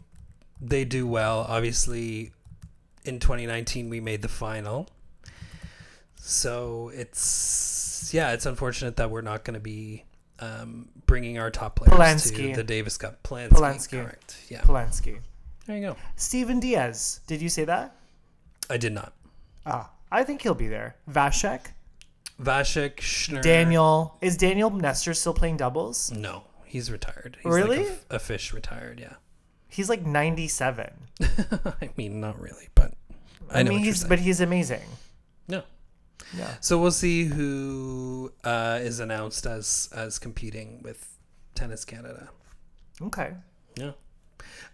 they 0.61 0.85
do 0.85 1.07
well. 1.07 1.45
Obviously, 1.49 2.33
in 3.05 3.19
2019 3.21 3.89
we 3.91 4.01
made 4.01 4.23
the 4.23 4.29
final, 4.29 4.89
so 6.17 6.91
it's 6.95 8.11
yeah, 8.13 8.33
it's 8.33 8.47
unfortunate 8.47 8.97
that 8.97 9.11
we're 9.11 9.21
not 9.23 9.45
going 9.45 9.55
to 9.55 9.61
be 9.61 10.05
um, 10.41 10.89
bringing 11.07 11.39
our 11.39 11.51
top 11.51 11.77
players 11.77 11.93
Polansky. 11.99 12.51
to 12.51 12.57
the 12.57 12.65
Davis 12.65 12.97
Cup. 12.99 13.23
Polansky, 13.23 13.51
Polansky. 13.51 14.03
correct? 14.05 14.37
Yeah, 14.49 14.61
Polansky. 14.63 15.19
there 15.67 15.77
you 15.77 15.83
go. 15.83 15.97
Steven 16.17 16.61
Diez. 16.61 17.21
Did 17.27 17.41
you 17.43 17.49
say 17.49 17.65
that? 17.65 17.97
I 18.69 18.77
did 18.77 18.93
not. 18.93 19.13
Ah, 19.65 19.91
I 20.11 20.25
think 20.25 20.43
he'll 20.43 20.55
be 20.55 20.69
there. 20.69 20.97
Vasek. 21.11 21.67
Vasek, 22.43 22.97
Schnur. 22.97 23.41
Daniel. 23.43 24.17
Is 24.21 24.37
Daniel 24.37 24.71
Nestor 24.71 25.15
still 25.15 25.33
playing 25.35 25.57
doubles? 25.57 26.13
No, 26.13 26.45
he's 26.65 26.91
retired. 26.91 27.39
He's 27.43 27.53
Really? 27.53 27.79
Like 27.89 27.99
a, 28.11 28.17
a 28.17 28.19
fish 28.19 28.53
retired. 28.53 29.01
Yeah. 29.01 29.15
He's 29.69 29.89
like 29.89 30.07
97. 30.07 30.91
I 31.21 31.91
mean, 31.97 32.21
not 32.21 32.41
really, 32.41 32.69
but 32.75 32.93
I, 33.51 33.61
I, 33.61 33.63
know 33.63 33.71
mean, 33.71 33.81
he's 33.81 34.05
but 34.05 34.19
he's 34.19 34.41
amazing. 34.41 34.83
No. 35.49 35.63
Yeah. 36.37 36.55
So 36.61 36.79
we'll 36.79 36.91
see 36.91 37.25
who 37.25 38.33
uh, 38.45 38.79
is 38.81 39.01
announced 39.01 39.47
as 39.47 39.89
as 39.95 40.19
competing 40.19 40.83
with 40.83 41.17
Tennis 41.55 41.85
Canada. 41.85 42.29
Okay. 43.03 43.33
Yeah. 43.77 43.93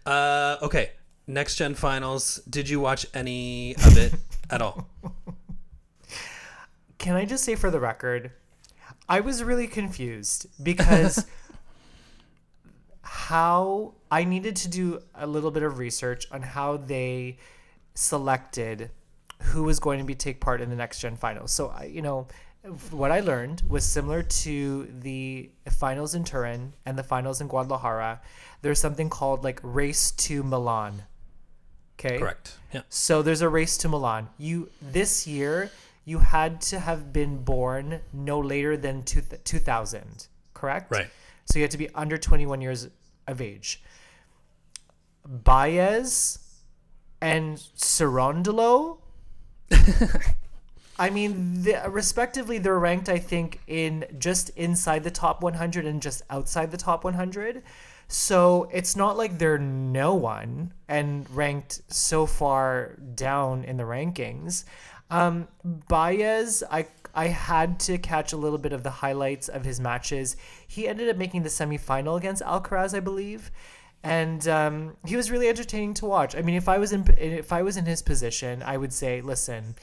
Uh, 0.05 0.57
okay. 0.61 0.91
Next 1.27 1.55
gen 1.55 1.73
finals. 1.73 2.41
Did 2.49 2.67
you 2.67 2.79
watch 2.79 3.05
any 3.13 3.75
of 3.77 3.97
it 3.97 4.13
at 4.49 4.61
all? 4.61 4.89
Can 6.97 7.15
I 7.15 7.25
just 7.25 7.43
say 7.43 7.55
for 7.55 7.69
the 7.69 7.79
record, 7.79 8.31
I 9.07 9.19
was 9.19 9.43
really 9.43 9.67
confused 9.67 10.47
because 10.61 11.25
how 13.13 13.93
I 14.09 14.23
needed 14.23 14.55
to 14.57 14.67
do 14.67 14.99
a 15.13 15.27
little 15.27 15.51
bit 15.51 15.61
of 15.61 15.77
research 15.77 16.25
on 16.31 16.41
how 16.41 16.77
they 16.77 17.37
selected 17.93 18.89
who 19.39 19.63
was 19.63 19.79
going 19.79 19.99
to 19.99 20.03
be 20.03 20.15
take 20.15 20.41
part 20.41 20.61
in 20.61 20.71
the 20.71 20.75
next 20.75 20.99
gen 20.99 21.15
finals. 21.15 21.51
So 21.51 21.67
I, 21.67 21.83
you 21.83 22.01
know, 22.01 22.27
what 22.89 23.11
I 23.11 23.19
learned 23.19 23.61
was 23.67 23.85
similar 23.85 24.23
to 24.23 24.91
the 25.01 25.51
finals 25.69 26.15
in 26.15 26.23
Turin 26.23 26.73
and 26.87 26.97
the 26.97 27.03
finals 27.03 27.39
in 27.39 27.47
Guadalajara. 27.47 28.19
There's 28.63 28.79
something 28.79 29.11
called 29.11 29.43
like 29.43 29.59
race 29.61 30.09
to 30.25 30.41
Milan. 30.41 31.03
Okay. 31.99 32.17
Correct. 32.17 32.57
Yeah. 32.73 32.81
So 32.89 33.21
there's 33.21 33.41
a 33.41 33.49
race 33.49 33.77
to 33.77 33.89
Milan. 33.89 34.27
You 34.39 34.71
this 34.81 35.27
year 35.27 35.69
you 36.03 36.17
had 36.17 36.61
to 36.61 36.79
have 36.79 37.13
been 37.13 37.43
born 37.43 38.01
no 38.11 38.39
later 38.39 38.75
than 38.75 39.03
two, 39.03 39.21
2000, 39.21 40.27
correct? 40.55 40.91
Right. 40.91 41.07
So 41.45 41.59
you 41.59 41.63
had 41.63 41.71
to 41.71 41.77
be 41.77 41.89
under 41.93 42.17
21 42.17 42.59
years 42.59 42.87
of 43.27 43.41
age. 43.41 43.81
Baez 45.25 46.39
and 47.21 47.57
Cerundolo 47.57 48.97
I 50.99 51.09
mean, 51.09 51.63
the, 51.63 51.81
respectively, 51.89 52.59
they're 52.59 52.77
ranked, 52.77 53.09
I 53.09 53.17
think, 53.17 53.59
in 53.67 54.05
just 54.19 54.49
inside 54.51 55.03
the 55.03 55.11
top 55.11 55.41
100 55.41 55.85
and 55.85 56.01
just 56.01 56.21
outside 56.29 56.71
the 56.71 56.77
top 56.77 57.03
100. 57.03 57.63
So 58.07 58.69
it's 58.71 58.95
not 58.95 59.17
like 59.17 59.39
they're 59.39 59.57
no 59.57 60.13
one 60.13 60.73
and 60.87 61.27
ranked 61.31 61.81
so 61.87 62.25
far 62.25 62.97
down 63.15 63.63
in 63.63 63.77
the 63.77 63.83
rankings. 63.83 64.65
Um, 65.09 65.47
Baez, 65.63 66.63
I 66.69 66.87
I 67.13 67.27
had 67.27 67.79
to 67.81 67.97
catch 67.97 68.33
a 68.33 68.37
little 68.37 68.57
bit 68.57 68.73
of 68.73 68.83
the 68.83 68.89
highlights 68.89 69.47
of 69.47 69.65
his 69.65 69.79
matches. 69.79 70.35
He 70.67 70.87
ended 70.87 71.09
up 71.09 71.17
making 71.17 71.43
the 71.43 71.49
semifinal 71.49 72.17
against 72.17 72.41
Alcaraz, 72.43 72.95
I 72.95 72.99
believe, 72.99 73.51
and 74.03 74.47
um, 74.47 74.97
he 75.05 75.15
was 75.15 75.31
really 75.31 75.47
entertaining 75.47 75.93
to 75.95 76.05
watch. 76.05 76.35
I 76.35 76.41
mean, 76.41 76.55
if 76.55 76.67
I 76.67 76.77
was 76.77 76.91
in 76.91 77.05
if 77.17 77.53
I 77.53 77.61
was 77.61 77.77
in 77.77 77.85
his 77.85 78.01
position, 78.01 78.63
I 78.63 78.77
would 78.77 78.91
say, 78.91 79.21
listen, 79.21 79.75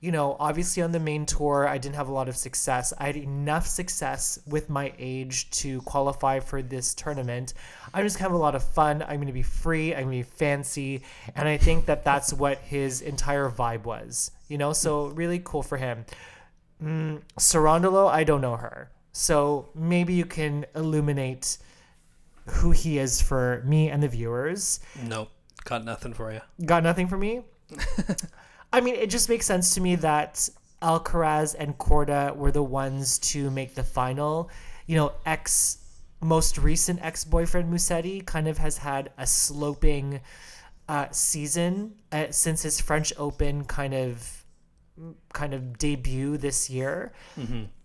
you 0.00 0.12
know, 0.12 0.36
obviously 0.38 0.82
on 0.82 0.92
the 0.92 1.00
main 1.00 1.26
tour, 1.26 1.66
I 1.66 1.76
didn't 1.76 1.96
have 1.96 2.08
a 2.08 2.12
lot 2.12 2.28
of 2.28 2.36
success. 2.36 2.92
I 2.98 3.06
had 3.06 3.16
enough 3.16 3.66
success 3.66 4.38
with 4.46 4.70
my 4.70 4.92
age 4.98 5.50
to 5.62 5.80
qualify 5.82 6.38
for 6.40 6.62
this 6.62 6.94
tournament. 6.94 7.54
I'm 7.92 8.04
just 8.04 8.16
gonna 8.16 8.30
have 8.30 8.34
a 8.34 8.42
lot 8.42 8.54
of 8.54 8.62
fun. 8.62 9.02
I'm 9.02 9.20
gonna 9.20 9.32
be 9.32 9.42
free. 9.42 9.94
I'm 9.94 10.04
gonna 10.04 10.16
be 10.16 10.22
fancy, 10.22 11.02
and 11.34 11.48
I 11.48 11.56
think 11.56 11.86
that 11.86 12.04
that's 12.04 12.32
what 12.32 12.58
his 12.58 13.00
entire 13.00 13.50
vibe 13.50 13.84
was. 13.84 14.30
You 14.48 14.56
know, 14.56 14.72
so 14.72 15.08
really 15.08 15.40
cool 15.44 15.62
for 15.62 15.76
him. 15.76 16.04
Mm, 16.82 17.22
Cerundolo, 17.38 18.08
I 18.10 18.24
don't 18.24 18.40
know 18.40 18.56
her, 18.56 18.90
so 19.12 19.68
maybe 19.74 20.14
you 20.14 20.24
can 20.24 20.64
illuminate 20.74 21.58
who 22.46 22.70
he 22.70 22.98
is 22.98 23.20
for 23.20 23.62
me 23.64 23.90
and 23.90 24.02
the 24.02 24.08
viewers. 24.08 24.80
Nope. 25.02 25.30
Got 25.64 25.84
nothing 25.84 26.14
for 26.14 26.32
you. 26.32 26.40
Got 26.64 26.82
nothing 26.82 27.08
for 27.08 27.18
me. 27.18 27.42
I 28.72 28.80
mean, 28.80 28.94
it 28.94 29.10
just 29.10 29.28
makes 29.28 29.44
sense 29.44 29.74
to 29.74 29.80
me 29.80 29.96
that 29.96 30.48
Alcaraz 30.80 31.54
and 31.58 31.76
Korda 31.76 32.34
were 32.36 32.52
the 32.52 32.62
ones 32.62 33.18
to 33.18 33.50
make 33.50 33.74
the 33.74 33.82
final. 33.82 34.50
You 34.86 34.96
know, 34.96 35.12
ex 35.26 35.78
most 36.20 36.58
recent 36.58 37.00
ex 37.02 37.24
boyfriend 37.24 37.72
Musetti 37.72 38.24
kind 38.24 38.48
of 38.48 38.58
has 38.58 38.78
had 38.78 39.10
a 39.18 39.26
sloping 39.26 40.20
uh, 40.88 41.06
season 41.10 41.94
uh, 42.12 42.26
since 42.30 42.62
his 42.62 42.80
French 42.80 43.12
Open 43.18 43.64
kind 43.64 43.94
of 43.94 44.37
kind 45.32 45.54
of 45.54 45.78
debut 45.78 46.36
this 46.36 46.68
year. 46.70 47.12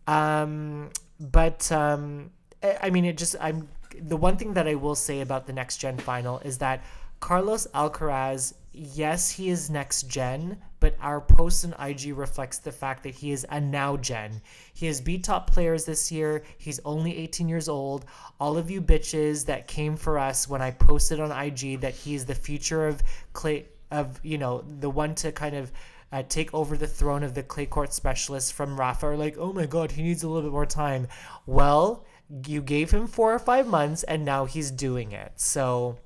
Um, 0.08 0.90
but 1.20 1.72
um, 1.72 2.32
I 2.62 2.78
I 2.84 2.90
mean, 2.90 3.06
it 3.06 3.18
just 3.18 3.36
I'm 3.40 3.68
the 4.00 4.18
one 4.18 4.38
thing 4.38 4.54
that 4.54 4.68
I 4.68 4.76
will 4.76 4.96
say 4.96 5.22
about 5.22 5.48
the 5.48 5.54
next 5.54 5.78
gen 5.78 5.98
final 5.98 6.40
is 6.40 6.58
that 6.60 6.84
Carlos 7.20 7.68
Alcaraz, 7.74 8.54
yes, 8.74 9.30
he 9.30 9.50
is 9.50 9.70
next 9.70 10.10
gen, 10.10 10.58
but 10.82 10.94
our 11.00 11.22
post 11.22 11.64
and 11.64 11.74
IG 11.80 12.18
reflects 12.18 12.58
the 12.58 12.72
fact 12.72 13.04
that 13.04 13.16
he 13.16 13.32
is 13.32 13.46
a 13.50 13.62
now 13.62 13.96
gen. 13.96 14.42
He 14.74 14.88
has 14.88 15.00
beat 15.00 15.24
top 15.24 15.50
players 15.50 15.86
this 15.86 16.12
year. 16.12 16.44
He's 16.58 16.82
only 16.84 17.16
18 17.18 17.48
years 17.48 17.70
old. 17.70 18.04
All 18.42 18.58
of 18.58 18.70
you 18.70 18.82
bitches 18.82 19.46
that 19.46 19.68
came 19.70 19.96
for 19.96 20.20
us 20.20 20.50
when 20.50 20.62
I 20.62 20.72
posted 20.72 21.22
on 21.22 21.32
IG 21.32 21.80
that 21.80 21.94
he 21.94 22.14
is 22.14 22.26
the 22.26 22.36
future 22.36 22.88
of 22.88 23.02
clay 23.32 23.68
of 23.90 24.20
you 24.24 24.38
know 24.38 24.64
the 24.80 24.90
one 24.90 25.16
to 25.16 25.32
kind 25.32 25.56
of 25.56 25.72
uh, 26.14 26.22
take 26.30 26.54
over 26.54 26.78
the 26.78 26.86
throne 26.86 27.24
of 27.24 27.34
the 27.34 27.42
clay 27.42 27.66
court 27.66 27.92
specialist 27.92 28.54
from 28.54 28.80
Rafa 28.80 29.08
are 29.08 29.18
like, 29.18 29.36
oh 29.40 29.52
my 29.52 29.66
god, 29.66 29.94
he 29.94 30.04
needs 30.04 30.22
a 30.22 30.28
little 30.28 30.44
bit 30.44 30.52
more 30.52 30.68
time. 30.68 31.08
Well, 31.48 32.06
you 32.46 32.62
gave 32.62 32.92
him 32.92 33.08
four 33.08 33.34
or 33.34 33.40
five 33.40 33.66
months, 33.66 34.04
and 34.04 34.24
now 34.24 34.46
he's 34.46 34.70
doing 34.70 35.12
it. 35.12 35.32
So 35.38 35.98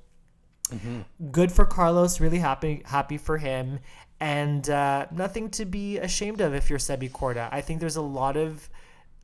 good 1.30 1.52
for 1.52 1.66
Carlos. 1.66 2.20
Really 2.20 2.38
happy 2.38 2.82
happy 2.86 3.18
for 3.18 3.36
him, 3.36 3.80
and 4.18 4.68
uh, 4.70 5.06
nothing 5.10 5.50
to 5.50 5.66
be 5.66 5.98
ashamed 5.98 6.40
of 6.40 6.54
if 6.54 6.70
you're 6.70 6.78
Sebi 6.78 7.10
Korda. 7.10 7.50
I 7.52 7.60
think 7.60 7.80
there's 7.80 7.96
a 7.96 8.02
lot 8.02 8.38
of 8.38 8.70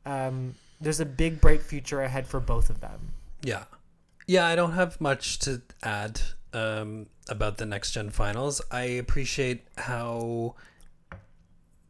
um, 0.05 0.53
there's 0.79 0.99
a 0.99 1.05
big 1.05 1.41
bright 1.41 1.63
future 1.63 2.01
ahead 2.03 2.27
for 2.27 2.39
both 2.39 2.69
of 2.69 2.79
them. 2.79 3.11
Yeah. 3.41 3.63
Yeah, 4.27 4.45
I 4.45 4.55
don't 4.55 4.73
have 4.73 5.01
much 5.01 5.39
to 5.39 5.61
add 5.83 6.21
um, 6.53 7.07
about 7.27 7.57
the 7.57 7.65
next 7.65 7.91
gen 7.91 8.11
finals. 8.11 8.61
I 8.71 8.83
appreciate 8.83 9.67
how 9.77 10.55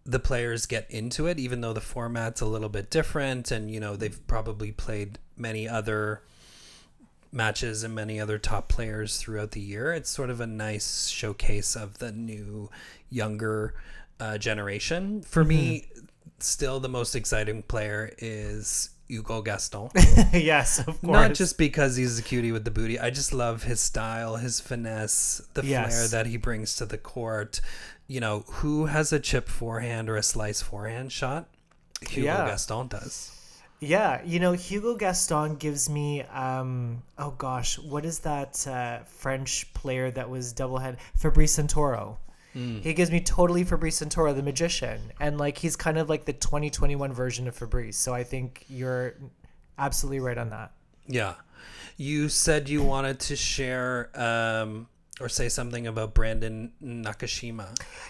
the 0.05 0.19
players 0.19 0.65
get 0.65 0.89
into 0.91 1.25
it, 1.27 1.39
even 1.39 1.61
though 1.61 1.73
the 1.73 1.81
format's 1.81 2.41
a 2.41 2.45
little 2.45 2.69
bit 2.69 2.89
different, 2.89 3.51
and 3.51 3.71
you 3.71 3.79
know 3.79 3.95
they've 3.95 4.25
probably 4.27 4.71
played 4.71 5.17
many 5.37 5.67
other 5.67 6.21
matches 7.31 7.83
and 7.83 7.93
many 7.93 8.19
other 8.19 8.37
top 8.37 8.69
players 8.69 9.17
throughout 9.17 9.51
the 9.51 9.59
year. 9.59 9.91
It's 9.93 10.09
sort 10.09 10.29
of 10.29 10.39
a 10.39 10.47
nice 10.47 11.07
showcase 11.07 11.75
of 11.75 11.97
the 11.97 12.11
new, 12.11 12.69
younger 13.09 13.73
uh, 14.19 14.37
generation. 14.37 15.21
For 15.23 15.43
me, 15.43 15.87
still 16.39 16.79
the 16.79 16.87
most 16.89 17.15
exciting 17.15 17.63
player 17.63 18.13
is 18.19 18.91
Hugo 19.09 19.41
Gaston. 19.41 19.89
yes, 20.33 20.79
of 20.79 21.01
course. 21.01 21.01
Not 21.03 21.33
just 21.33 21.57
because 21.57 21.95
he's 21.97 22.17
a 22.17 22.23
cutie 22.23 22.51
with 22.53 22.63
the 22.63 22.71
booty. 22.71 22.97
I 22.99 23.09
just 23.09 23.33
love 23.33 23.63
his 23.63 23.79
style, 23.81 24.37
his 24.37 24.59
finesse, 24.61 25.41
the 25.55 25.65
Yes. 25.65 25.93
flair 25.93 26.07
that 26.07 26.29
he 26.29 26.37
brings 26.37 26.75
to 26.77 26.85
the 26.85 26.97
court. 26.97 27.59
You 28.07 28.19
know, 28.19 28.43
who 28.47 28.85
has 28.85 29.11
a 29.11 29.19
chip 29.19 29.47
forehand 29.49 30.09
or 30.09 30.15
a 30.15 30.23
slice 30.23 30.61
forehand 30.61 31.11
shot? 31.11 31.47
Hugo 32.07 32.27
Yeah. 32.27 32.45
Gaston 32.45 32.87
does. 32.87 33.31
Yeah, 33.79 34.21
you 34.23 34.39
know, 34.39 34.53
Hugo 34.53 34.95
Gaston 34.95 35.55
gives 35.55 35.89
me 35.89 36.21
um 36.23 37.03
oh 37.17 37.31
gosh, 37.31 37.77
what 37.79 38.05
is 38.05 38.19
that 38.19 38.65
uh, 38.67 38.99
French 39.05 39.73
player 39.73 40.11
that 40.11 40.29
was 40.29 40.53
double 40.53 40.77
head 40.77 40.97
Fabrice 41.15 41.57
Santoro. 41.57 42.17
He 42.53 42.93
gives 42.93 43.11
me 43.11 43.19
totally 43.19 43.65
Fabrice 43.65 43.99
Santoro, 43.99 44.33
the 44.33 44.41
magician, 44.41 45.11
and 45.19 45.37
like 45.37 45.57
he's 45.57 45.75
kind 45.75 45.97
of 45.97 46.07
like 46.07 46.23
the 46.23 46.31
2021 46.31 47.11
version 47.11 47.49
of 47.49 47.55
Fabrice. 47.57 47.97
So 47.97 48.13
I 48.13 48.23
think 48.23 48.63
you're 48.69 49.15
absolutely 49.77 50.21
right 50.21 50.37
on 50.37 50.51
that. 50.51 50.71
Yeah. 51.05 51.33
You 51.97 52.29
said 52.29 52.69
you 52.69 52.81
wanted 52.81 53.19
to 53.19 53.35
share 53.35 54.09
um, 54.15 54.87
or 55.21 55.29
say 55.29 55.47
something 55.47 55.87
about 55.87 56.13
Brandon 56.13 56.71
Nakashima. 56.83 57.67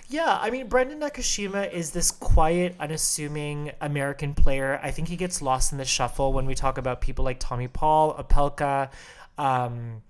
Yeah, 0.10 0.40
I 0.42 0.50
mean, 0.50 0.68
Brandon 0.68 1.00
Nakashima 1.00 1.72
is 1.72 1.92
this 1.92 2.10
quiet, 2.12 2.76
unassuming 2.80 3.72
American 3.80 4.34
player. 4.34 4.80
I 4.82 4.92
think 4.92 5.08
he 5.08 5.16
gets 5.16 5.42
lost 5.42 5.72
in 5.72 5.78
the 5.78 5.86
shuffle 5.86 6.34
when 6.34 6.46
we 6.46 6.56
talk 6.56 6.78
about 6.78 7.02
people 7.02 7.24
like 7.24 7.40
Tommy 7.40 7.68
Paul, 7.68 8.16
Opelka, 8.16 8.90
um, 9.38 10.02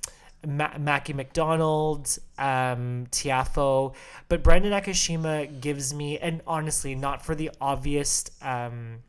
Ma- 0.47 0.77
Mackie 0.77 1.13
McDonald, 1.13 2.17
um, 2.37 3.07
Tiafoe. 3.11 3.93
But 4.29 4.41
Brandon 4.41 4.71
Nakashima 4.71 5.59
gives 5.59 5.93
me, 5.93 6.17
and 6.17 6.41
honestly, 6.47 6.95
not 6.95 7.25
for 7.25 7.35
the 7.35 7.51
obvious. 7.59 8.25
Um, 8.41 8.99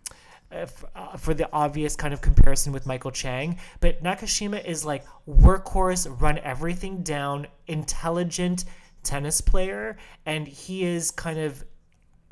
uh, 0.52 0.66
uh, 0.94 1.16
for 1.16 1.34
the 1.34 1.48
obvious 1.52 1.96
kind 1.96 2.14
of 2.14 2.20
comparison 2.20 2.72
with 2.72 2.86
Michael 2.86 3.10
Chang, 3.10 3.58
but 3.80 4.02
Nakashima 4.02 4.64
is 4.64 4.84
like 4.84 5.04
workhorse, 5.28 6.20
run 6.20 6.38
everything 6.38 7.02
down, 7.02 7.46
intelligent 7.66 8.64
tennis 9.02 9.40
player, 9.40 9.96
and 10.24 10.46
he 10.46 10.84
is 10.84 11.10
kind 11.10 11.38
of 11.38 11.64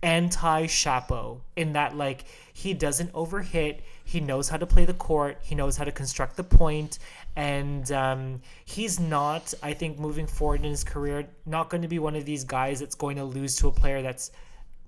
anti 0.05 0.67
Shapo 0.67 1.41
in 1.57 1.73
that 1.73 1.97
like 1.97 2.27
he 2.53 2.75
doesn't 2.75 3.13
overhit, 3.15 3.81
he 4.05 4.21
knows 4.21 4.49
how 4.49 4.59
to 4.59 4.67
play 4.67 4.85
the 4.85 4.95
court, 4.95 5.39
he 5.43 5.55
knows 5.55 5.77
how 5.77 5.85
to 5.85 5.93
construct 5.93 6.37
the 6.37 6.45
point, 6.45 6.99
and 7.37 7.91
um, 7.91 8.43
he's 8.65 9.01
not, 9.01 9.53
I 9.63 9.73
think, 9.73 9.99
moving 9.99 10.27
forward 10.27 10.61
in 10.61 10.71
his 10.71 10.85
career, 10.85 11.27
not 11.47 11.71
going 11.71 11.83
to 11.83 11.89
be 11.89 11.99
one 11.99 12.15
of 12.15 12.25
these 12.25 12.45
guys 12.45 12.81
that's 12.81 12.95
going 12.95 13.17
to 13.17 13.25
lose 13.25 13.57
to 13.57 13.69
a 13.69 13.73
player 13.73 14.03
that's 14.03 14.31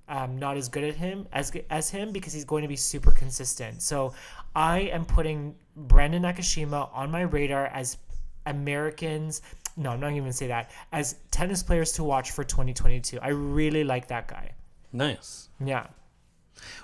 um, 0.08 0.38
not 0.38 0.56
as 0.56 0.68
good 0.68 0.84
at 0.84 0.94
him 0.94 1.26
as 1.32 1.52
as 1.70 1.90
him 1.90 2.12
because 2.12 2.32
he's 2.32 2.44
going 2.44 2.62
to 2.62 2.68
be 2.68 2.76
super 2.76 3.10
consistent. 3.10 3.82
So 3.82 4.14
I 4.54 4.80
am 4.80 5.04
putting 5.04 5.54
Brandon 5.76 6.22
Nakashima 6.22 6.88
on 6.94 7.10
my 7.10 7.22
radar 7.22 7.66
as 7.66 7.98
Americans. 8.46 9.42
No, 9.76 9.90
I'm 9.90 10.00
not 10.00 10.10
even 10.10 10.22
gonna 10.22 10.32
say 10.32 10.46
that 10.48 10.70
as 10.92 11.16
tennis 11.30 11.62
players 11.62 11.92
to 11.92 12.04
watch 12.04 12.30
for 12.30 12.44
2022. 12.44 13.18
I 13.20 13.28
really 13.28 13.84
like 13.84 14.08
that 14.08 14.28
guy. 14.28 14.52
Nice. 14.92 15.48
Yeah. 15.62 15.88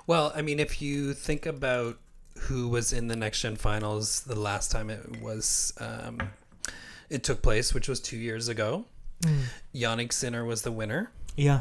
Well, 0.06 0.32
I 0.34 0.42
mean, 0.42 0.60
if 0.60 0.82
you 0.82 1.14
think 1.14 1.46
about 1.46 1.98
who 2.36 2.68
was 2.68 2.92
in 2.92 3.08
the 3.08 3.16
next 3.16 3.40
gen 3.40 3.56
finals 3.56 4.20
the 4.22 4.38
last 4.38 4.70
time 4.70 4.90
it 4.90 5.22
was, 5.22 5.72
um, 5.78 6.18
it 7.08 7.22
took 7.22 7.40
place, 7.40 7.72
which 7.72 7.88
was 7.88 8.00
two 8.00 8.16
years 8.16 8.48
ago. 8.48 8.84
Jannik 9.74 10.12
Sinner 10.12 10.44
was 10.44 10.62
the 10.62 10.72
winner. 10.72 11.10
Yeah. 11.36 11.60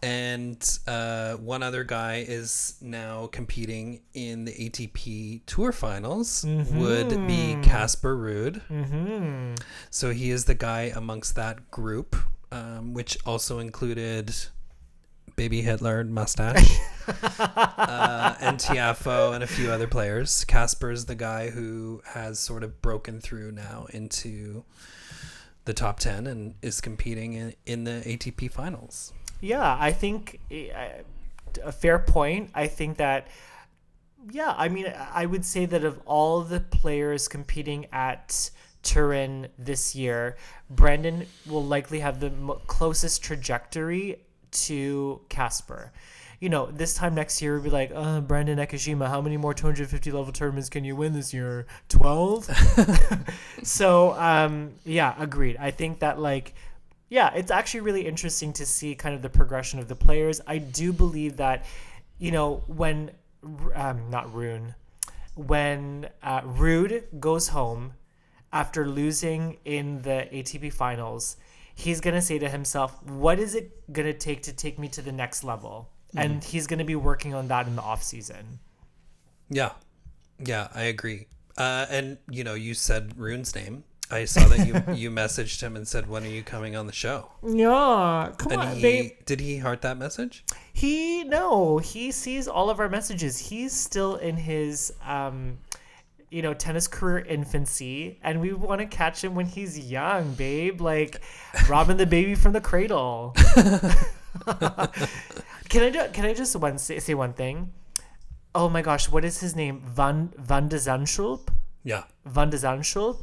And 0.00 0.78
uh, 0.86 1.34
one 1.34 1.62
other 1.62 1.82
guy 1.82 2.24
is 2.26 2.76
now 2.80 3.26
competing 3.26 4.02
in 4.14 4.44
the 4.44 4.52
ATP 4.52 5.42
Tour 5.46 5.72
Finals. 5.72 6.44
Would 6.46 7.26
be 7.26 7.56
Casper 7.62 8.16
Ruud. 8.16 8.62
Mm-hmm. 8.68 9.54
So 9.90 10.12
he 10.12 10.30
is 10.30 10.44
the 10.44 10.54
guy 10.54 10.92
amongst 10.94 11.34
that 11.34 11.70
group, 11.72 12.14
um, 12.52 12.94
which 12.94 13.18
also 13.26 13.58
included 13.58 14.34
Baby 15.34 15.62
Hitler 15.62 16.04
mustache, 16.04 16.78
uh, 17.08 18.34
and 18.40 18.58
Tiafoe, 18.58 19.34
and 19.34 19.44
a 19.44 19.46
few 19.46 19.70
other 19.70 19.86
players. 19.86 20.44
Casper 20.44 20.90
is 20.90 21.06
the 21.06 21.14
guy 21.14 21.50
who 21.50 22.02
has 22.06 22.38
sort 22.38 22.64
of 22.64 22.82
broken 22.82 23.20
through 23.20 23.52
now 23.52 23.86
into 23.90 24.64
the 25.64 25.74
top 25.74 26.00
ten 26.00 26.26
and 26.26 26.54
is 26.60 26.80
competing 26.80 27.34
in, 27.34 27.54
in 27.66 27.84
the 27.84 28.02
ATP 28.04 28.50
Finals. 28.50 29.12
Yeah, 29.40 29.76
I 29.78 29.92
think 29.92 30.40
uh, 30.50 31.02
a 31.64 31.72
fair 31.72 31.98
point. 31.98 32.50
I 32.54 32.66
think 32.66 32.96
that, 32.98 33.28
yeah, 34.30 34.54
I 34.56 34.68
mean, 34.68 34.92
I 35.12 35.26
would 35.26 35.44
say 35.44 35.66
that 35.66 35.84
of 35.84 36.00
all 36.06 36.42
the 36.42 36.60
players 36.60 37.28
competing 37.28 37.86
at 37.92 38.50
Turin 38.82 39.48
this 39.58 39.94
year, 39.94 40.36
Brandon 40.70 41.26
will 41.46 41.64
likely 41.64 42.00
have 42.00 42.20
the 42.20 42.30
closest 42.66 43.22
trajectory 43.22 44.20
to 44.50 45.20
Casper. 45.28 45.92
You 46.40 46.48
know, 46.48 46.66
this 46.66 46.94
time 46.94 47.16
next 47.16 47.42
year, 47.42 47.54
we'll 47.54 47.64
be 47.64 47.70
like, 47.70 47.90
uh, 47.92 48.20
Brandon 48.20 48.58
Nakashima, 48.58 49.08
how 49.08 49.20
many 49.20 49.36
more 49.36 49.52
250 49.52 50.12
level 50.12 50.32
tournaments 50.32 50.68
can 50.68 50.84
you 50.84 50.94
win 50.94 51.12
this 51.12 51.34
year? 51.34 51.66
12? 51.88 52.48
so, 53.64 54.12
um, 54.12 54.74
yeah, 54.84 55.14
agreed. 55.18 55.56
I 55.58 55.72
think 55.72 55.98
that, 55.98 56.20
like, 56.20 56.54
yeah, 57.08 57.32
it's 57.34 57.50
actually 57.50 57.80
really 57.80 58.06
interesting 58.06 58.52
to 58.54 58.66
see 58.66 58.94
kind 58.94 59.14
of 59.14 59.22
the 59.22 59.30
progression 59.30 59.78
of 59.78 59.88
the 59.88 59.96
players. 59.96 60.40
I 60.46 60.58
do 60.58 60.92
believe 60.92 61.36
that, 61.38 61.64
you 62.18 62.30
know, 62.30 62.62
when 62.66 63.12
um, 63.74 64.10
not 64.10 64.32
Rune, 64.34 64.74
when 65.34 66.08
uh, 66.22 66.42
Ruud 66.42 67.20
goes 67.20 67.48
home 67.48 67.94
after 68.52 68.86
losing 68.86 69.58
in 69.64 70.02
the 70.02 70.28
ATP 70.32 70.72
finals, 70.72 71.36
he's 71.74 72.00
gonna 72.00 72.22
say 72.22 72.38
to 72.38 72.48
himself, 72.48 73.02
"What 73.04 73.38
is 73.38 73.54
it 73.54 73.92
gonna 73.92 74.12
take 74.12 74.42
to 74.42 74.52
take 74.52 74.78
me 74.78 74.88
to 74.88 75.02
the 75.02 75.12
next 75.12 75.44
level?" 75.44 75.90
And 76.16 76.42
he's 76.42 76.66
gonna 76.66 76.84
be 76.84 76.96
working 76.96 77.34
on 77.34 77.48
that 77.48 77.66
in 77.66 77.76
the 77.76 77.82
off 77.82 78.02
season. 78.02 78.58
Yeah, 79.48 79.72
yeah, 80.44 80.68
I 80.74 80.84
agree. 80.84 81.26
Uh, 81.56 81.86
and 81.88 82.18
you 82.30 82.44
know, 82.44 82.54
you 82.54 82.74
said 82.74 83.16
Rune's 83.16 83.54
name. 83.54 83.84
I 84.10 84.24
saw 84.24 84.46
that 84.48 84.66
you 84.66 84.74
you 84.94 85.10
messaged 85.10 85.60
him 85.60 85.76
and 85.76 85.86
said, 85.86 86.08
"When 86.08 86.24
are 86.24 86.28
you 86.28 86.42
coming 86.42 86.76
on 86.76 86.86
the 86.86 86.92
show?" 86.92 87.30
Yeah, 87.46 88.32
come 88.38 88.52
And 88.52 88.60
on, 88.62 88.76
he 88.76 88.82
babe. 88.82 89.10
did 89.26 89.40
he 89.40 89.58
heart 89.58 89.82
that 89.82 89.98
message? 89.98 90.44
He 90.72 91.24
no, 91.24 91.78
he 91.78 92.10
sees 92.12 92.48
all 92.48 92.70
of 92.70 92.80
our 92.80 92.88
messages. 92.88 93.38
He's 93.38 93.72
still 93.72 94.16
in 94.16 94.36
his 94.36 94.92
um 95.06 95.58
you 96.30 96.42
know, 96.42 96.52
tennis 96.52 96.86
career 96.86 97.20
infancy 97.20 98.18
and 98.22 98.38
we 98.42 98.52
want 98.52 98.82
to 98.82 98.86
catch 98.86 99.24
him 99.24 99.34
when 99.34 99.46
he's 99.46 99.78
young, 99.78 100.34
babe, 100.34 100.78
like 100.78 101.22
robbing 101.70 101.96
the 101.96 102.04
baby 102.04 102.34
from 102.34 102.52
the 102.52 102.60
cradle. 102.60 103.32
can 105.68 105.82
I 105.82 105.90
do, 105.90 106.04
can 106.12 106.26
I 106.26 106.34
just 106.34 106.54
one 106.56 106.76
say, 106.78 106.98
say 106.98 107.14
one 107.14 107.32
thing? 107.32 107.72
Oh 108.54 108.68
my 108.68 108.82
gosh, 108.82 109.08
what 109.10 109.24
is 109.24 109.40
his 109.40 109.56
name? 109.56 109.82
Van 109.86 110.32
Van 110.36 110.68
de 110.68 110.76
Zandschulp? 110.76 111.48
Yeah, 111.84 112.04
Van 112.26 112.50
de 112.50 112.58
Zandschulp. 112.58 113.22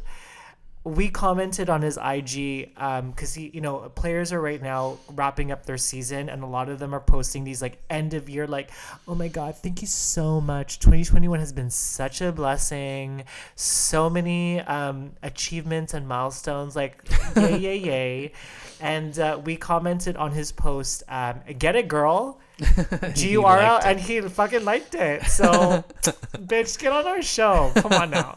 We 0.86 1.10
commented 1.10 1.70
on 1.70 1.82
his 1.82 1.98
IG 1.98 2.74
because 2.76 3.34
he, 3.34 3.50
you 3.54 3.60
know, 3.60 3.92
players 3.96 4.32
are 4.32 4.40
right 4.40 4.62
now 4.62 5.00
wrapping 5.14 5.52
up 5.52 5.66
their 5.66 5.78
season, 5.78 6.30
and 6.30 6.44
a 6.44 6.46
lot 6.46 6.70
of 6.70 6.80
them 6.80 6.94
are 6.94 7.00
posting 7.00 7.44
these 7.44 7.62
like 7.62 7.80
end 7.90 8.14
of 8.14 8.30
year, 8.30 8.46
like, 8.46 8.70
oh 9.08 9.16
my 9.16 9.28
god, 9.28 9.58
thank 9.58 9.82
you 9.82 9.88
so 9.88 10.40
much. 10.40 10.80
2021 10.80 11.40
has 11.40 11.52
been 11.52 11.72
such 11.72 12.22
a 12.22 12.32
blessing, 12.32 13.24
so 13.56 14.10
many 14.10 14.62
um, 14.62 15.12
achievements 15.24 15.94
and 15.94 16.08
milestones, 16.08 16.76
like 16.76 17.04
yay, 17.36 17.58
yay, 17.58 17.78
yay. 17.78 18.32
And 18.82 19.18
uh, 19.18 19.40
we 19.44 19.56
commented 19.56 20.18
on 20.18 20.32
his 20.32 20.52
post, 20.52 21.04
um, 21.08 21.40
"Get 21.58 21.78
it, 21.78 21.88
girl." 21.88 22.40
G 23.14 23.32
U 23.32 23.46
R 23.46 23.60
L, 23.60 23.80
and 23.84 24.00
he 24.00 24.22
fucking 24.22 24.66
liked 24.66 24.96
it. 24.96 25.24
So, 25.26 25.84
bitch, 26.34 26.78
get 26.78 26.92
on 26.92 27.06
our 27.06 27.22
show. 27.22 27.72
Come 27.76 27.94
on 27.94 28.12
now. 28.12 28.36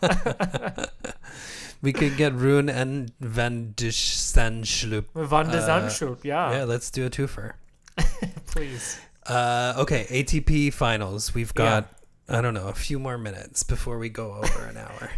We 1.81 1.93
could 1.93 2.17
get 2.17 2.35
Rune 2.35 2.69
and 2.69 3.13
Van 3.21 3.73
de 3.77 3.91
Zandschulp. 3.91 5.07
Van 5.15 5.49
de 5.49 5.59
Uh, 5.59 5.67
Zandschulp, 5.67 6.25
yeah, 6.25 6.59
Yeah, 6.59 6.65
let's 6.65 6.91
do 6.91 7.07
a 7.07 7.11
twofer. 7.11 7.53
please. 8.47 8.99
Uh, 9.27 9.75
okay, 9.79 10.07
ATP 10.11 10.73
finals. 10.73 11.35
We've 11.35 11.55
got 11.55 11.89
I 12.29 12.41
don't 12.41 12.55
know 12.55 12.69
a 12.69 12.75
few 12.75 12.99
more 12.99 13.17
minutes 13.17 13.63
before 13.63 13.99
we 13.99 14.09
go 14.09 14.35
over 14.35 14.67
an 14.67 14.77
hour. 14.77 15.11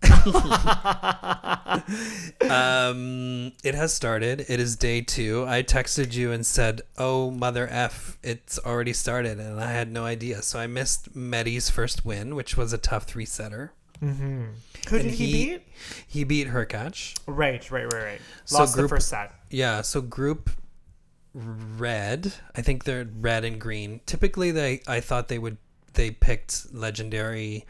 um, 2.50 3.52
it 3.64 3.74
has 3.74 3.92
started. 3.92 4.44
It 4.48 4.60
is 4.60 4.76
day 4.76 5.00
two. 5.00 5.44
I 5.46 5.62
texted 5.62 6.14
you 6.14 6.30
and 6.32 6.46
said, 6.46 6.82
"Oh 6.96 7.30
mother 7.30 7.66
f, 7.70 8.18
it's 8.22 8.58
already 8.60 8.92
started," 8.92 9.38
and 9.40 9.60
I 9.60 9.72
had 9.72 9.90
no 9.90 10.04
idea. 10.04 10.42
So 10.42 10.58
I 10.58 10.66
missed 10.66 11.14
Medi's 11.16 11.70
first 11.70 12.04
win, 12.04 12.34
which 12.36 12.56
was 12.56 12.72
a 12.72 12.78
tough 12.78 13.04
three 13.04 13.24
setter. 13.24 13.72
Mm-hmm. 14.02 14.44
Who 14.90 14.98
did 14.98 15.10
he, 15.12 15.26
he- 15.26 15.32
beat? 15.32 15.62
He 16.06 16.24
beat 16.24 16.48
Hurkacz. 16.48 17.18
Right, 17.26 17.68
right, 17.70 17.92
right, 17.92 18.02
right. 18.04 18.20
So 18.44 18.58
Lost 18.58 18.74
group- 18.74 18.84
the 18.84 18.96
first 18.96 19.08
set. 19.08 19.34
Yeah. 19.50 19.82
So 19.82 20.00
group 20.00 20.50
red. 21.34 22.32
I 22.54 22.62
think 22.62 22.84
they're 22.84 23.08
red 23.20 23.44
and 23.44 23.60
green. 23.60 24.00
Typically, 24.06 24.50
they 24.50 24.80
I 24.86 25.00
thought 25.00 25.28
they 25.28 25.38
would 25.38 25.56
they 25.94 26.10
picked 26.10 26.72
legendary 26.72 27.66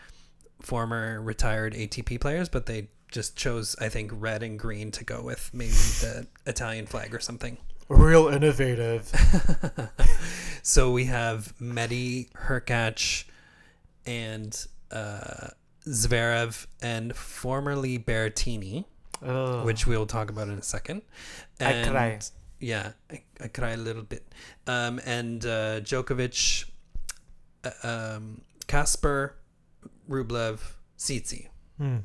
former 0.60 1.20
retired 1.22 1.74
ATP 1.74 2.20
players, 2.20 2.48
but 2.48 2.66
they 2.66 2.88
just 3.10 3.36
chose 3.36 3.74
I 3.80 3.88
think 3.88 4.10
red 4.14 4.42
and 4.42 4.58
green 4.58 4.90
to 4.92 5.04
go 5.04 5.22
with 5.22 5.50
maybe 5.52 5.70
the 5.72 6.26
Italian 6.46 6.86
flag 6.86 7.14
or 7.14 7.20
something. 7.20 7.58
Real 7.88 8.28
innovative. 8.28 9.10
so 10.62 10.90
we 10.92 11.06
have 11.06 11.58
Medi, 11.58 12.28
Hurkacz, 12.36 13.24
and 14.04 14.66
uh, 14.90 15.48
Zverev, 15.89 16.66
and 16.82 17.14
formerly 17.16 17.99
Berrettini, 17.99 18.84
Ugh. 19.24 19.64
which 19.64 19.86
we'll 19.86 20.07
talk 20.07 20.30
about 20.30 20.49
in 20.49 20.59
a 20.59 20.62
second. 20.62 21.03
I 21.61 21.84
cry. 21.89 22.18
Yeah, 22.61 22.93
I, 23.11 23.22
I 23.41 23.49
cry 23.49 23.70
a 23.70 23.76
little 23.76 24.03
bit. 24.03 24.24
Um, 24.66 25.01
and 25.05 25.45
uh, 25.47 25.80
Djokovic, 25.80 26.64
uh, 27.64 27.70
um, 28.16 28.41
Casper, 28.66 29.36
Rublev, 30.09 30.61
Tsitsi 30.99 31.49
Hmm. 31.78 31.99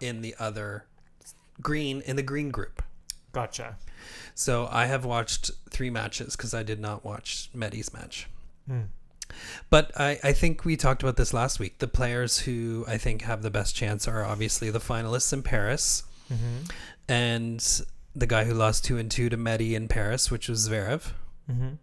in 0.00 0.22
the 0.22 0.34
other 0.38 0.86
green 1.60 2.00
in 2.02 2.14
the 2.16 2.22
green 2.22 2.50
group. 2.50 2.82
Gotcha. 3.32 3.76
So 4.34 4.68
I 4.70 4.86
have 4.86 5.04
watched 5.04 5.50
three 5.70 5.90
matches 5.90 6.36
because 6.36 6.54
I 6.54 6.62
did 6.62 6.78
not 6.80 7.04
watch 7.04 7.50
Medi's 7.52 7.92
match. 7.92 8.28
Hmm. 8.68 8.82
But 9.70 9.90
I, 9.98 10.18
I 10.22 10.32
think 10.32 10.64
we 10.64 10.76
talked 10.76 11.02
about 11.02 11.16
this 11.16 11.32
last 11.34 11.58
week. 11.58 11.78
The 11.78 11.88
players 11.88 12.40
who 12.40 12.84
I 12.86 12.96
think 12.98 13.22
have 13.22 13.42
the 13.42 13.50
best 13.50 13.74
chance 13.74 14.06
are 14.08 14.24
obviously 14.24 14.70
the 14.70 14.80
finalists 14.80 15.32
in 15.32 15.42
Paris 15.42 16.02
Mm-hmm. 16.32 16.64
and 17.08 17.82
the 18.16 18.26
guy 18.26 18.44
who 18.44 18.54
lost 18.54 18.84
two 18.84 18.98
and 18.98 19.08
two 19.08 19.28
to 19.28 19.36
Medi 19.36 19.76
in 19.76 19.86
Paris, 19.86 20.28
which 20.28 20.48
was 20.48 20.68
Zverev. 20.68 21.12
Mm-hmm. 21.48 21.74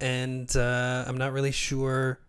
And 0.00 0.56
uh, 0.56 1.04
I'm 1.06 1.16
not 1.18 1.32
really 1.32 1.50
sure 1.50 2.20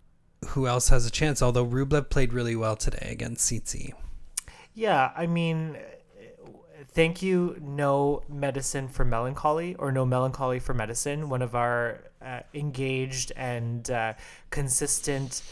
who 0.47 0.65
else 0.65 0.89
has 0.89 1.05
a 1.05 1.11
chance, 1.11 1.41
although 1.41 1.65
Rublev 1.65 2.09
played 2.09 2.33
really 2.33 2.55
well 2.55 2.75
today 2.75 3.09
against 3.11 3.51
Tsitsi. 3.51 3.93
Yeah, 4.73 5.11
I 5.15 5.27
mean, 5.27 5.77
thank 6.95 7.21
you, 7.21 7.57
No 7.61 8.23
Medicine 8.27 8.87
for 8.87 9.05
Melancholy, 9.05 9.75
or 9.75 9.91
No 9.91 10.05
Melancholy 10.05 10.59
for 10.59 10.73
Medicine, 10.73 11.29
one 11.29 11.41
of 11.41 11.53
our 11.53 11.99
uh, 12.25 12.39
engaged 12.53 13.31
and 13.35 13.89
uh, 13.91 14.13
consistent 14.49 15.43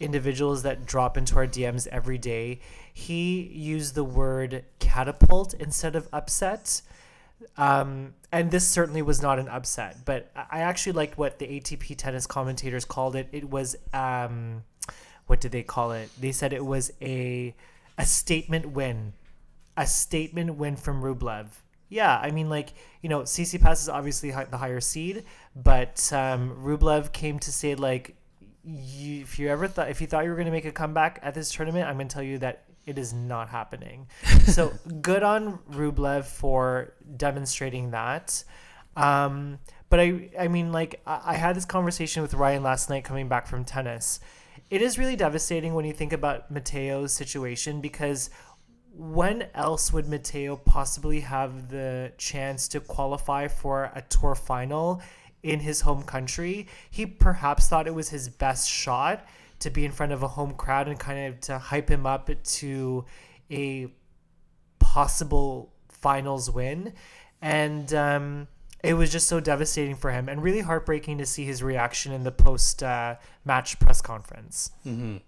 individuals 0.00 0.64
that 0.64 0.84
drop 0.84 1.16
into 1.16 1.36
our 1.36 1.46
DMs 1.46 1.86
every 1.86 2.18
day. 2.18 2.60
He 2.92 3.42
used 3.42 3.94
the 3.94 4.04
word 4.04 4.64
catapult 4.80 5.54
instead 5.54 5.96
of 5.96 6.08
upset. 6.12 6.82
Um, 7.56 8.14
and 8.32 8.50
this 8.50 8.66
certainly 8.66 9.00
was 9.00 9.22
not 9.22 9.38
an 9.38 9.48
upset, 9.48 9.98
but 10.04 10.30
I 10.34 10.60
actually 10.60 10.92
liked 10.92 11.16
what 11.16 11.38
the 11.38 11.46
ATP 11.46 11.96
tennis 11.96 12.26
commentators 12.26 12.84
called 12.84 13.14
it. 13.14 13.28
It 13.30 13.48
was, 13.48 13.76
um, 13.94 14.64
what 15.28 15.40
did 15.40 15.52
they 15.52 15.62
call 15.62 15.92
it? 15.92 16.10
They 16.20 16.32
said 16.32 16.52
it 16.52 16.64
was 16.64 16.92
a 17.00 17.54
a 17.98 18.06
statement 18.06 18.66
win, 18.70 19.12
a 19.78 19.86
statement 19.86 20.56
win 20.56 20.76
from 20.76 21.02
Rublev. 21.02 21.46
Yeah, 21.88 22.18
I 22.18 22.32
mean, 22.32 22.50
like 22.50 22.74
you 23.00 23.08
know, 23.08 23.20
Tsitsipas 23.20 23.80
is 23.82 23.88
obviously 23.88 24.30
the 24.30 24.58
higher 24.58 24.80
seed, 24.80 25.24
but 25.56 26.12
um, 26.12 26.56
Rublev 26.60 27.12
came 27.12 27.38
to 27.38 27.52
say 27.52 27.74
like, 27.74 28.16
you, 28.64 29.22
if 29.22 29.38
you 29.38 29.48
ever 29.48 29.68
thought 29.68 29.88
if 29.88 30.00
you 30.00 30.06
thought 30.06 30.24
you 30.24 30.30
were 30.30 30.36
going 30.36 30.46
to 30.46 30.52
make 30.52 30.66
a 30.66 30.72
comeback 30.72 31.20
at 31.22 31.32
this 31.32 31.50
tournament, 31.50 31.88
I'm 31.88 31.94
going 31.94 32.08
to 32.08 32.14
tell 32.14 32.22
you 32.22 32.38
that 32.38 32.64
it 32.84 32.98
is 32.98 33.12
not 33.12 33.48
happening. 33.48 34.08
so 34.46 34.72
good 35.00 35.22
on 35.22 35.60
Rublev 35.70 36.24
for 36.24 36.94
demonstrating 37.16 37.92
that. 37.92 38.42
Um, 38.96 39.60
but 39.90 40.00
I, 40.00 40.28
I 40.38 40.48
mean, 40.48 40.72
like 40.72 41.00
I, 41.06 41.20
I 41.26 41.34
had 41.34 41.56
this 41.56 41.64
conversation 41.64 42.20
with 42.20 42.34
Ryan 42.34 42.62
last 42.62 42.90
night 42.90 43.04
coming 43.04 43.28
back 43.28 43.46
from 43.46 43.64
tennis. 43.64 44.18
It 44.70 44.82
is 44.82 44.98
really 44.98 45.16
devastating 45.16 45.72
when 45.72 45.86
you 45.86 45.94
think 45.94 46.12
about 46.12 46.52
Matteo's 46.52 47.12
situation 47.12 47.80
because 47.80 48.28
when 48.92 49.46
else 49.54 49.92
would 49.92 50.08
Matteo 50.08 50.56
possibly 50.56 51.20
have 51.20 51.68
the 51.68 52.12
chance 52.18 52.68
to 52.68 52.80
qualify 52.80 53.48
for 53.48 53.90
a 53.94 54.02
tour 54.02 54.34
final 54.34 55.00
in 55.42 55.60
his 55.60 55.82
home 55.82 56.02
country? 56.02 56.66
He 56.90 57.06
perhaps 57.06 57.68
thought 57.68 57.86
it 57.86 57.94
was 57.94 58.08
his 58.08 58.28
best 58.28 58.68
shot 58.68 59.26
to 59.60 59.70
be 59.70 59.84
in 59.84 59.92
front 59.92 60.12
of 60.12 60.22
a 60.22 60.28
home 60.28 60.54
crowd 60.54 60.88
and 60.88 60.98
kind 60.98 61.26
of 61.26 61.40
to 61.42 61.58
hype 61.58 61.90
him 61.90 62.06
up 62.06 62.30
to 62.42 63.04
a 63.50 63.88
possible 64.78 65.72
finals 65.88 66.50
win. 66.50 66.92
And 67.42 67.92
um, 67.94 68.48
it 68.82 68.94
was 68.94 69.10
just 69.10 69.28
so 69.28 69.40
devastating 69.40 69.96
for 69.96 70.10
him 70.12 70.28
and 70.28 70.42
really 70.42 70.60
heartbreaking 70.60 71.18
to 71.18 71.26
see 71.26 71.44
his 71.44 71.62
reaction 71.62 72.12
in 72.12 72.24
the 72.24 72.32
post 72.32 72.82
uh, 72.82 73.16
match 73.44 73.78
press 73.80 74.00
conference. 74.00 74.70
Mm-hmm. 74.86 75.18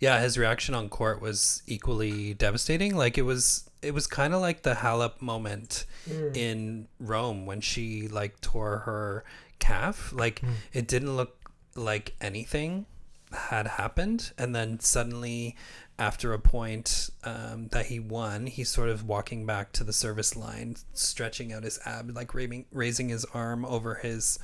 Yeah, 0.00 0.20
his 0.20 0.38
reaction 0.38 0.74
on 0.74 0.88
court 0.88 1.20
was 1.20 1.62
equally 1.66 2.34
devastating. 2.34 2.96
Like 2.96 3.18
it 3.18 3.22
was, 3.22 3.68
it 3.82 3.92
was 3.92 4.06
kind 4.06 4.34
of 4.34 4.40
like 4.40 4.62
the 4.62 4.74
Halep 4.74 5.20
moment 5.20 5.86
mm. 6.08 6.36
in 6.36 6.88
Rome 6.98 7.46
when 7.46 7.60
she 7.60 8.08
like 8.08 8.40
tore 8.40 8.78
her 8.78 9.24
calf. 9.58 10.12
Like 10.12 10.40
mm. 10.40 10.50
it 10.72 10.88
didn't 10.88 11.16
look 11.16 11.50
like 11.74 12.14
anything 12.20 12.86
had 13.32 13.66
happened, 13.66 14.32
and 14.38 14.54
then 14.54 14.80
suddenly, 14.80 15.56
after 15.98 16.32
a 16.34 16.38
point 16.38 17.08
um, 17.24 17.68
that 17.68 17.86
he 17.86 17.98
won, 17.98 18.46
he's 18.46 18.68
sort 18.68 18.88
of 18.90 19.04
walking 19.06 19.46
back 19.46 19.72
to 19.72 19.84
the 19.84 19.92
service 19.92 20.36
line, 20.36 20.76
stretching 20.92 21.52
out 21.52 21.62
his 21.64 21.78
ab, 21.86 22.14
like 22.14 22.34
raising 22.34 22.66
raising 22.72 23.08
his 23.08 23.24
arm 23.26 23.64
over 23.64 23.94
his 23.96 24.38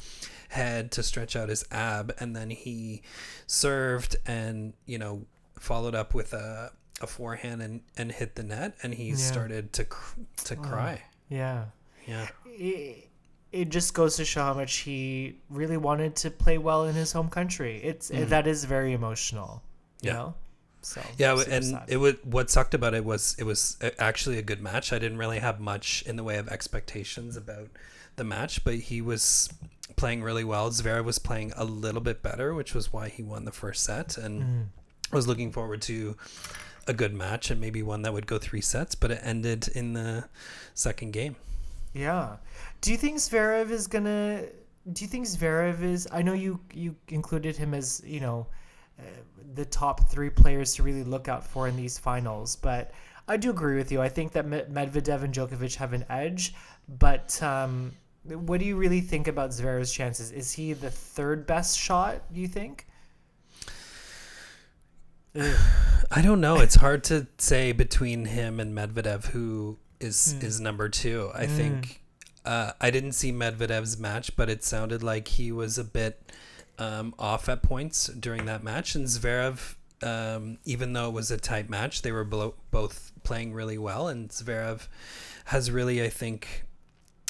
head 0.49 0.91
to 0.93 1.03
stretch 1.03 1.37
out 1.37 1.49
his 1.49 1.65
ab, 1.71 2.15
and 2.19 2.35
then 2.35 2.51
he 2.51 3.03
served 3.47 4.17
and 4.27 4.73
you 4.87 4.99
know 4.99 5.27
followed 5.59 5.95
up 5.95 6.15
with 6.15 6.33
a 6.33 6.73
a 7.01 7.07
forehand 7.07 7.61
and 7.63 7.83
and 7.97 8.13
hit 8.13 8.35
the 8.35 8.43
net, 8.43 8.75
and 8.83 8.95
he 8.95 9.11
Yeah. 9.11 9.17
started 9.17 9.73
to 9.75 9.85
cr- 9.85 10.21
to 10.45 10.57
cry. 10.57 11.03
Yeah. 11.29 11.67
Yeah. 12.07 12.29
it, 12.47 13.09
it 13.53 13.69
just 13.69 13.93
goes 13.95 14.17
to 14.17 14.25
show 14.25 14.43
how 14.43 14.55
much 14.55 14.77
he 14.79 15.37
really 15.51 15.77
wanted 15.77 16.17
to 16.17 16.31
play 16.31 16.57
well 16.59 16.85
in 16.85 16.95
his 16.95 17.13
home 17.13 17.29
country. 17.29 17.81
It's 17.83 18.09
that 18.09 18.47
is 18.47 18.65
very 18.65 18.93
emotional, 18.93 19.63
you 20.01 20.09
Yeah. 20.11 20.13
know. 20.15 20.35
So 20.83 21.01
Yeah, 21.19 21.41
and 21.49 21.65
sad. 21.65 21.85
it 21.89 21.97
was 21.99 22.15
what 22.25 22.51
sucked 22.51 22.75
about 22.75 22.95
it 22.95 23.05
was 23.05 23.37
it 23.39 23.45
was 23.45 23.77
actually 23.99 24.39
a 24.39 24.43
good 24.43 24.61
match. 24.61 24.93
I 24.93 24.99
didn't 24.99 25.19
really 25.19 25.39
have 25.39 25.61
much 25.61 26.03
in 26.07 26.17
the 26.17 26.25
way 26.25 26.39
of 26.39 26.49
expectations 26.49 27.37
about 27.37 27.69
the 28.17 28.25
match, 28.25 28.65
but 28.65 28.75
he 28.75 29.01
was 29.01 29.49
playing 29.97 30.23
really 30.23 30.45
well. 30.45 30.71
Zverev 30.71 31.05
was 31.05 31.19
playing 31.19 31.53
a 31.57 31.65
little 31.65 32.01
bit 32.01 32.23
better, 32.23 32.53
which 32.55 32.75
was 32.75 32.93
why 32.93 33.09
he 33.09 33.23
won 33.23 33.45
the 33.45 33.53
first 33.53 33.83
set, 33.85 34.19
and 34.19 34.43
Mm. 34.43 34.67
I 35.13 35.17
was 35.17 35.27
looking 35.29 35.53
forward 35.53 35.83
to 35.83 36.17
a 36.89 36.93
good 36.95 37.15
match 37.15 37.51
and 37.51 37.61
maybe 37.61 37.83
one 37.83 38.03
that 38.03 38.13
would 38.13 38.27
go 38.27 38.39
three 38.39 38.61
sets, 38.63 38.95
but 38.95 39.11
it 39.11 39.21
ended 39.23 39.69
in 39.69 39.93
the 39.93 40.25
second 40.75 41.13
game. 41.13 41.37
yeah. 41.95 42.37
Do 42.81 42.91
you 42.91 42.97
think 42.97 43.19
Zverev 43.19 43.71
is 43.71 43.87
gonna? 43.87 44.47
Do 44.93 45.05
you 45.05 45.09
think 45.09 45.27
Zverev 45.27 45.83
is? 45.83 46.09
I 46.11 46.23
know 46.23 46.33
you 46.33 46.59
you 46.73 46.97
included 47.09 47.57
him 47.57 47.73
as 47.75 48.03
you 48.05 48.19
know 48.21 48.47
uh, 48.49 48.55
the 49.55 49.65
top 49.65 50.11
three 50.11 50.31
players 50.31 50.75
to 50.75 50.83
really 50.83 51.05
look 51.05 51.29
out 51.29 51.45
for 51.45 51.69
in 51.69 51.77
these 51.77 51.99
finals, 51.99 52.57
but 52.57 52.93
I 53.29 53.37
do 53.37 53.51
agree 53.51 53.77
with 53.77 53.93
you. 53.93 54.01
I 54.01 54.09
think 54.09 54.33
that 54.33 54.47
Medvedev 54.47 55.23
and 55.23 55.33
Djokovic 55.35 55.77
have 55.77 55.93
an 55.93 56.05
edge, 56.09 56.55
but. 56.89 57.43
Um, 57.43 57.93
what 58.25 58.61
do 58.61 58.67
you 58.67 58.77
really 58.77 59.01
think 59.01 59.27
about 59.27 59.51
Zverev's 59.51 59.93
chances? 59.93 60.31
Is 60.31 60.53
he 60.53 60.75
the 60.75 60.93
third 60.93 61.45
best 61.45 61.77
shot? 61.77 62.23
Do 62.33 62.41
you 62.41 62.47
think? 62.47 62.87
I 65.35 66.23
don't 66.23 66.41
know. 66.41 66.61
It's 66.61 66.77
hard 66.77 67.05
to 67.05 67.27
say 67.39 67.73
between 67.73 68.27
him 68.27 68.61
and 68.61 68.77
Medvedev 68.77 69.27
who 69.27 69.79
is 70.01 70.35
Hmm. 70.39 70.47
is 70.47 70.61
number 70.61 70.89
two. 70.89 71.31
I 71.35 71.47
think 71.47 72.03
uh, 72.45 72.73
I 72.81 72.91
didn't 72.91 73.13
see 73.13 73.33
Medvedev's 73.33 73.99
match, 73.99 74.37
but 74.37 74.51
it 74.51 74.63
sounded 74.63 75.03
like 75.03 75.29
he 75.29 75.51
was 75.53 75.79
a 75.79 75.85
bit 75.85 76.33
um, 76.79 77.15
off 77.19 77.49
at 77.49 77.63
points 77.63 78.07
during 78.09 78.47
that 78.47 78.63
match. 78.63 78.95
And 78.95 79.07
Zverev, 79.07 79.75
um, 80.03 80.59
even 80.65 80.93
though 80.93 81.09
it 81.09 81.13
was 81.13 81.31
a 81.31 81.37
tight 81.37 81.69
match, 81.69 82.03
they 82.03 82.13
were 82.13 82.25
both 82.25 83.13
playing 83.23 83.53
really 83.53 83.79
well. 83.79 84.09
And 84.09 84.29
Zverev 84.29 84.89
has 85.47 85.71
really, 85.71 86.03
I 86.03 86.09
think, 86.09 86.65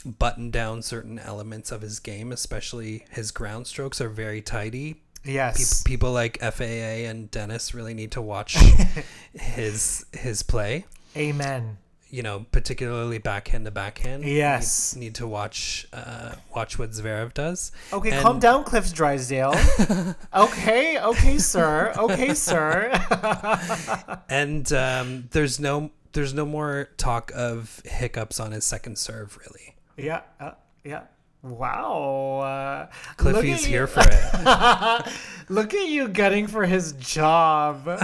buttoned 0.04 0.52
down 0.52 0.82
certain 0.82 1.18
elements 1.18 1.70
of 1.70 1.80
his 1.80 2.00
game, 2.00 2.32
especially 2.32 3.06
his 3.10 3.30
ground 3.30 3.66
strokes 3.66 4.00
are 4.00 4.08
very 4.08 4.42
tidy 4.42 5.02
Yes. 5.24 5.82
Pe- 5.82 5.90
people 5.90 6.12
like 6.12 6.38
FAA 6.40 6.64
and 7.08 7.30
Denis 7.30 7.74
really 7.74 7.94
need 7.94 8.12
to 8.12 8.22
watch 8.22 8.56
his 9.34 10.04
his 10.12 10.42
play. 10.42 10.86
Amen. 11.16 11.78
You 12.12 12.22
know, 12.22 12.44
particularly 12.52 13.16
backhand 13.16 13.64
to 13.64 13.70
backhand. 13.70 14.22
Yes. 14.24 14.94
need, 14.94 15.00
need 15.00 15.14
to 15.14 15.26
watch 15.26 15.86
uh, 15.94 16.34
watch 16.54 16.78
what 16.78 16.90
Zverev 16.90 17.32
does. 17.32 17.72
Okay, 17.90 18.10
And- 18.10 18.20
calm 18.20 18.38
down, 18.38 18.64
Cliff 18.64 18.92
Drysdale. 18.92 19.54
okay, 20.34 20.98
okay, 21.00 21.38
sir. 21.38 21.92
Okay, 21.96 22.34
sir. 22.34 22.92
And 24.28 24.70
um, 24.74 25.28
there's 25.30 25.58
no 25.58 25.90
there's 26.12 26.34
no 26.34 26.44
more 26.44 26.90
talk 26.98 27.32
of 27.34 27.80
hiccups 27.86 28.38
on 28.38 28.52
his 28.52 28.64
second 28.64 28.98
serve 28.98 29.38
really. 29.38 29.74
yeah, 29.96 30.20
uh, 30.38 30.52
yeah. 30.84 31.04
Wow. 31.42 32.40
Uh, 32.40 32.86
Cliffy's 33.16 33.64
here 33.64 33.86
for 33.86 34.02
it. 34.06 35.12
Look 35.48 35.74
at 35.74 35.88
you 35.88 36.08
getting 36.08 36.46
for 36.46 36.64
his 36.64 36.92
job. 36.92 37.84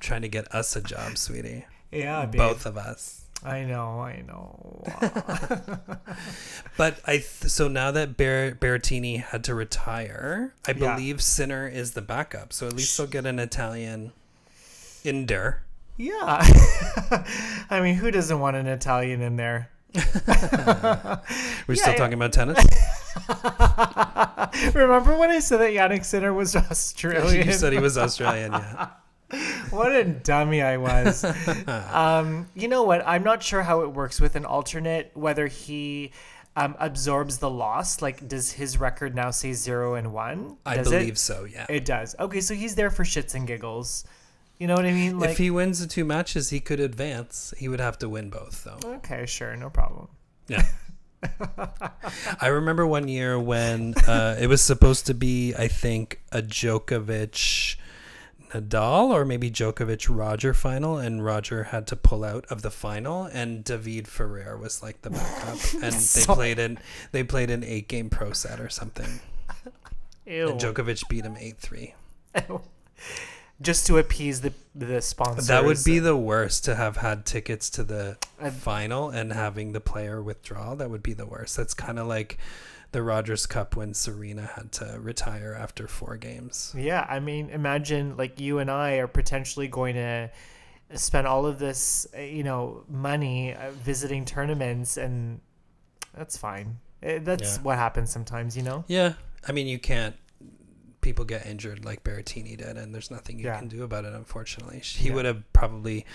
trying 0.00 0.22
to 0.22 0.28
get 0.28 0.52
us 0.54 0.76
a 0.76 0.80
job, 0.80 1.18
sweetie. 1.18 1.64
yeah, 1.90 2.26
babe. 2.26 2.38
Both 2.38 2.66
of 2.66 2.76
us. 2.78 3.22
I 3.44 3.64
know, 3.64 4.00
I 4.00 4.22
know. 4.26 4.84
But 6.76 6.98
I 7.06 7.18
th- 7.18 7.24
so 7.50 7.68
now 7.68 7.92
that 7.92 8.16
Ber- 8.16 8.56
Berrettini 8.58 9.22
had 9.22 9.44
to 9.44 9.54
retire, 9.54 10.54
I 10.66 10.72
Yeah. 10.72 10.94
believe 10.96 11.22
Sinner 11.22 11.68
is 11.68 11.92
the 11.92 12.02
backup. 12.02 12.52
So 12.52 12.66
at 12.66 12.72
least 12.72 12.96
they'll 12.98 13.06
get 13.06 13.26
an 13.26 13.38
Italian 13.38 14.10
in 15.04 15.26
there. 15.26 15.62
yeah. 15.96 16.42
I 17.70 17.80
mean, 17.80 17.94
who 17.96 18.10
doesn't 18.10 18.40
want 18.40 18.56
an 18.56 18.66
Italian 18.66 19.20
in 19.22 19.36
there? 19.36 19.70
We're 21.66 21.74
Yeah, 21.74 21.74
still 21.74 21.94
talking 21.94 22.14
about 22.14 22.32
tennis. 22.32 22.58
Remember 24.74 25.16
when 25.16 25.30
I 25.30 25.38
said 25.40 25.58
that 25.58 25.70
Jannik 25.72 26.04
Sinner 26.04 26.32
was 26.32 26.54
Australian? 26.70 27.46
you 27.46 27.52
said 27.52 27.72
he 27.72 27.78
was 27.78 27.96
Australian. 27.98 28.52
Yeah. 28.52 28.88
what 29.70 29.92
a 29.92 30.04
dummy 30.04 30.62
I 30.62 30.76
was. 30.76 31.24
um, 31.92 32.48
you 32.54 32.68
know 32.68 32.82
what? 32.82 33.02
I'm 33.06 33.22
not 33.24 33.42
sure 33.42 33.62
how 33.62 33.80
it 33.82 33.92
works 33.92 34.20
with 34.20 34.36
an 34.36 34.44
alternate, 34.44 35.10
whether 35.14 35.46
he 35.46 36.12
um, 36.56 36.76
absorbs 36.78 37.38
the 37.38 37.50
loss. 37.50 38.02
Like, 38.02 38.26
does 38.28 38.52
his 38.52 38.78
record 38.78 39.14
now 39.14 39.30
say 39.30 39.52
zero 39.52 39.94
and 39.94 40.12
one? 40.12 40.56
I 40.66 40.82
believe 40.82 41.14
it? 41.14 41.18
so. 41.18 41.44
Yeah. 41.44 41.66
It 41.68 41.84
does. 41.84 42.14
Okay, 42.18 42.40
so 42.40 42.54
he's 42.54 42.74
there 42.74 42.90
for 42.90 43.04
shits 43.04 43.34
and 43.34 43.46
giggles. 43.46 44.04
You 44.58 44.68
know 44.68 44.74
what 44.74 44.86
I 44.86 44.92
mean? 44.92 45.18
Like, 45.18 45.30
if 45.30 45.38
he 45.38 45.50
wins 45.50 45.80
the 45.80 45.86
two 45.86 46.04
matches, 46.04 46.50
he 46.50 46.60
could 46.60 46.80
advance. 46.80 47.52
He 47.58 47.68
would 47.68 47.80
have 47.80 47.98
to 47.98 48.08
win 48.08 48.30
both, 48.30 48.64
though. 48.64 48.78
okay, 48.96 49.26
sure, 49.26 49.56
no 49.56 49.68
problem. 49.70 50.08
Yeah. 50.48 50.64
I 52.40 52.48
remember 52.48 52.86
one 52.86 53.08
year 53.08 53.38
when 53.38 53.94
uh, 54.06 54.36
it 54.38 54.46
was 54.46 54.60
supposed 54.62 55.06
to 55.06 55.14
be, 55.14 55.54
I 55.54 55.68
think, 55.68 56.20
a 56.30 56.42
Djokovic 56.42 57.76
Nadal 58.50 59.08
or 59.08 59.24
maybe 59.24 59.50
Djokovic 59.50 60.06
Roger 60.14 60.54
final, 60.54 60.98
and 60.98 61.24
Roger 61.24 61.64
had 61.64 61.86
to 61.88 61.96
pull 61.96 62.24
out 62.24 62.44
of 62.46 62.62
the 62.62 62.70
final, 62.70 63.24
and 63.24 63.64
David 63.64 64.06
Ferrer 64.06 64.56
was 64.56 64.82
like 64.82 65.02
the 65.02 65.10
backup, 65.10 65.58
and 65.82 65.94
they 65.94 66.24
played 66.24 66.58
in 66.58 66.78
they 67.12 67.24
played 67.24 67.50
an 67.50 67.64
eight 67.64 67.88
game 67.88 68.10
pro 68.10 68.32
set 68.32 68.60
or 68.60 68.68
something, 68.68 69.20
Ew. 70.26 70.50
and 70.50 70.60
Djokovic 70.60 71.08
beat 71.08 71.24
him 71.24 71.36
eight 71.38 71.58
three. 71.58 71.94
Just 73.64 73.86
to 73.88 73.98
appease 73.98 74.40
the 74.42 74.52
the 74.74 75.00
sponsors. 75.00 75.46
That 75.46 75.64
would 75.64 75.82
be 75.84 75.98
the 76.00 76.16
worst 76.16 76.64
to 76.64 76.74
have 76.74 76.96
had 76.98 77.24
tickets 77.24 77.70
to 77.70 77.84
the 77.84 78.18
Uh, 78.40 78.50
final 78.50 79.08
and 79.10 79.32
having 79.32 79.72
the 79.72 79.80
player 79.80 80.20
withdraw. 80.22 80.74
That 80.74 80.90
would 80.90 81.02
be 81.02 81.12
the 81.14 81.26
worst. 81.26 81.56
That's 81.56 81.74
kind 81.74 81.98
of 81.98 82.06
like 82.08 82.38
the 82.92 83.02
Rogers 83.02 83.46
Cup 83.46 83.76
when 83.76 83.94
Serena 83.94 84.50
had 84.56 84.70
to 84.72 84.98
retire 85.00 85.54
after 85.58 85.86
four 85.88 86.16
games. 86.16 86.72
Yeah, 86.76 87.06
I 87.08 87.20
mean, 87.20 87.50
imagine 87.50 88.16
like 88.16 88.40
you 88.40 88.58
and 88.58 88.70
I 88.70 88.94
are 88.96 89.06
potentially 89.08 89.68
going 89.68 89.94
to 89.96 90.30
spend 90.94 91.26
all 91.26 91.46
of 91.46 91.58
this, 91.58 92.06
you 92.18 92.42
know, 92.44 92.84
money 92.88 93.54
uh, 93.54 93.70
visiting 93.72 94.24
tournaments, 94.24 94.96
and 94.96 95.40
that's 96.16 96.36
fine. 96.36 96.78
Uh, 97.02 97.18
That's 97.22 97.56
Yeah. 97.56 97.62
what 97.62 97.78
happens 97.78 98.10
sometimes, 98.10 98.56
you 98.56 98.62
know. 98.62 98.84
Yeah, 98.88 99.14
I 99.46 99.52
mean 99.52 99.66
you 99.68 99.78
can't. 99.78 100.16
People 101.04 101.26
get 101.26 101.44
injured 101.44 101.84
like 101.84 102.02
Berrettini 102.02 102.56
did, 102.56 102.78
and 102.78 102.94
there's 102.94 103.10
nothing 103.10 103.38
you 103.38 103.44
Yeah. 103.44 103.58
can 103.58 103.68
do 103.68 103.82
about 103.82 104.06
it. 104.06 104.14
Unfortunately, 104.14 104.78
he 104.80 105.08
Yeah. 105.10 105.14
would 105.14 105.26
have 105.26 105.44
probably 105.52 106.06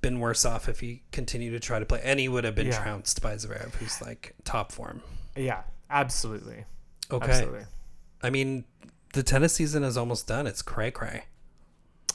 been 0.00 0.18
worse 0.18 0.46
off 0.46 0.66
if 0.66 0.80
he 0.80 1.02
continued 1.12 1.50
to 1.50 1.60
try 1.60 1.78
to 1.78 1.84
play, 1.84 2.00
and 2.02 2.18
he 2.18 2.26
would 2.28 2.44
have 2.44 2.54
been 2.54 2.68
Yeah. 2.68 2.82
trounced 2.82 3.20
by 3.20 3.34
Zverev, 3.34 3.74
who's 3.74 4.00
like 4.00 4.34
top 4.44 4.72
form. 4.72 5.02
Yeah, 5.36 5.64
absolutely. 5.90 6.64
Okay, 7.10 7.30
Absolutely. 7.30 7.66
I 8.22 8.30
mean 8.30 8.64
the 9.12 9.22
tennis 9.22 9.52
season 9.54 9.84
is 9.84 9.98
almost 9.98 10.26
done. 10.26 10.46
It's 10.46 10.62
cray 10.62 10.90
cray. 10.90 11.24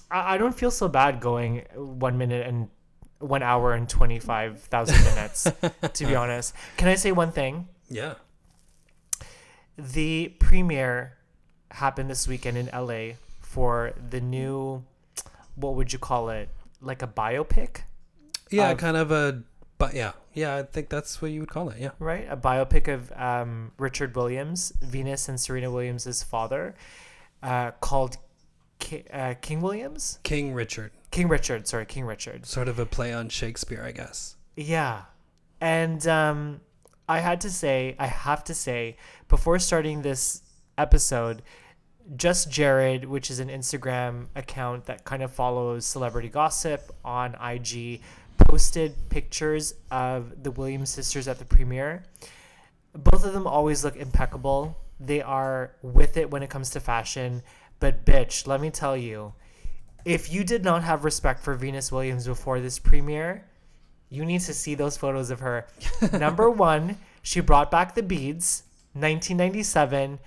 I, 0.10 0.34
I 0.34 0.38
don't 0.39 0.57
feel 0.57 0.72
so 0.72 0.88
bad 0.88 1.20
going 1.22 1.60
one 1.76 2.18
minute 2.18 2.47
and 2.47 2.70
one 3.20 3.43
hour 3.43 3.74
and 3.74 3.88
twenty 3.88 4.18
five 4.20 4.62
thousand 4.64 4.99
minutes. 5.03 5.43
to 5.93 6.05
be 6.07 6.16
honest, 6.16 6.55
can 6.78 6.88
I 6.88 6.95
say 6.95 7.12
one 7.12 7.32
thing? 7.32 7.68
Yeah. 7.88 8.16
The 9.78 10.30
premiere 10.39 11.18
happened 11.72 12.09
this 12.09 12.28
weekend 12.28 12.57
in 12.57 12.70
LA 12.74 13.13
for 13.41 13.93
the 14.09 14.20
new, 14.22 14.84
what 15.55 15.76
would 15.76 15.91
you 15.93 15.99
call 15.99 16.30
it? 16.30 16.49
Like 16.82 17.01
a 17.01 17.07
biopic, 17.07 17.82
Yeah, 18.49 18.70
Of- 18.72 18.78
kind 18.78 18.95
of 18.97 19.11
a, 19.11 19.43
but 19.78 19.93
yeah, 19.93 20.13
yeah, 20.34 20.55
I 20.57 20.63
think 20.63 20.89
that's 20.89 21.22
what 21.22 21.32
you 21.32 21.41
would 21.41 21.49
call 21.49 21.70
it. 21.70 21.78
Yeah, 21.80 21.91
right? 21.99 22.26
A 22.30 22.38
biopic 22.38 22.88
of 22.88 23.11
um, 23.13 23.72
Richard 23.78 24.15
Williams, 24.15 24.74
Venus 24.82 25.28
and 25.30 25.39
Serena 25.39 25.70
Williams' 25.72 26.24
father, 26.24 26.76
uh, 27.43 27.72
called 27.82 28.17
Ki- 28.80 29.05
uh, 29.11 29.34
King 29.41 29.61
Williams? 29.61 30.20
King 30.24 30.53
Richard, 30.53 30.91
King 31.11 31.28
Richard, 31.28 31.67
sorry, 31.67 31.86
King 31.86 32.05
Richard. 32.05 32.45
sort 32.45 32.67
of 32.67 32.80
a 32.80 32.86
play 32.86 33.11
on 33.13 33.30
Shakespeare, 33.30 33.84
I 33.84 33.91
guess. 33.91 34.36
Yeah. 34.55 35.03
And 35.61 36.05
um, 36.07 36.61
I 37.09 37.20
had 37.20 37.41
to 37.41 37.49
say, 37.49 37.95
I 37.99 38.07
have 38.07 38.43
to 38.45 38.53
say, 38.53 38.95
before 39.28 39.59
starting 39.59 40.01
this 40.03 40.41
episode, 40.80 41.42
Just 42.16 42.50
Jared, 42.50 43.06
which 43.06 43.30
is 43.30 43.40
an 43.40 43.50
Instagram 43.50 44.28
account 44.36 44.86
that 44.86 45.04
kind 45.04 45.22
of 45.22 45.32
follows 45.32 45.86
celebrity 45.86 46.30
gossip 46.30 46.96
on 47.04 47.36
IG, 47.36 48.02
posted 48.38 48.96
pictures 49.10 49.74
of 49.92 50.44
the 50.44 50.52
Williams 50.52 50.90
sisters 50.90 51.28
at 51.28 51.38
the 51.38 51.46
premiere. 51.46 52.04
Both 52.94 53.26
of 53.26 53.34
them 53.34 53.46
always 53.46 53.84
look 53.84 53.96
impeccable. 53.96 54.78
They 55.00 55.22
are 55.22 55.74
with 55.82 56.18
it 56.18 56.32
when 56.32 56.42
it 56.42 56.50
comes 56.50 56.72
to 56.72 56.80
fashion. 56.80 57.44
But, 57.80 58.06
bitch, 58.06 58.48
let 58.48 58.60
me 58.60 58.72
tell 58.72 58.98
you, 58.98 59.34
if 60.06 60.32
you 60.32 60.44
did 60.44 60.64
not 60.64 60.84
have 60.84 61.04
respect 61.04 61.44
for 61.44 61.54
Venus 61.54 61.92
Williams 61.92 62.26
before 62.26 62.60
this 62.60 62.80
premiere, 62.80 63.46
you 64.10 64.26
need 64.26 64.42
to 64.42 64.54
see 64.54 64.76
those 64.76 64.98
photos 64.98 65.30
of 65.30 65.40
her. 65.42 65.68
Number 66.14 66.50
one, 66.50 66.98
she 67.22 67.42
brought 67.42 67.70
back 67.70 67.96
the 67.96 68.04
beads, 68.04 68.64
1997. 68.94 70.20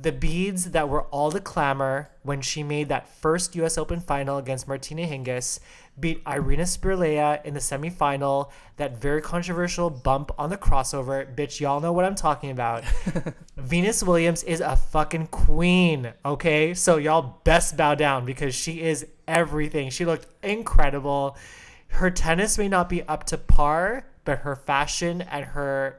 The 0.00 0.12
beads 0.12 0.70
that 0.70 0.88
were 0.88 1.02
all 1.04 1.30
the 1.30 1.40
clamor 1.40 2.10
when 2.22 2.40
she 2.40 2.62
made 2.62 2.88
that 2.88 3.08
first 3.08 3.56
U.S. 3.56 3.76
Open 3.76 3.98
final 3.98 4.38
against 4.38 4.68
Martina 4.68 5.02
Hingis, 5.02 5.58
beat 5.98 6.22
Irina 6.24 6.62
Spirlea 6.62 7.44
in 7.44 7.54
the 7.54 7.60
semifinal. 7.60 8.50
That 8.76 9.00
very 9.00 9.20
controversial 9.20 9.90
bump 9.90 10.30
on 10.38 10.50
the 10.50 10.56
crossover, 10.56 11.34
bitch. 11.34 11.58
Y'all 11.58 11.80
know 11.80 11.92
what 11.92 12.04
I'm 12.04 12.14
talking 12.14 12.50
about. 12.50 12.84
Venus 13.56 14.04
Williams 14.04 14.44
is 14.44 14.60
a 14.60 14.76
fucking 14.76 15.28
queen, 15.28 16.12
okay? 16.24 16.74
So 16.74 16.98
y'all 16.98 17.40
best 17.42 17.76
bow 17.76 17.96
down 17.96 18.24
because 18.24 18.54
she 18.54 18.80
is 18.80 19.04
everything. 19.26 19.90
She 19.90 20.04
looked 20.04 20.28
incredible. 20.44 21.36
Her 21.88 22.10
tennis 22.10 22.56
may 22.56 22.68
not 22.68 22.88
be 22.88 23.02
up 23.02 23.24
to 23.24 23.36
par, 23.38 24.06
but 24.24 24.38
her 24.40 24.54
fashion 24.54 25.22
and 25.22 25.44
her 25.46 25.98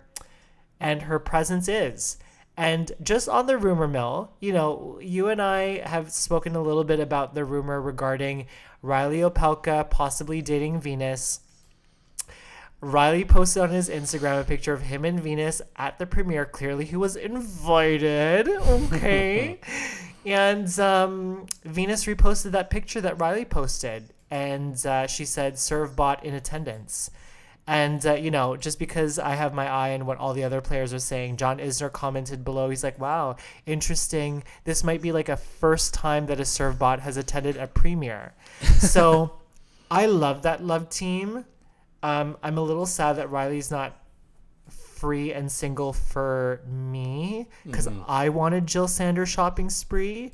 and 0.80 1.01
her 1.01 1.19
presence 1.19 1.67
is. 1.67 2.17
And 2.60 2.91
just 3.02 3.30
on 3.30 3.45
the 3.45 3.57
rumor 3.57 3.88
mill, 3.88 4.31
you 4.41 4.52
know, 4.52 4.99
you 5.02 5.30
and 5.30 5.41
I 5.41 5.77
have 5.88 6.11
spoken 6.11 6.57
a 6.57 6.61
little 6.61 6.84
bit 6.84 6.99
about 6.99 7.34
the 7.34 7.45
rumor 7.45 7.81
regarding 7.81 8.48
Reilly 8.81 9.19
Opelka 9.19 9.90
possibly 9.90 10.41
dating 10.41 10.81
Venus. 10.81 11.40
Reilly 12.81 13.23
posted 13.23 13.64
on 13.64 13.69
his 13.69 13.88
Instagram 13.90 14.41
a 14.41 14.44
picture 14.44 14.73
of 14.73 14.81
him 14.81 15.06
and 15.06 15.22
Venus 15.22 15.61
at 15.77 15.99
the 15.99 16.06
premiere. 16.06 16.45
Clearly, 16.45 16.84
he 16.84 16.98
was 16.98 17.15
invited. 17.15 18.49
Okay. 18.60 19.61
and 20.26 20.80
um, 20.81 21.45
Venus 21.64 22.03
reposted 22.03 22.52
that 22.52 22.69
picture 22.69 22.99
that 22.99 23.18
Reilly 23.22 23.45
posted. 23.45 24.14
And 24.30 24.86
uh, 24.86 25.07
she 25.07 25.23
said, 25.23 25.57
serve 25.57 25.95
bot 25.95 26.26
in 26.26 26.34
attendance. 26.34 27.10
And, 27.69 28.03
uh, 28.03 28.15
you 28.15 28.31
know, 28.31 28.57
just 28.57 28.79
because 28.79 29.19
I 29.19 29.35
have 29.35 29.53
my 29.53 29.69
eye 29.69 29.93
on 29.93 30.07
what 30.07 30.17
all 30.17 30.33
the 30.33 30.43
other 30.43 30.59
players 30.59 30.91
are 30.91 30.97
saying, 30.97 31.37
John 31.37 31.59
Isner 31.59 31.91
commented 31.91 32.43
below. 32.43 32.67
He's 32.71 32.83
like, 32.83 32.99
wow, 32.99 33.35
interesting. 33.67 34.43
This 34.63 34.83
might 34.83 35.03
be 35.03 35.11
like 35.11 35.29
a 35.29 35.37
first 35.37 35.93
time 35.93 36.25
that 36.25 36.39
a 36.39 36.45
serve 36.45 36.79
bot 36.79 36.99
has 37.01 37.15
attended 37.15 37.57
a 37.57 37.67
premiere. 37.67 38.33
So 38.79 39.33
I 39.91 40.07
love 40.07 40.41
that 40.43 40.63
love 40.63 40.89
team. 40.89 41.45
Um, 42.01 42.37
I'm 42.41 42.57
a 42.57 42.61
little 42.61 42.87
sad 42.87 43.17
that 43.17 43.29
Reilly's 43.29 43.69
not 43.69 43.95
free 44.69 45.31
and 45.31 45.51
single 45.51 45.93
for 45.93 46.61
me 46.65 47.49
because 47.65 47.87
I 48.07 48.29
wanted 48.29 48.65
Jill 48.65 48.87
Sanders 48.87 49.29
shopping 49.29 49.69
spree. 49.69 50.31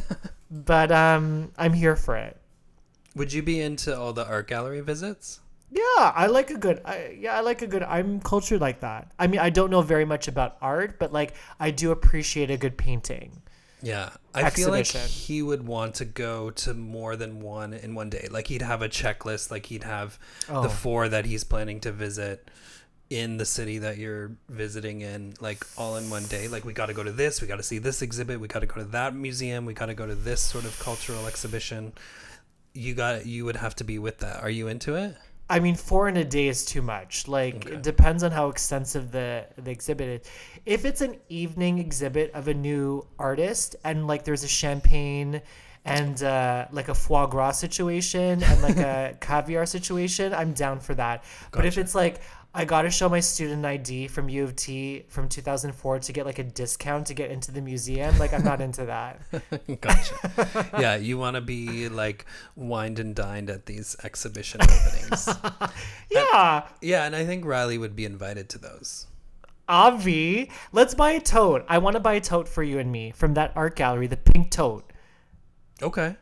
but 0.50 0.90
um, 0.90 1.52
I'm 1.58 1.74
here 1.74 1.96
for 1.96 2.16
it. 2.16 2.38
Would 3.14 3.34
you 3.34 3.42
be 3.42 3.60
into 3.60 3.94
all 3.94 4.14
the 4.14 4.26
art 4.26 4.48
gallery 4.48 4.80
visits? 4.80 5.40
Yeah, 5.70 6.12
I 6.14 6.26
like 6.26 6.50
a 6.50 6.56
good. 6.56 6.80
I, 6.84 7.16
yeah, 7.18 7.36
I 7.36 7.40
like 7.40 7.62
a 7.62 7.66
good. 7.66 7.82
I'm 7.82 8.20
cultured 8.20 8.60
like 8.60 8.80
that. 8.80 9.12
I 9.18 9.26
mean, 9.26 9.40
I 9.40 9.50
don't 9.50 9.70
know 9.70 9.82
very 9.82 10.04
much 10.04 10.26
about 10.28 10.56
art, 10.62 10.98
but 10.98 11.12
like 11.12 11.34
I 11.60 11.70
do 11.70 11.90
appreciate 11.90 12.50
a 12.50 12.56
good 12.56 12.78
painting. 12.78 13.42
Yeah, 13.82 14.10
I 14.34 14.50
feel 14.50 14.70
like 14.70 14.86
he 14.86 15.40
would 15.40 15.64
want 15.66 15.94
to 15.96 16.04
go 16.04 16.50
to 16.50 16.74
more 16.74 17.14
than 17.16 17.40
one 17.40 17.72
in 17.74 17.94
one 17.94 18.10
day. 18.10 18.26
Like 18.30 18.48
he'd 18.48 18.62
have 18.62 18.82
a 18.82 18.88
checklist. 18.88 19.50
Like 19.50 19.66
he'd 19.66 19.84
have 19.84 20.18
Oh. 20.48 20.62
the 20.62 20.68
four 20.68 21.08
that 21.08 21.26
he's 21.26 21.44
planning 21.44 21.80
to 21.80 21.92
visit 21.92 22.50
in 23.10 23.36
the 23.36 23.44
city 23.44 23.78
that 23.78 23.96
you're 23.96 24.32
visiting 24.48 25.00
in, 25.02 25.34
like 25.40 25.64
all 25.76 25.96
in 25.96 26.10
one 26.10 26.24
day. 26.26 26.48
Like 26.48 26.64
we 26.64 26.72
got 26.72 26.86
to 26.86 26.94
go 26.94 27.02
to 27.04 27.12
this, 27.12 27.40
we 27.40 27.46
got 27.46 27.56
to 27.56 27.62
see 27.62 27.78
this 27.78 28.02
exhibit, 28.02 28.40
we 28.40 28.48
got 28.48 28.60
to 28.60 28.66
go 28.66 28.74
to 28.76 28.84
that 28.84 29.14
museum, 29.14 29.64
we 29.64 29.74
got 29.74 29.86
to 29.86 29.94
go 29.94 30.06
to 30.06 30.14
this 30.14 30.40
sort 30.40 30.64
of 30.64 30.78
cultural 30.80 31.26
exhibition. 31.26 31.92
You 32.74 32.94
got 32.94 33.26
you 33.26 33.44
would 33.44 33.56
have 33.56 33.74
to 33.76 33.84
be 33.84 33.98
with 33.98 34.18
that. 34.18 34.42
Are 34.42 34.50
you 34.50 34.66
into 34.68 34.94
it? 34.96 35.16
I 35.50 35.60
mean, 35.60 35.76
four 35.76 36.08
in 36.08 36.16
a 36.18 36.24
day 36.24 36.48
is 36.48 36.64
too 36.64 36.82
much. 36.82 37.26
Like, 37.26 37.56
Okay. 37.56 37.74
it 37.74 37.82
depends 37.82 38.22
on 38.22 38.30
how 38.32 38.48
extensive 38.48 39.10
the 39.12 39.46
the 39.56 39.70
exhibit 39.70 40.08
is. 40.22 40.30
If 40.66 40.84
it's 40.84 41.00
an 41.00 41.16
evening 41.28 41.78
exhibit 41.78 42.30
of 42.34 42.48
a 42.48 42.54
new 42.54 43.06
artist 43.18 43.76
and 43.84 44.06
like 44.06 44.24
there's 44.24 44.44
a 44.44 44.48
champagne 44.48 45.40
and 45.84 46.22
uh, 46.22 46.66
like 46.70 46.88
a 46.88 46.94
foie 46.94 47.26
gras 47.26 47.52
situation 47.52 48.42
and 48.42 48.62
like 48.62 48.78
a 48.78 49.16
caviar 49.20 49.66
situation, 49.66 50.34
I'm 50.34 50.52
down 50.52 50.80
for 50.80 50.94
that. 50.94 51.24
But 51.52 51.64
if 51.64 51.78
it's 51.78 51.94
like 51.94 52.20
I 52.54 52.64
gotta 52.64 52.90
show 52.90 53.08
my 53.08 53.20
student 53.20 53.64
ID 53.64 54.08
from 54.08 54.28
U 54.28 54.42
of 54.42 54.56
T 54.56 55.04
from 55.08 55.28
2004 55.28 55.98
to 56.00 56.12
get 56.12 56.24
like 56.24 56.38
a 56.38 56.44
discount 56.44 57.06
to 57.06 57.14
get 57.14 57.30
into 57.30 57.52
the 57.52 57.60
museum, 57.60 58.18
like 58.18 58.32
I'm 58.32 58.42
not 58.42 58.60
into 58.60 58.86
that. 58.86 59.20
gotcha. 59.80 60.66
yeah, 60.78 60.96
you 60.96 61.18
want 61.18 61.36
to 61.36 61.40
be 61.40 61.88
like 61.88 62.26
wined 62.56 62.98
and 62.98 63.14
dined 63.14 63.50
at 63.50 63.66
these 63.66 63.96
exhibition 64.02 64.60
openings. 64.62 65.28
Yeah, 66.10 66.66
yeah, 66.80 67.04
and 67.04 67.14
I 67.14 67.26
think 67.26 67.44
Reilly 67.44 67.76
would 67.76 67.94
be 67.94 68.06
invited 68.06 68.48
to 68.50 68.58
those. 68.58 69.06
Avi, 69.68 70.50
let's 70.72 70.94
buy 70.94 71.12
a 71.12 71.20
tote. 71.20 71.64
I 71.68 71.78
want 71.78 71.94
to 71.94 72.00
buy 72.00 72.14
a 72.14 72.20
tote 72.20 72.48
for 72.48 72.62
you 72.62 72.78
and 72.78 72.90
me 72.90 73.10
from 73.10 73.34
that 73.34 73.52
art 73.54 73.76
gallery, 73.76 74.06
the 74.06 74.16
pink 74.16 74.50
tote. 74.50 74.90
Okay. 75.82 76.16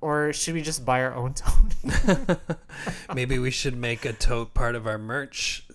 Or 0.00 0.32
should 0.32 0.54
we 0.54 0.62
just 0.62 0.84
buy 0.84 1.02
our 1.02 1.14
own 1.14 1.34
tote? 1.34 2.38
Maybe 3.14 3.38
we 3.38 3.50
should 3.50 3.76
make 3.76 4.04
a 4.04 4.12
tote 4.12 4.54
part 4.54 4.74
of 4.74 4.86
our 4.86 4.96
merch 4.96 5.66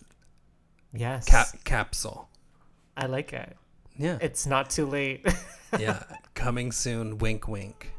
yes. 0.91 1.25
cap- 1.25 1.63
capsule. 1.63 2.27
I 2.97 3.05
like 3.05 3.33
it. 3.33 3.55
Yeah. 3.97 4.17
It's 4.21 4.47
not 4.47 4.71
too 4.71 4.85
late. 4.87 5.25
yeah. 5.79 6.03
Coming 6.33 6.71
soon. 6.71 7.19
Wink, 7.19 7.47
wink. 7.47 7.93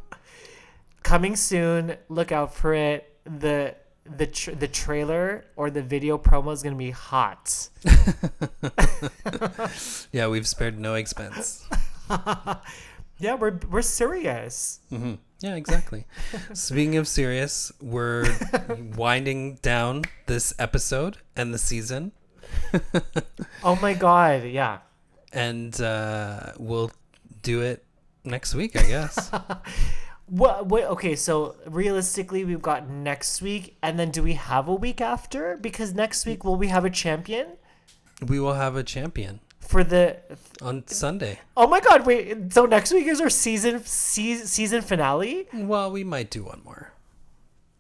Coming 1.05 1.37
soon. 1.37 1.97
Look 2.09 2.33
out 2.33 2.55
for 2.55 2.75
it. 2.75 3.13
The 3.25 3.77
the 4.05 4.27
tr- 4.27 4.53
the 4.53 4.69
trailer 4.69 5.45
or 5.57 5.71
the 5.71 5.83
video 5.83 6.17
promo 6.19 6.53
is 6.53 6.63
gonna 6.63 6.77
be 6.77 6.91
hot. 6.91 7.69
Yeah, 10.13 10.29
we've 10.29 10.47
spared 10.47 10.79
no 10.79 10.95
expense. 10.95 11.69
Yeah, 13.19 13.35
we're 13.35 13.59
we're 13.71 13.83
serious. 13.83 14.81
hmm 14.91 15.15
Yeah, 15.41 15.55
exactly. 15.57 16.05
Speaking 16.53 16.97
of 16.97 17.09
serious, 17.09 17.73
we're 17.81 18.29
winding 18.97 19.57
down 19.63 20.05
this 20.27 20.53
episode 20.59 21.19
and 21.37 21.53
the 21.55 21.59
season, 21.59 22.13
Oh 23.63 23.77
my 23.83 23.95
god, 23.95 24.45
yeah. 24.45 24.79
and 25.33 25.79
uh, 25.81 26.53
we'll 26.59 26.91
do 27.43 27.61
it 27.63 27.85
next 28.25 28.55
week, 28.55 28.77
I 28.77 28.83
guess. 28.87 29.31
What 30.29 30.67
what 30.67 30.83
okay, 30.99 31.15
so 31.15 31.55
realistically 31.71 32.45
we've 32.45 32.61
got 32.61 32.91
next 32.91 33.41
week 33.43 33.77
and 33.81 33.97
then 33.97 34.11
do 34.11 34.25
we 34.25 34.33
have 34.35 34.67
a 34.67 34.75
week 34.75 35.01
after? 35.01 35.57
Because 35.57 35.95
next 35.95 36.27
week 36.27 36.43
will 36.43 36.57
we 36.57 36.67
have 36.67 36.85
a 36.85 36.91
champion 36.91 37.47
we 38.27 38.41
will 38.41 38.55
have 38.55 38.75
a 38.75 38.83
champion 38.83 39.39
for 39.67 39.85
the 39.85 40.17
on 40.63 40.87
Sunday. 40.87 41.41
Oh 41.57 41.67
my 41.67 41.81
god, 41.81 42.07
wait. 42.07 42.53
So 42.53 42.67
next 42.67 42.93
week 42.93 43.07
is 43.07 43.21
our 43.21 43.31
season 43.31 43.83
season, 43.85 44.47
season 44.47 44.83
finale? 44.83 45.47
Well, 45.53 45.91
we 45.91 46.05
might 46.05 46.31
do 46.31 46.45
one 46.45 46.63
more. 46.65 46.93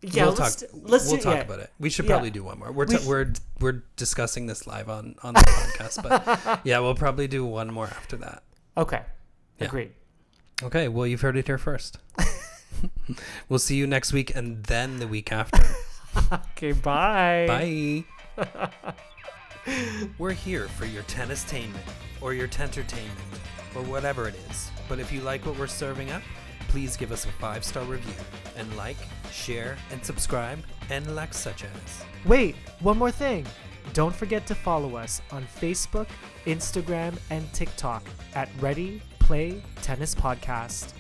Yeah, 0.02 0.26
we'll 0.26 0.34
let's 0.34 0.56
talk. 0.56 0.70
let's 0.74 1.06
we'll 1.08 1.16
do 1.16 1.22
talk 1.22 1.34
yeah. 1.36 1.42
about 1.42 1.60
it. 1.60 1.70
We 1.80 1.88
should 1.90 2.04
Yeah. 2.04 2.12
probably 2.12 2.30
do 2.30 2.44
one 2.44 2.58
more. 2.58 2.70
We're 2.70 2.86
We 2.86 2.98
sh- 2.98 3.06
we're 3.06 3.32
we're 3.60 3.82
discussing 3.96 4.46
this 4.46 4.66
live 4.66 4.88
on 4.88 5.16
on 5.22 5.34
the 5.34 5.40
podcast, 5.78 6.02
but 6.02 6.60
yeah, 6.64 6.78
we'll 6.80 6.94
probably 6.94 7.26
do 7.28 7.44
one 7.44 7.72
more 7.72 7.86
after 7.86 8.16
that. 8.18 8.42
Okay. 8.76 9.02
Yeah. 9.58 9.66
Agreed. 9.66 9.92
Okay, 10.62 10.88
well, 10.88 11.06
you've 11.06 11.20
heard 11.22 11.36
it 11.36 11.46
here 11.46 11.58
first. 11.58 11.98
we'll 13.48 13.58
see 13.58 13.76
you 13.76 13.86
next 13.86 14.12
week 14.12 14.34
and 14.34 14.64
then 14.64 14.98
the 14.98 15.08
week 15.08 15.32
after. 15.32 15.62
Okay, 16.56 16.72
bye. 16.72 18.04
Bye. 18.36 19.06
We're 20.18 20.32
here 20.32 20.68
for 20.68 20.86
your 20.86 21.02
tennistainment 21.04 21.88
or 22.20 22.34
your 22.34 22.46
tentertainment 22.46 23.18
or 23.74 23.82
whatever 23.82 24.28
it 24.28 24.34
is. 24.50 24.70
But 24.88 24.98
if 24.98 25.12
you 25.12 25.20
like 25.20 25.44
what 25.44 25.58
we're 25.58 25.66
serving 25.66 26.10
up, 26.10 26.22
please 26.68 26.96
give 26.96 27.12
us 27.12 27.24
a 27.24 27.32
five 27.32 27.64
star 27.64 27.84
review 27.84 28.14
and 28.56 28.74
like, 28.76 28.96
share, 29.30 29.76
and 29.90 30.04
subscribe 30.04 30.58
and 30.90 31.14
like 31.14 31.34
such 31.34 31.64
as. 31.64 32.04
Wait, 32.24 32.56
one 32.80 32.98
more 32.98 33.10
thing. 33.10 33.46
Don't 33.92 34.14
forget 34.14 34.46
to 34.46 34.54
follow 34.54 34.96
us 34.96 35.22
on 35.30 35.44
Facebook, 35.44 36.08
Instagram, 36.44 37.16
and 37.30 37.50
TikTok 37.52 38.04
at 38.34 38.48
Ready 38.60 39.00
Play 39.20 39.62
Tennis 39.82 40.14
Podcast. 40.14 40.95